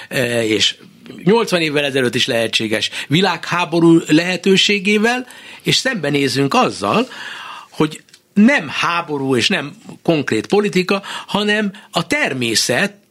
és 0.43 0.75
80 1.25 1.61
évvel 1.61 1.85
ezelőtt 1.85 2.15
is 2.15 2.27
lehetséges 2.27 2.91
világháború 3.09 4.01
lehetőségével, 4.07 5.27
és 5.63 5.77
szembenézünk 5.77 6.55
azzal, 6.55 7.09
hogy 7.71 8.03
nem 8.35 8.69
háború 8.69 9.37
és 9.37 9.49
nem 9.49 9.77
konkrét 10.03 10.47
politika, 10.47 11.03
hanem 11.27 11.73
a 11.91 12.07
természet 12.07 13.02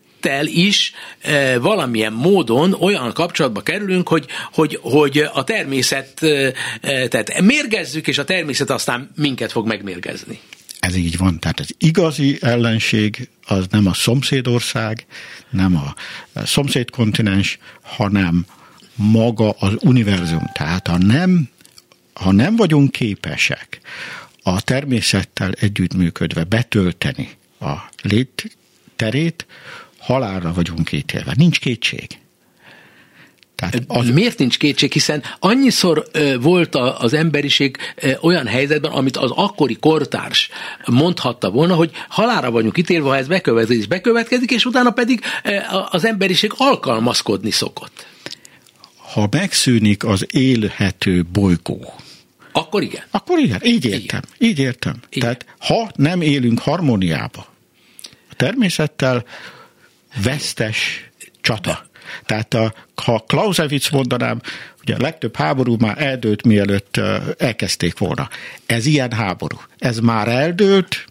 is 0.45 0.91
e, 1.21 1.59
valamilyen 1.59 2.13
módon 2.13 2.73
olyan 2.73 3.13
kapcsolatba 3.13 3.61
kerülünk, 3.61 4.07
hogy, 4.07 4.25
hogy, 4.51 4.79
hogy 4.81 5.29
a 5.33 5.43
természet, 5.43 6.23
e, 6.23 7.07
tehát 7.07 7.41
mérgezzük, 7.41 8.07
és 8.07 8.17
a 8.17 8.23
természet 8.23 8.69
aztán 8.69 9.11
minket 9.15 9.51
fog 9.51 9.67
megmérgezni. 9.67 10.39
Ez 10.79 10.95
így 10.95 11.17
van. 11.17 11.39
Tehát 11.39 11.59
az 11.59 11.75
igazi 11.77 12.37
ellenség 12.41 13.29
az 13.47 13.65
nem 13.69 13.87
a 13.87 13.93
szomszédország, 13.93 15.05
nem 15.49 15.75
a 15.75 15.93
szomszédkontinens, 16.45 17.57
hanem 17.81 18.45
maga 18.95 19.49
az 19.49 19.73
univerzum. 19.79 20.49
Tehát 20.53 20.87
ha 20.87 20.97
nem, 20.97 21.49
ha 22.13 22.31
nem 22.31 22.55
vagyunk 22.55 22.91
képesek 22.91 23.81
a 24.43 24.61
természettel 24.61 25.51
együttműködve 25.51 26.43
betölteni 26.43 27.29
a 27.59 27.73
létterét, 28.01 29.45
halálra 30.01 30.53
vagyunk 30.53 30.91
ítélve. 30.91 31.33
Nincs 31.37 31.59
kétség. 31.59 32.07
Tehát 33.55 33.83
az... 33.87 34.09
Miért 34.09 34.37
nincs 34.37 34.57
kétség, 34.57 34.91
hiszen 34.91 35.23
annyiszor 35.39 36.07
volt 36.39 36.75
az 36.75 37.13
emberiség 37.13 37.77
olyan 38.21 38.47
helyzetben, 38.47 38.91
amit 38.91 39.17
az 39.17 39.31
akkori 39.31 39.75
kortárs 39.75 40.49
mondhatta 40.85 41.49
volna, 41.49 41.75
hogy 41.75 41.91
halára 42.09 42.51
vagyunk 42.51 42.77
ítélve, 42.77 43.07
ha 43.09 43.17
ez 43.17 43.27
bekövetkezik, 43.27 43.87
bekövetkezik, 43.87 44.51
és 44.51 44.65
utána 44.65 44.91
pedig 44.91 45.21
az 45.89 46.05
emberiség 46.05 46.51
alkalmazkodni 46.57 47.51
szokott. 47.51 48.05
Ha 49.13 49.27
megszűnik 49.31 50.03
az 50.03 50.27
élhető 50.31 51.25
bolygó, 51.31 51.93
akkor 52.51 52.81
igen. 52.81 53.03
Akkor 53.11 53.39
igen, 53.39 53.59
így 53.63 53.85
értem. 53.85 54.21
Igen. 54.37 54.49
Így 54.49 54.59
értem. 54.59 54.99
Igen. 55.09 55.19
Tehát 55.19 55.45
ha 55.59 55.91
nem 55.95 56.21
élünk 56.21 56.59
harmóniába 56.59 57.47
a 58.29 58.33
természettel, 58.35 59.25
vesztes 60.23 61.09
csata. 61.41 61.89
Tehát 62.25 62.53
a, 62.53 62.73
ha 62.95 63.23
Clausewitz 63.27 63.89
mondanám, 63.89 64.41
ugye 64.81 64.95
a 64.95 65.01
legtöbb 65.01 65.35
háború 65.35 65.75
már 65.79 66.01
eldőlt, 66.01 66.43
mielőtt 66.43 66.97
elkezdték 67.37 67.97
volna. 67.97 68.29
Ez 68.65 68.85
ilyen 68.85 69.11
háború. 69.11 69.57
Ez 69.77 69.99
már 69.99 70.27
eldőlt, 70.27 71.05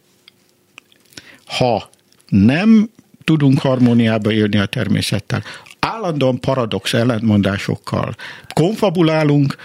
ha 1.47 1.91
nem 2.29 2.91
tudunk 3.25 3.59
harmóniába 3.59 4.33
élni 4.33 4.59
a 4.59 4.67
természettel, 4.67 5.43
állandóan 5.79 6.41
paradox 6.41 6.95
ellentmondásokkal 6.95 8.15
konfabulálunk, 8.55 9.57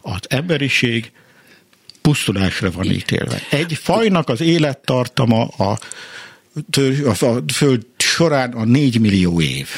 az 0.00 0.20
emberiség 0.28 1.12
pusztulásra 2.02 2.70
van 2.70 2.84
ítélve. 2.84 3.40
Egy 3.50 3.74
fajnak 3.74 4.28
az 4.28 4.40
élettartama 4.40 5.44
a, 5.46 5.78
a, 7.04 7.24
a 7.24 7.42
föld 7.52 7.86
során 8.14 8.52
a 8.52 8.64
négy 8.64 9.00
millió 9.00 9.40
év 9.40 9.68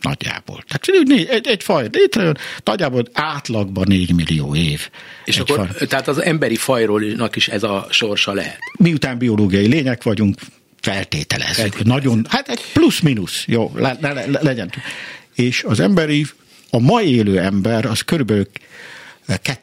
nagyjából. 0.00 0.64
Tehát 0.68 1.08
egy, 1.30 1.46
egy 1.46 1.62
faj 1.62 1.88
létrejön, 1.92 2.38
nagyjából 2.64 3.04
átlagban 3.12 3.84
4 3.88 4.14
millió 4.14 4.54
év. 4.54 4.90
És 5.24 5.38
akkor, 5.38 5.56
faj. 5.56 5.86
tehát 5.86 6.08
az 6.08 6.22
emberi 6.22 6.56
fajról 6.56 7.02
is 7.34 7.48
ez 7.48 7.62
a 7.62 7.86
sorsa 7.90 8.32
lehet? 8.32 8.58
Miután 8.78 9.18
biológiai 9.18 9.66
lények 9.66 10.02
vagyunk, 10.02 10.38
feltételezzük. 10.80 11.54
Feltételezem. 11.54 11.92
Nagyon, 11.94 12.26
hát 12.28 12.48
egy 12.48 12.60
plusz-minusz, 12.72 13.44
jó, 13.46 13.72
le, 13.74 13.96
le, 14.00 14.12
le, 14.12 14.38
legyen. 14.42 14.72
És 15.34 15.62
az 15.62 15.80
emberi, 15.80 16.26
a 16.70 16.78
mai 16.78 17.14
élő 17.14 17.38
ember, 17.38 17.84
az 17.84 18.00
körülbelül 18.00 18.48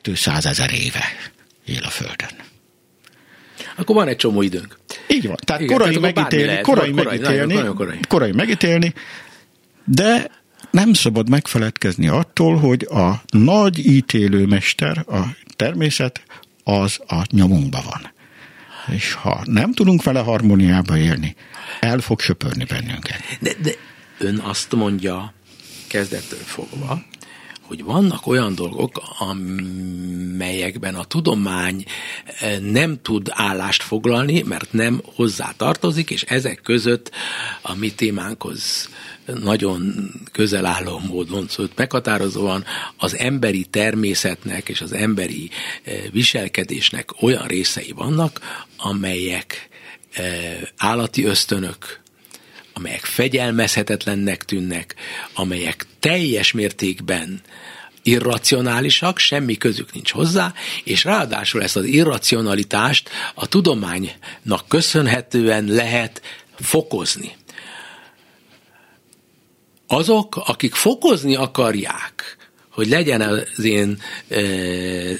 200 0.01 0.45
ezer 0.45 0.73
éve 0.73 1.03
él 1.65 1.82
a 1.84 1.89
Földön. 1.89 2.44
Akkor 3.76 3.95
van 3.95 4.07
egy 4.07 4.15
csomó 4.15 4.41
időnk. 4.41 4.78
Így 5.07 5.28
van. 5.28 5.36
Tehát 5.43 5.61
Igen, 5.61 5.78
korai, 5.78 5.95
tehát 5.95 6.15
megítélni, 6.15 6.61
korai, 6.61 6.91
korai, 6.91 7.05
megítélni, 7.05 7.38
nagyon, 7.38 7.53
nagyon 7.53 7.76
korai. 7.76 7.99
korai 8.07 8.32
megítélni, 8.32 8.93
de 9.84 10.32
nem 10.71 10.93
szabad 10.93 11.30
megfeledkezni 11.30 12.07
attól, 12.07 12.57
hogy 12.57 12.88
a 12.89 13.21
nagy 13.30 13.88
ítélőmester, 13.88 15.05
a 15.07 15.21
természet, 15.55 16.21
az 16.63 16.99
a 17.07 17.26
nyomunkban 17.32 17.82
van. 17.89 18.13
És 18.95 19.13
ha 19.13 19.41
nem 19.43 19.73
tudunk 19.73 20.03
vele 20.03 20.19
harmóniába 20.19 20.97
élni, 20.97 21.36
el 21.80 21.99
fog 21.99 22.19
söpörni 22.19 22.63
bennünket. 22.63 23.21
De, 23.39 23.53
de 23.61 23.71
ön 24.19 24.38
azt 24.38 24.76
mondja, 24.76 25.34
kezdettől 25.88 26.39
fogva, 26.39 27.01
hogy 27.68 27.84
vannak 27.84 28.28
olyan 28.28 28.55
dolgok, 28.55 29.01
amelyekben 29.20 30.95
a 30.95 31.03
tudomány 31.03 31.84
eh, 32.39 32.59
nem 32.59 33.01
tud 33.01 33.28
állást 33.32 33.84
foglalni, 33.84 34.41
mert 34.41 34.74
nem 34.74 35.01
hozzá 35.16 35.53
tartozik, 35.57 36.09
és 36.09 36.24
ezek 36.24 36.61
között 36.61 37.11
a 37.61 37.76
mi 37.76 37.91
témánkhoz 37.93 38.89
nagyon 39.26 40.11
közel 40.32 40.66
álló 40.66 40.99
módon, 40.99 41.47
szóval 41.47 41.72
meghatározóan 41.76 42.63
az 42.97 43.18
emberi 43.18 43.66
természetnek 43.66 44.70
és 44.70 44.82
az 44.82 44.93
emberi 44.93 45.49
eh, 45.84 45.95
viselkedésnek 46.11 47.22
olyan 47.22 47.47
részei 47.47 47.91
vannak, 47.91 48.66
amelyek 48.78 49.70
eh, 50.13 50.57
állati 50.78 51.24
ösztönök, 51.24 52.03
amelyek 52.78 53.05
fegyelmezhetetlennek 53.05 54.45
tűnnek, 54.45 54.95
amelyek 55.34 55.86
teljes 55.99 56.51
mértékben 56.51 57.41
irracionálisak, 58.03 59.17
semmi 59.17 59.55
közük 59.57 59.93
nincs 59.93 60.11
hozzá, 60.11 60.53
és 60.84 61.03
ráadásul 61.03 61.63
ezt 61.63 61.76
az 61.76 61.86
irracionalitást 61.86 63.09
a 63.34 63.47
tudománynak 63.47 64.67
köszönhetően 64.67 65.65
lehet 65.65 66.21
fokozni. 66.55 67.32
Azok, 69.88 70.36
akik 70.45 70.73
fokozni 70.73 71.36
akarják, 71.36 72.38
hogy 72.69 72.88
legyen 72.88 73.21
az 73.21 73.63
én 73.63 74.01
e, 74.28 74.41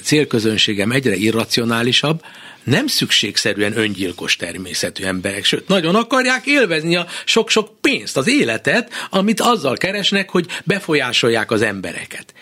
célközönségem 0.02 0.90
egyre 0.90 1.16
irracionálisabb, 1.16 2.22
nem 2.66 2.86
szükségszerűen 2.86 3.78
öngyilkos 3.78 4.36
természetű 4.36 5.04
emberek, 5.04 5.44
sőt, 5.44 5.68
nagyon 5.68 5.94
akarják 5.94 6.46
élvezni 6.46 6.96
a 6.96 7.06
sok-sok 7.24 7.80
pénzt, 7.80 8.16
az 8.16 8.28
életet, 8.28 8.92
amit 9.10 9.40
azzal 9.40 9.76
keresnek, 9.76 10.30
hogy 10.30 10.46
befolyásolják 10.64 11.50
az 11.50 11.62
embereket. 11.62 12.34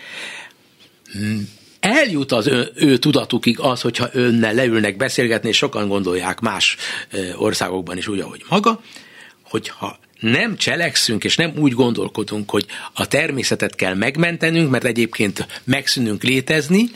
Hmm. 1.12 1.48
Eljut 1.80 2.32
az 2.32 2.46
ő, 2.46 2.72
ő 2.74 2.96
tudatukig 2.96 3.60
az, 3.60 3.80
hogyha 3.80 4.08
önnel 4.12 4.54
leülnek 4.54 4.96
beszélgetni, 4.96 5.48
és 5.48 5.56
sokan 5.56 5.88
gondolják 5.88 6.40
más 6.40 6.76
országokban 7.36 7.96
is 7.96 8.08
úgy, 8.08 8.20
ahogy 8.20 8.44
maga, 8.48 8.80
hogyha 9.42 9.98
nem 10.24 10.56
cselekszünk, 10.56 11.24
és 11.24 11.36
nem 11.36 11.52
úgy 11.56 11.72
gondolkodunk, 11.72 12.50
hogy 12.50 12.66
a 12.92 13.06
természetet 13.06 13.74
kell 13.74 13.94
megmentenünk, 13.94 14.70
mert 14.70 14.84
egyébként 14.84 15.46
megszűnünk 15.64 16.22
létezni, 16.22 16.90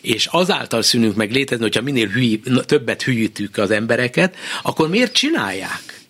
és 0.00 0.26
azáltal 0.26 0.82
szűnünk 0.82 1.16
meg 1.16 1.30
létezni, 1.30 1.64
hogyha 1.64 1.82
minél 1.82 2.08
hülyi, 2.08 2.40
többet 2.66 3.02
hülyítjük 3.02 3.56
az 3.56 3.70
embereket, 3.70 4.36
akkor 4.62 4.88
miért 4.88 5.12
csinálják? 5.12 6.00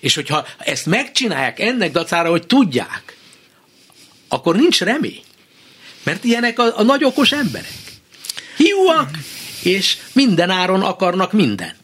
És 0.00 0.14
hogyha 0.14 0.46
ezt 0.58 0.86
megcsinálják 0.86 1.60
ennek 1.60 1.92
dacára, 1.92 2.30
hogy 2.30 2.46
tudják, 2.46 3.16
akkor 4.28 4.56
nincs 4.56 4.80
remény. 4.80 5.22
Mert 6.02 6.24
ilyenek 6.24 6.58
a, 6.58 6.78
a 6.78 6.82
nagy 6.82 7.04
okos 7.04 7.32
emberek. 7.32 7.72
Hiúak, 8.56 9.10
és 9.62 9.96
minden 10.12 10.50
áron 10.50 10.82
akarnak 10.82 11.32
mindent. 11.32 11.83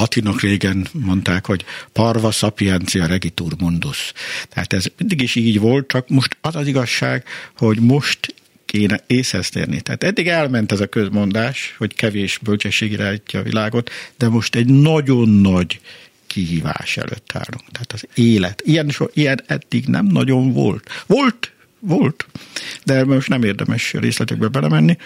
Latinok 0.00 0.40
régen 0.40 0.86
mondták, 0.92 1.46
hogy 1.46 1.64
parva 1.92 2.30
sapientia 2.30 3.06
regitur 3.06 3.52
mundus. 3.58 4.12
Tehát 4.48 4.72
ez 4.72 4.84
mindig 4.98 5.20
is 5.20 5.34
így 5.34 5.58
volt, 5.58 5.88
csak 5.88 6.08
most 6.08 6.36
az 6.40 6.56
az 6.56 6.66
igazság, 6.66 7.24
hogy 7.56 7.78
most 7.80 8.34
kéne 8.64 9.00
észhez 9.06 9.48
térni. 9.48 9.80
Tehát 9.80 10.04
eddig 10.04 10.28
elment 10.28 10.72
ez 10.72 10.80
a 10.80 10.86
közmondás, 10.86 11.74
hogy 11.78 11.94
kevés 11.94 12.38
bölcsesség 12.38 12.92
irányítja 12.92 13.40
a 13.40 13.42
világot, 13.42 13.90
de 14.18 14.28
most 14.28 14.54
egy 14.54 14.66
nagyon 14.66 15.28
nagy 15.28 15.80
kihívás 16.26 16.96
előtt 16.96 17.30
állunk. 17.32 17.70
Tehát 17.72 17.92
az 17.92 18.06
élet. 18.14 18.62
Ilyen, 18.64 18.88
so, 18.88 19.06
ilyen 19.12 19.40
eddig 19.46 19.86
nem 19.86 20.06
nagyon 20.06 20.52
volt. 20.52 21.04
Volt, 21.06 21.52
volt, 21.78 22.26
de 22.84 23.04
most 23.04 23.28
nem 23.28 23.42
érdemes 23.42 23.92
részletekbe 23.92 24.48
belemenni. 24.48 24.96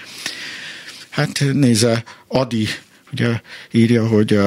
Hát 1.08 1.44
nézze, 1.52 2.04
Adi 2.28 2.68
ugye 3.14 3.40
írja, 3.70 4.06
hogy 4.06 4.38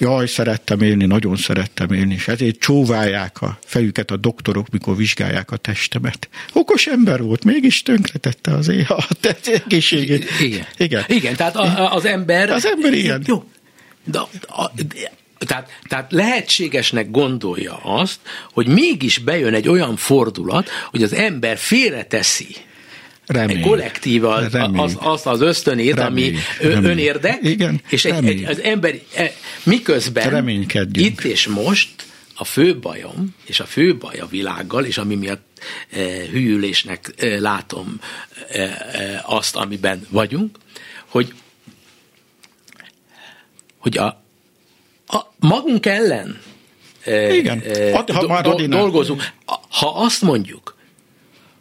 jaj, 0.00 0.26
szerettem 0.26 0.80
élni, 0.80 1.06
nagyon 1.06 1.36
szerettem 1.36 1.92
élni, 1.92 2.14
és 2.14 2.28
ezért 2.28 2.58
csóválják 2.58 3.42
a 3.42 3.58
fejüket 3.64 4.10
a 4.10 4.16
doktorok, 4.16 4.70
mikor 4.70 4.96
vizsgálják 4.96 5.50
a 5.50 5.56
testemet. 5.56 6.28
Okos 6.52 6.86
ember 6.86 7.22
volt, 7.22 7.44
mégis 7.44 7.82
tönkretette 7.82 8.54
az 8.54 8.68
éha 8.68 8.94
a 8.94 9.36
egészségét. 9.44 10.30
Igen. 10.40 10.66
Igen. 10.76 11.04
Igen, 11.06 11.36
tehát 11.36 11.56
a, 11.56 11.94
az 11.94 12.04
ember... 12.04 12.50
Az 12.50 12.66
ember 12.66 12.92
ilyen. 12.92 13.22
Jó. 13.26 13.44
De, 14.04 14.18
a, 14.46 14.70
de, 14.74 15.10
tehát, 15.46 15.70
tehát 15.88 16.12
lehetségesnek 16.12 17.10
gondolja 17.10 17.80
azt, 17.82 18.18
hogy 18.52 18.66
mégis 18.66 19.18
bejön 19.18 19.54
egy 19.54 19.68
olyan 19.68 19.96
fordulat, 19.96 20.68
hogy 20.90 21.02
az 21.02 21.12
ember 21.12 21.58
félreteszi 21.58 22.56
remény, 23.30 23.62
remény, 24.50 24.80
az, 24.80 24.96
az 25.00 25.26
az 25.26 25.40
ösztönét, 25.40 25.94
remény, 25.94 26.24
ami 26.26 26.38
remény. 26.60 26.84
önérdek, 26.84 27.38
Igen, 27.42 27.80
és 27.88 28.04
egy, 28.04 28.26
egy, 28.26 28.44
az 28.44 28.60
ember 28.60 28.94
e, 29.14 29.32
miközben 29.62 30.48
itt 30.92 31.20
és 31.20 31.46
most 31.46 31.88
a 32.34 32.44
fő 32.44 32.78
bajom, 32.78 33.34
és 33.44 33.60
a 33.60 33.64
fő 33.64 33.96
baj 33.96 34.18
a 34.18 34.26
világgal, 34.26 34.84
és 34.84 34.98
ami 34.98 35.14
miatt 35.14 35.58
e, 35.90 35.98
hűlésnek 36.30 37.14
e, 37.16 37.40
látom 37.40 38.00
e, 38.48 38.60
e, 38.60 39.22
azt, 39.26 39.56
amiben 39.56 40.06
vagyunk, 40.10 40.58
hogy 41.06 41.34
hogy 43.78 43.98
a, 43.98 44.22
a 45.06 45.32
magunk 45.38 45.86
ellen 45.86 46.40
e, 47.04 47.34
Igen. 47.34 47.60
E, 47.60 48.04
ha 48.12 48.26
már 48.26 48.42
do, 48.42 48.66
dolgozunk. 48.66 49.22
Ha 49.68 49.92
azt 49.94 50.22
mondjuk, 50.22 50.78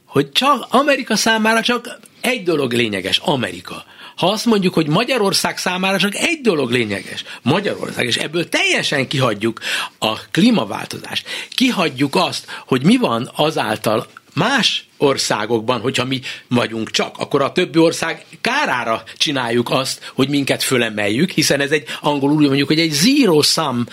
hogy 0.09 0.31
csak 0.31 0.65
Amerika 0.69 1.15
számára 1.15 1.61
csak 1.61 1.99
egy 2.21 2.43
dolog 2.43 2.73
lényeges, 2.73 3.17
Amerika. 3.17 3.83
Ha 4.15 4.27
azt 4.27 4.45
mondjuk, 4.45 4.73
hogy 4.73 4.87
Magyarország 4.87 5.57
számára 5.57 5.97
csak 5.97 6.15
egy 6.15 6.41
dolog 6.41 6.71
lényeges, 6.71 7.23
Magyarország, 7.41 8.05
és 8.05 8.17
ebből 8.17 8.49
teljesen 8.49 9.07
kihagyjuk 9.07 9.59
a 9.99 10.19
klímaváltozást, 10.31 11.27
kihagyjuk 11.55 12.15
azt, 12.15 12.45
hogy 12.65 12.83
mi 12.83 12.97
van 12.97 13.31
azáltal 13.35 14.07
más 14.33 14.87
országokban, 14.97 15.81
hogyha 15.81 16.05
mi 16.05 16.21
vagyunk 16.47 16.91
csak, 16.91 17.17
akkor 17.17 17.41
a 17.41 17.51
többi 17.51 17.79
ország 17.79 18.25
kárára 18.41 19.03
csináljuk 19.17 19.69
azt, 19.69 20.11
hogy 20.15 20.29
minket 20.29 20.63
fölemeljük, 20.63 21.31
hiszen 21.31 21.61
ez 21.61 21.71
egy 21.71 21.85
angolul 22.01 22.41
mondjuk, 22.41 22.67
hogy 22.67 22.79
egy 22.79 22.91
zero 22.91 23.41
sum 23.41 23.85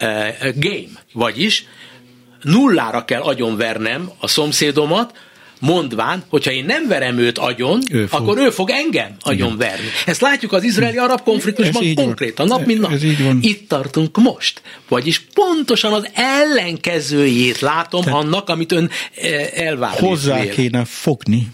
uh, 0.00 0.28
game, 0.54 1.02
vagyis 1.12 1.64
nullára 2.42 3.04
kell 3.04 3.20
agyonvernem 3.20 4.10
a 4.18 4.28
szomszédomat, 4.28 5.30
mondván, 5.62 6.22
hogyha 6.28 6.50
én 6.50 6.64
nem 6.64 6.88
verem 6.88 7.18
őt 7.18 7.38
agyon, 7.38 7.80
ő 7.90 8.06
akkor 8.10 8.38
ő 8.38 8.50
fog 8.50 8.70
engem 8.70 9.16
agyon 9.20 9.56
verni. 9.56 9.86
Ezt 10.06 10.20
látjuk 10.20 10.52
az 10.52 10.62
izraeli-arab 10.62 11.22
konfliktusban 11.22 11.94
konkrétan, 11.94 12.46
nap 12.46 12.66
mint 12.66 12.80
nap. 12.80 12.92
Itt 13.40 13.68
tartunk 13.68 14.16
most. 14.16 14.62
Vagyis 14.88 15.20
pontosan 15.34 15.92
az 15.92 16.08
ellenkezőjét 16.14 17.60
látom 17.60 18.02
Te 18.02 18.10
annak, 18.10 18.48
amit 18.48 18.72
ön 18.72 18.90
eh, 19.14 19.48
elvár. 19.54 19.98
Hozzá 19.98 20.44
kéne 20.44 20.84
fogni 20.84 21.48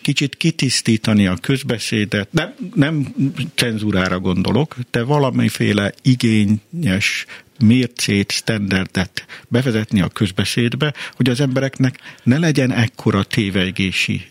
kicsit 0.00 0.36
kitisztítani 0.36 1.26
a 1.26 1.36
közbeszédet, 1.40 2.32
nem, 2.32 2.54
nem 2.74 3.14
cenzúrára 3.54 4.18
gondolok, 4.18 4.76
de 4.90 5.02
valamiféle 5.02 5.92
igényes 6.02 7.26
mércét, 7.58 8.32
standardet 8.32 9.26
bevezetni 9.48 10.00
a 10.00 10.08
közbeszédbe, 10.08 10.94
hogy 11.14 11.28
az 11.28 11.40
embereknek 11.40 11.98
ne 12.22 12.38
legyen 12.38 12.72
ekkora 12.72 13.24
tévegési 13.24 14.26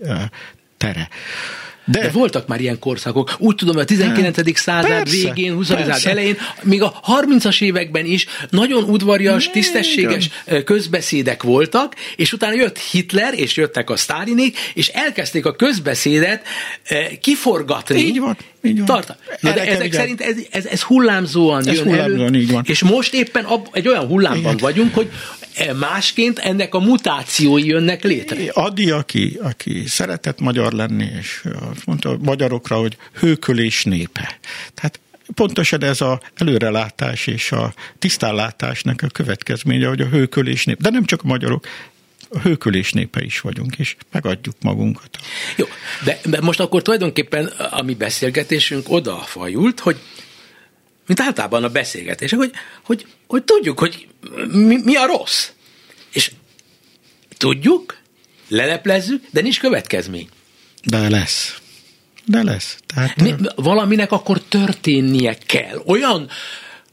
tere. 0.77 1.09
De, 1.91 1.99
De 1.99 2.09
voltak 2.09 2.47
már 2.47 2.61
ilyen 2.61 2.79
korszakok. 2.79 3.35
Úgy 3.37 3.55
tudom, 3.55 3.73
hogy 3.73 3.83
a 3.83 3.87
19. 3.87 4.35
Hát, 4.35 4.55
század 4.55 4.89
persze, 4.89 5.33
végén, 5.33 5.53
20. 5.53 5.67
század 5.67 6.11
elején, 6.11 6.37
még 6.61 6.81
a 6.81 6.99
30-as 7.07 7.61
években 7.61 8.05
is 8.05 8.25
nagyon 8.49 8.83
udvarias, 8.83 9.41
Igen. 9.41 9.53
tisztességes 9.53 10.29
közbeszédek 10.65 11.43
voltak, 11.43 11.95
és 12.15 12.33
utána 12.33 12.53
jött 12.53 12.77
Hitler, 12.77 13.33
és 13.33 13.57
jöttek 13.57 13.89
a 13.89 13.95
sztálinék, 13.95 14.57
és 14.73 14.87
elkezdték 14.87 15.45
a 15.45 15.55
közbeszédet 15.55 16.43
kiforgatni. 17.21 17.99
Így 17.99 18.19
van. 18.19 18.37
Így 18.61 18.77
van. 18.77 18.85
Tarta. 18.85 19.17
Na, 19.39 19.53
de 19.53 19.65
ezek 19.65 19.85
igen. 19.85 19.99
szerint 19.99 20.21
ez, 20.21 20.35
ez, 20.51 20.65
ez 20.65 20.81
hullámzóan 20.81 21.67
ez 21.67 21.75
jön 21.75 21.83
hullámzóan, 21.83 22.27
elő, 22.27 22.39
így 22.39 22.51
van. 22.51 22.63
és 22.67 22.83
most 22.83 23.13
éppen 23.13 23.43
ab, 23.43 23.67
egy 23.71 23.87
olyan 23.87 24.05
hullámban 24.05 24.39
igen. 24.39 24.57
vagyunk, 24.57 24.93
hogy 24.93 25.09
másként 25.79 26.39
ennek 26.39 26.75
a 26.75 26.79
mutációi 26.79 27.65
jönnek 27.65 28.03
létre. 28.03 28.51
Adi, 28.51 28.91
aki, 28.91 29.39
aki 29.41 29.83
szeretett 29.87 30.39
magyar 30.39 30.73
lenni, 30.73 31.07
és 31.19 31.43
mondta 31.85 32.09
a 32.09 32.17
magyarokra, 32.21 32.77
hogy 32.77 32.97
hőkölés 33.13 33.83
népe. 33.83 34.39
Tehát 34.73 34.99
pontosan 35.33 35.83
ez 35.83 36.01
a 36.01 36.21
előrelátás 36.35 37.27
és 37.27 37.51
a 37.51 37.73
tisztánlátásnak 37.99 39.01
a 39.01 39.07
következménye, 39.07 39.87
hogy 39.87 40.01
a 40.01 40.07
hőkölés 40.07 40.65
nép, 40.65 40.81
de 40.81 40.89
nem 40.89 41.05
csak 41.05 41.23
a 41.23 41.27
magyarok, 41.27 41.67
a 42.29 42.39
hőkölés 42.39 42.91
népe 42.91 43.23
is 43.23 43.39
vagyunk, 43.39 43.75
és 43.77 43.95
megadjuk 44.11 44.55
magunkat. 44.61 45.09
Jó, 45.55 45.65
de, 46.03 46.19
de 46.23 46.41
most 46.41 46.59
akkor 46.59 46.81
tulajdonképpen 46.81 47.45
a 47.45 47.81
mi 47.81 47.93
beszélgetésünk 47.93 48.89
odafajult, 48.89 49.79
hogy 49.79 49.99
mint 51.09 51.21
általában 51.21 51.63
a 51.63 51.69
beszélgetések, 51.69 52.39
hogy, 52.39 52.51
hogy, 52.83 53.05
hogy 53.27 53.43
tudjuk, 53.43 53.79
hogy 53.79 54.07
mi, 54.51 54.79
mi 54.83 54.95
a 54.95 55.05
rossz. 55.05 55.49
És 56.11 56.31
tudjuk, 57.37 57.97
leleplezzük, 58.47 59.23
de 59.31 59.41
nincs 59.41 59.59
következmény. 59.59 60.29
De 60.83 61.09
lesz. 61.09 61.57
De 62.25 62.43
lesz. 62.43 62.77
Tehát, 62.85 63.21
mi, 63.21 63.35
valaminek 63.55 64.11
akkor 64.11 64.41
történnie 64.41 65.37
kell. 65.45 65.81
Olyan 65.85 66.29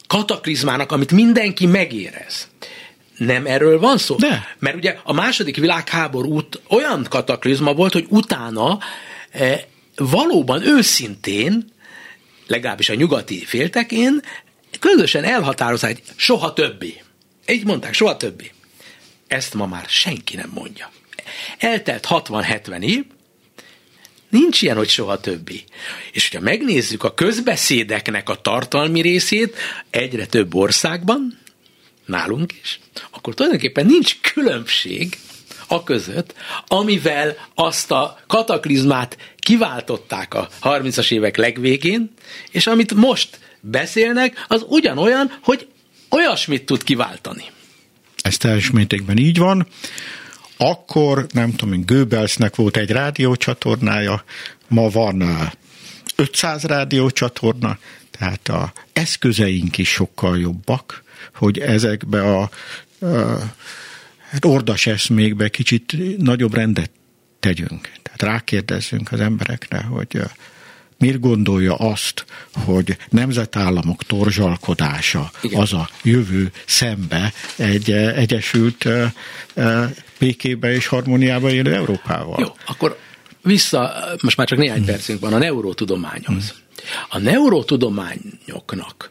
kataklizmának, 0.07 0.93
amit 0.93 1.13
mindenki 1.13 1.67
megérez. 1.67 2.49
Nem 3.17 3.47
erről 3.47 3.79
van 3.79 3.99
szó? 3.99 4.17
De. 4.17 4.57
Mert 4.59 4.77
ugye 4.77 4.99
a 5.03 5.13
második 5.13 5.57
világháború 5.57 6.41
olyan 6.69 7.07
kataklizma 7.09 7.75
volt, 7.75 7.93
hogy 7.93 8.07
utána 8.09 8.79
eh, 9.31 9.61
valóban 9.97 10.63
őszintén 10.63 11.75
legalábbis 12.47 12.89
a 12.89 12.95
nyugati 12.95 13.45
féltekén, 13.45 14.21
közösen 14.81 15.25
elhatározták, 15.25 15.91
hogy 15.91 16.03
soha 16.17 16.53
többi. 16.53 17.01
Így 17.49 17.65
mondták, 17.65 17.95
soha 17.95 18.17
többi. 18.17 18.51
Ezt 19.27 19.55
ma 19.55 19.67
már 19.67 19.85
senki 19.89 20.37
nem 20.37 20.51
mondja. 20.55 20.91
Eltelt 21.59 22.07
60-70 22.11 22.83
év, 22.83 23.05
nincs 24.29 24.63
ilyen, 24.63 24.77
hogy 24.77 24.89
soha 24.89 25.21
többi. 25.21 25.65
És 26.13 26.29
hogyha 26.29 26.45
megnézzük 26.45 27.05
a 27.05 27.15
közbeszédeknek 27.15 28.29
a 28.29 28.41
tartalmi 28.41 29.01
részét 29.01 29.57
egyre 29.91 30.27
több 30.27 30.55
országban, 30.55 31.39
nálunk 32.05 32.53
is, 32.63 32.81
akkor 33.11 33.35
tulajdonképpen 33.35 33.87
nincs 33.87 34.21
különbség 34.21 35.19
a 35.69 35.83
között, 35.83 36.35
amivel 36.67 37.37
azt 37.55 37.91
a 37.91 38.19
kataklizmát 38.27 39.17
kiváltották 39.39 40.35
a 40.35 40.49
30-as 40.63 41.13
évek 41.13 41.37
legvégén, 41.37 42.11
és 42.51 42.67
amit 42.67 42.95
most 42.95 43.39
beszélnek, 43.61 44.45
az 44.49 44.65
ugyanolyan, 44.69 45.39
hogy 45.43 45.69
olyasmit 46.11 46.67
tud 46.67 46.83
kiváltani. 46.83 47.45
Ez 48.23 48.37
teljes 48.37 48.71
mértékben 48.71 49.17
így 49.17 49.39
van. 49.39 49.67
Akkor, 50.57 51.27
nem 51.33 51.55
tudom, 51.55 51.85
Goebbelsnek 51.85 52.57
volt 52.57 52.77
egy 52.77 52.91
rádiócsatornája, 52.91 54.25
ma 54.69 54.89
van 54.89 55.51
500 56.17 56.63
rádiócsatorna, 56.63 57.79
tehát 58.11 58.49
a 58.49 58.73
eszközeink 58.93 59.79
is 59.79 59.89
sokkal 59.89 60.39
jobbak, 60.39 61.03
hogy 61.35 61.59
ezekbe 61.59 62.23
a, 62.23 62.41
a 62.41 62.51
hát 64.29 64.45
ordas 64.45 64.87
eszmékbe 64.87 65.49
kicsit 65.49 65.97
nagyobb 66.19 66.55
rendet 66.55 66.91
tegyünk. 67.41 67.91
Tehát 68.03 68.23
rákérdezzünk 68.23 69.13
az 69.13 69.21
emberekre, 69.21 69.83
hogy 69.83 70.21
miért 70.99 71.21
gondolja 71.21 71.75
azt, 71.75 72.25
hogy 72.65 72.97
nemzetállamok 73.09 74.03
torzsalkodása 74.03 75.31
Igen. 75.43 75.61
az 75.61 75.73
a 75.73 75.89
jövő 76.03 76.51
szembe 76.67 77.33
egy 77.57 77.91
egyesült 77.93 78.89
békébe 80.19 80.73
és 80.73 80.87
harmóniába 80.87 81.51
élő 81.51 81.75
Európával? 81.75 82.37
Jó, 82.41 82.57
akkor 82.67 82.99
vissza, 83.43 83.95
most 84.23 84.37
már 84.37 84.47
csak 84.47 84.59
néhány 84.59 84.77
hmm. 84.77 84.87
percünk 84.87 85.21
van 85.21 85.33
a 85.33 85.39
neurotudományhoz. 85.39 86.49
Hmm. 86.49 86.65
A 87.09 87.19
neurotudományoknak 87.19 89.11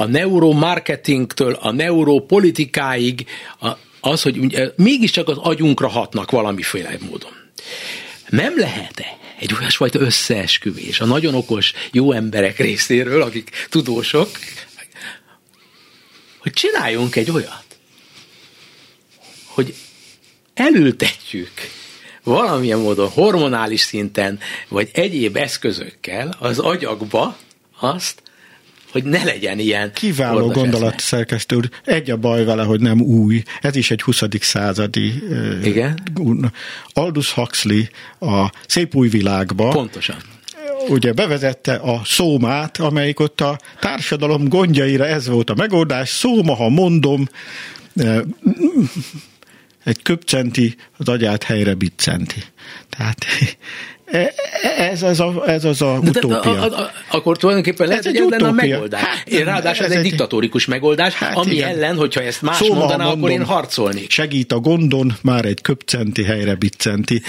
a 0.00 0.04
neuromarketingtől 0.04 1.52
a 1.52 1.70
neuropolitikáig 1.70 3.26
az, 4.00 4.22
hogy 4.22 4.62
mégiscsak 4.76 5.28
az 5.28 5.36
agyunkra 5.38 5.88
hatnak 5.88 6.30
valamiféle 6.30 6.96
módon. 7.08 7.32
Nem 8.28 8.58
lehet-e 8.58 9.18
egy 9.38 9.54
olyasfajta 9.60 10.00
összeesküvés 10.00 11.00
a 11.00 11.04
nagyon 11.04 11.34
okos 11.34 11.72
jó 11.92 12.12
emberek 12.12 12.58
részéről, 12.58 13.22
akik 13.22 13.66
tudósok, 13.70 14.30
hogy 16.38 16.52
csináljunk 16.52 17.16
egy 17.16 17.30
olyat, 17.30 17.64
hogy 19.46 19.74
elültetjük 20.54 21.52
valamilyen 22.22 22.78
módon 22.78 23.08
hormonális 23.08 23.80
szinten, 23.80 24.38
vagy 24.68 24.90
egyéb 24.92 25.36
eszközökkel 25.36 26.36
az 26.38 26.58
agyakba 26.58 27.36
azt, 27.78 28.22
hogy 28.92 29.04
ne 29.04 29.24
legyen 29.24 29.58
ilyen. 29.58 29.92
Kiváló 29.92 30.48
gondolat, 30.48 31.00
szerkesztő 31.00 31.56
úr. 31.56 31.68
Egy 31.84 32.10
a 32.10 32.16
baj 32.16 32.44
vele, 32.44 32.62
hogy 32.62 32.80
nem 32.80 33.00
új. 33.00 33.42
Ez 33.60 33.76
is 33.76 33.90
egy 33.90 34.02
20. 34.02 34.22
századi. 34.40 35.12
Igen? 35.62 35.98
Aldous 36.92 37.32
Huxley 37.32 37.82
a 38.20 38.52
Szép 38.66 38.94
új 38.94 39.08
világba. 39.08 39.68
Pontosan 39.68 40.16
ugye 40.88 41.12
bevezette 41.12 41.74
a 41.74 42.00
szómát, 42.04 42.78
amelyik 42.78 43.20
ott 43.20 43.40
a 43.40 43.58
társadalom 43.80 44.48
gondjaira 44.48 45.06
ez 45.06 45.28
volt 45.28 45.50
a 45.50 45.54
megoldás. 45.54 46.08
Szóma, 46.08 46.54
ha 46.54 46.68
mondom, 46.68 47.28
egy 49.84 50.02
köpcenti 50.02 50.76
az 50.96 51.08
agyát 51.08 51.42
helyre 51.42 51.74
biccenti. 51.74 52.42
Tehát 52.88 53.26
E, 54.10 54.34
ez 54.78 55.02
az 55.02 55.20
a, 55.20 55.42
ez 55.46 55.64
az 55.64 55.82
a 55.82 55.98
de, 56.02 56.08
utópia. 56.08 56.52
De, 56.52 56.60
a, 56.60 56.80
a, 56.80 56.90
akkor 57.10 57.36
tulajdonképpen 57.36 57.88
lehet, 57.88 58.04
hogy 58.04 58.16
ez 58.16 58.28
lenne 58.28 58.48
a 58.48 58.52
megoldás. 58.52 59.00
Hát, 59.00 59.30
Ráadásul 59.30 59.84
ez, 59.84 59.90
ez 59.90 59.96
egy, 59.96 60.04
egy 60.04 60.10
diktatórikus 60.10 60.66
megoldás, 60.66 61.14
hát 61.14 61.36
ami 61.36 61.54
igen. 61.54 61.68
ellen, 61.68 61.96
hogyha 61.96 62.22
ezt 62.22 62.42
más 62.42 62.56
szóval 62.56 62.78
mondaná, 62.78 63.04
mondom, 63.04 63.18
akkor 63.18 63.30
én 63.30 63.44
harcolnék. 63.44 64.10
Segít 64.10 64.52
a 64.52 64.58
gondon, 64.58 65.16
már 65.22 65.44
egy 65.44 65.60
köpcenti 65.60 66.24
helyre 66.24 66.54
biccenti. 66.54 67.22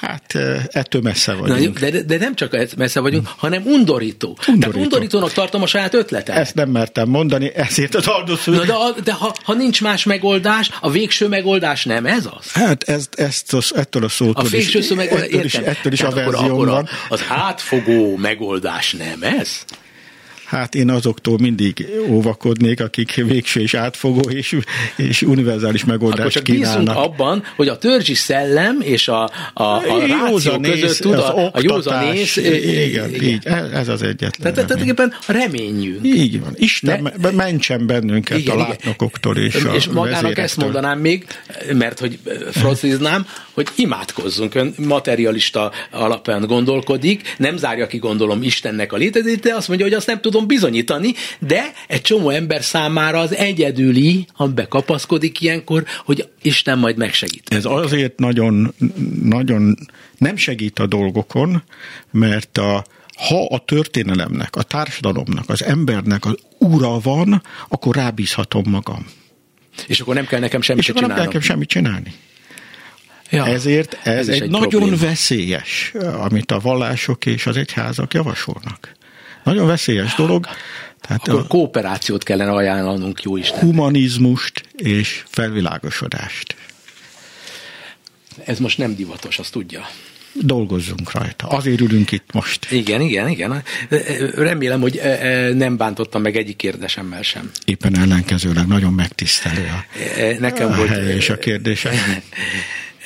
Hát 0.00 0.34
e, 0.34 0.66
ettől 0.70 1.02
messze 1.02 1.32
vagyunk. 1.32 1.80
Na, 1.80 1.90
de, 1.90 2.02
de 2.02 2.18
nem 2.18 2.34
csak 2.34 2.74
messze 2.76 3.00
vagyunk, 3.00 3.28
hanem 3.36 3.62
undorító. 3.64 4.28
undorító. 4.28 4.58
Tehát 4.58 4.76
undorítónak 4.76 5.32
tartom 5.32 5.62
a 5.62 5.66
saját 5.66 5.94
ötletet. 5.94 6.36
Ezt 6.36 6.54
nem 6.54 6.68
mertem 6.68 7.08
mondani, 7.08 7.52
ezért 7.54 7.94
az 7.94 8.06
Aldous 8.06 8.44
Na, 8.44 8.64
de, 8.64 8.74
de 9.04 9.12
ha, 9.12 9.34
ha 9.42 9.54
nincs 9.54 9.82
más 9.82 10.04
megoldás, 10.04 10.70
a 10.80 10.90
végső 10.90 11.28
megoldás 11.28 11.84
nem 11.84 12.06
ez 12.06 12.28
az? 12.38 12.52
Hát 12.52 12.82
ezt, 12.82 13.14
ezt, 13.14 13.54
ezt 13.54 13.72
ettől 13.76 14.04
a 14.04 14.08
szótól 14.08 14.44
a 14.52 14.56
is, 14.56 14.74
ettől 14.74 15.44
is, 15.44 15.54
ettől 15.54 15.92
is 15.92 16.02
a 16.02 16.25
akkor, 16.34 16.68
akkor 16.68 16.88
az 17.08 17.24
átfogó 17.28 18.16
megoldás 18.16 18.92
nem 18.92 19.22
ez? 19.22 19.64
Hát 20.46 20.74
én 20.74 20.90
azoktól 20.90 21.38
mindig 21.38 21.86
óvakodnék, 22.08 22.80
akik 22.80 23.14
végső 23.14 23.60
és 23.60 23.74
átfogó 23.74 24.30
és, 24.30 24.58
és 24.96 25.22
univerzális 25.22 25.84
megoldást 25.84 26.20
Akkor 26.20 26.32
csak 26.32 26.42
kínálnak. 26.42 26.96
abban, 26.96 27.42
hogy 27.56 27.68
a 27.68 27.78
törzsi 27.78 28.14
szellem 28.14 28.80
és 28.80 29.08
a, 29.08 29.30
a, 29.54 29.62
a 29.62 30.06
ráció 30.06 30.60
között 30.60 30.98
tud 30.98 31.12
a, 31.12 31.46
a 31.52 31.60
józanész... 31.60 32.36
Igen, 32.36 33.14
igen, 33.14 33.22
így, 33.22 33.46
ez 33.72 33.88
az 33.88 34.02
egyetlen. 34.02 34.54
Tehát 34.54 34.70
tulajdonképpen 34.70 35.14
reményünk. 35.26 36.06
Így 36.06 36.40
van. 36.40 36.52
Isten 36.56 37.12
ne, 37.20 37.30
mentsen 37.30 37.86
bennünket 37.86 38.38
igen, 38.38 38.56
a 38.56 38.58
látnokoktól 38.58 39.36
és, 39.36 39.54
és 39.54 39.64
a 39.64 39.74
És 39.74 39.86
magának 39.86 40.38
ezt 40.38 40.56
mondanám 40.56 40.98
még, 40.98 41.26
mert 41.72 41.98
hogy 41.98 42.18
frociznám, 42.50 43.26
hogy 43.52 43.68
imádkozzunk. 43.76 44.54
Ön 44.54 44.74
materialista 44.76 45.72
alapján 45.90 46.46
gondolkodik, 46.46 47.34
nem 47.38 47.56
zárja 47.56 47.86
ki 47.86 47.98
gondolom 47.98 48.42
Istennek 48.42 48.92
a 48.92 48.96
létezését, 48.96 49.40
de 49.40 49.54
azt 49.54 49.68
mondja, 49.68 49.86
hogy 49.86 49.94
azt 49.94 50.06
nem 50.06 50.20
tud 50.20 50.35
tudom 50.36 50.46
bizonyítani, 50.46 51.12
de 51.38 51.72
egy 51.86 52.00
csomó 52.02 52.30
ember 52.30 52.64
számára 52.64 53.18
az 53.18 53.34
egyedüli, 53.34 54.26
ha 54.32 54.46
bekapaszkodik 54.46 55.40
ilyenkor, 55.40 55.84
hogy 56.04 56.28
Isten 56.42 56.78
majd 56.78 56.96
megsegít. 56.96 57.54
Ez 57.54 57.64
azért 57.64 58.18
nagyon, 58.18 58.74
nagyon 59.22 59.76
nem 60.18 60.36
segít 60.36 60.78
a 60.78 60.86
dolgokon, 60.86 61.62
mert 62.10 62.58
a, 62.58 62.84
ha 63.16 63.46
a 63.46 63.58
történelemnek, 63.58 64.56
a 64.56 64.62
társadalomnak, 64.62 65.48
az 65.48 65.64
embernek 65.64 66.24
az 66.24 66.36
ura 66.58 66.98
van, 66.98 67.42
akkor 67.68 67.94
rábízhatom 67.94 68.64
magam. 68.66 69.06
És 69.86 70.00
akkor 70.00 70.14
nem 70.14 70.26
kell 70.26 70.40
nekem 70.40 70.60
semmit 70.60 70.82
És 70.82 70.88
akkor 70.88 71.02
nem 71.02 71.16
kell 71.16 71.24
nekem 71.24 71.40
semmit 71.40 71.68
csinálni. 71.68 72.12
Ja, 73.30 73.46
Ezért 73.46 73.98
ez, 74.02 74.16
ez 74.16 74.28
egy, 74.28 74.42
egy 74.42 74.50
nagyon 74.50 74.68
probléma. 74.68 74.96
veszélyes, 74.96 75.92
amit 76.18 76.50
a 76.50 76.58
vallások 76.58 77.26
és 77.26 77.46
az 77.46 77.56
egyházak 77.56 78.14
javasolnak. 78.14 78.96
Nagyon 79.46 79.66
veszélyes 79.66 80.14
dolog. 80.14 80.46
Tehát 81.00 81.28
Akkor 81.28 81.40
a 81.40 81.46
kooperációt 81.46 82.22
kellene 82.22 82.50
ajánlanunk, 82.50 83.22
jó 83.22 83.36
Isten. 83.36 83.60
Humanizmust 83.60 84.68
és 84.76 85.22
felvilágosodást. 85.28 86.56
Ez 88.44 88.58
most 88.58 88.78
nem 88.78 88.94
divatos, 88.94 89.38
azt 89.38 89.52
tudja 89.52 89.86
dolgozzunk 90.42 91.12
rajta. 91.12 91.46
Azért 91.46 91.80
ülünk 91.80 92.12
itt 92.12 92.32
most. 92.32 92.70
Igen, 92.70 93.00
igen, 93.00 93.28
igen. 93.28 93.62
Remélem, 94.34 94.80
hogy 94.80 94.96
e, 94.96 95.08
e, 95.08 95.52
nem 95.52 95.76
bántottam 95.76 96.22
meg 96.22 96.36
egyik 96.36 96.56
kérdésemmel 96.56 97.22
sem. 97.22 97.50
Éppen 97.64 97.98
ellenkezőleg 97.98 98.66
nagyon 98.66 98.92
megtisztelő 98.92 99.64
a, 99.64 99.98
e, 100.20 100.38
Nekem 100.38 100.72
a 100.72 100.76
volt, 100.76 100.88
helye 100.88 101.14
és 101.14 101.28
a 101.30 101.38
kérdése. 101.38 101.90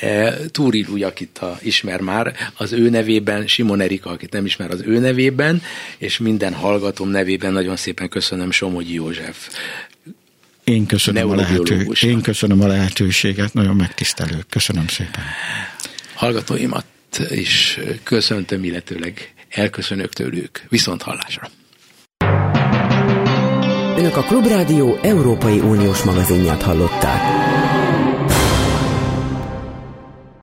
E, 0.01 0.33
Túri 0.51 0.81
Rúj, 0.81 1.03
akit 1.03 1.37
a, 1.37 1.57
ismer 1.61 1.99
már, 1.99 2.33
az 2.57 2.71
ő 2.71 2.89
nevében, 2.89 3.47
Simon 3.47 3.81
Erika, 3.81 4.09
akit 4.09 4.31
nem 4.31 4.45
ismer, 4.45 4.71
az 4.71 4.81
ő 4.85 4.99
nevében, 4.99 5.61
és 5.97 6.17
minden 6.17 6.53
hallgatom 6.53 7.09
nevében 7.09 7.53
nagyon 7.53 7.75
szépen 7.75 8.09
köszönöm 8.09 8.51
Somogyi 8.51 8.93
József. 8.93 9.49
Én 10.63 10.85
köszönöm, 10.85 11.29
a 11.29 11.35
lehető, 11.35 11.87
én 12.01 12.21
köszönöm 12.21 12.61
a 12.61 12.67
lehetőséget, 12.67 13.53
nagyon 13.53 13.75
megtisztelő. 13.75 14.43
Köszönöm 14.49 14.87
szépen. 14.87 15.23
Hallgatóimat 16.13 16.85
is 17.29 17.79
köszöntöm, 18.03 18.63
illetőleg 18.63 19.33
elköszönök 19.49 20.13
tőlük. 20.13 20.63
Viszont 20.69 21.01
hallásra. 21.01 21.49
Önök 23.97 24.17
a 24.17 24.21
Klubrádió 24.21 24.99
Európai 25.01 25.59
Uniós 25.59 26.03
magazinját 26.03 26.61
hallották. 26.61 27.40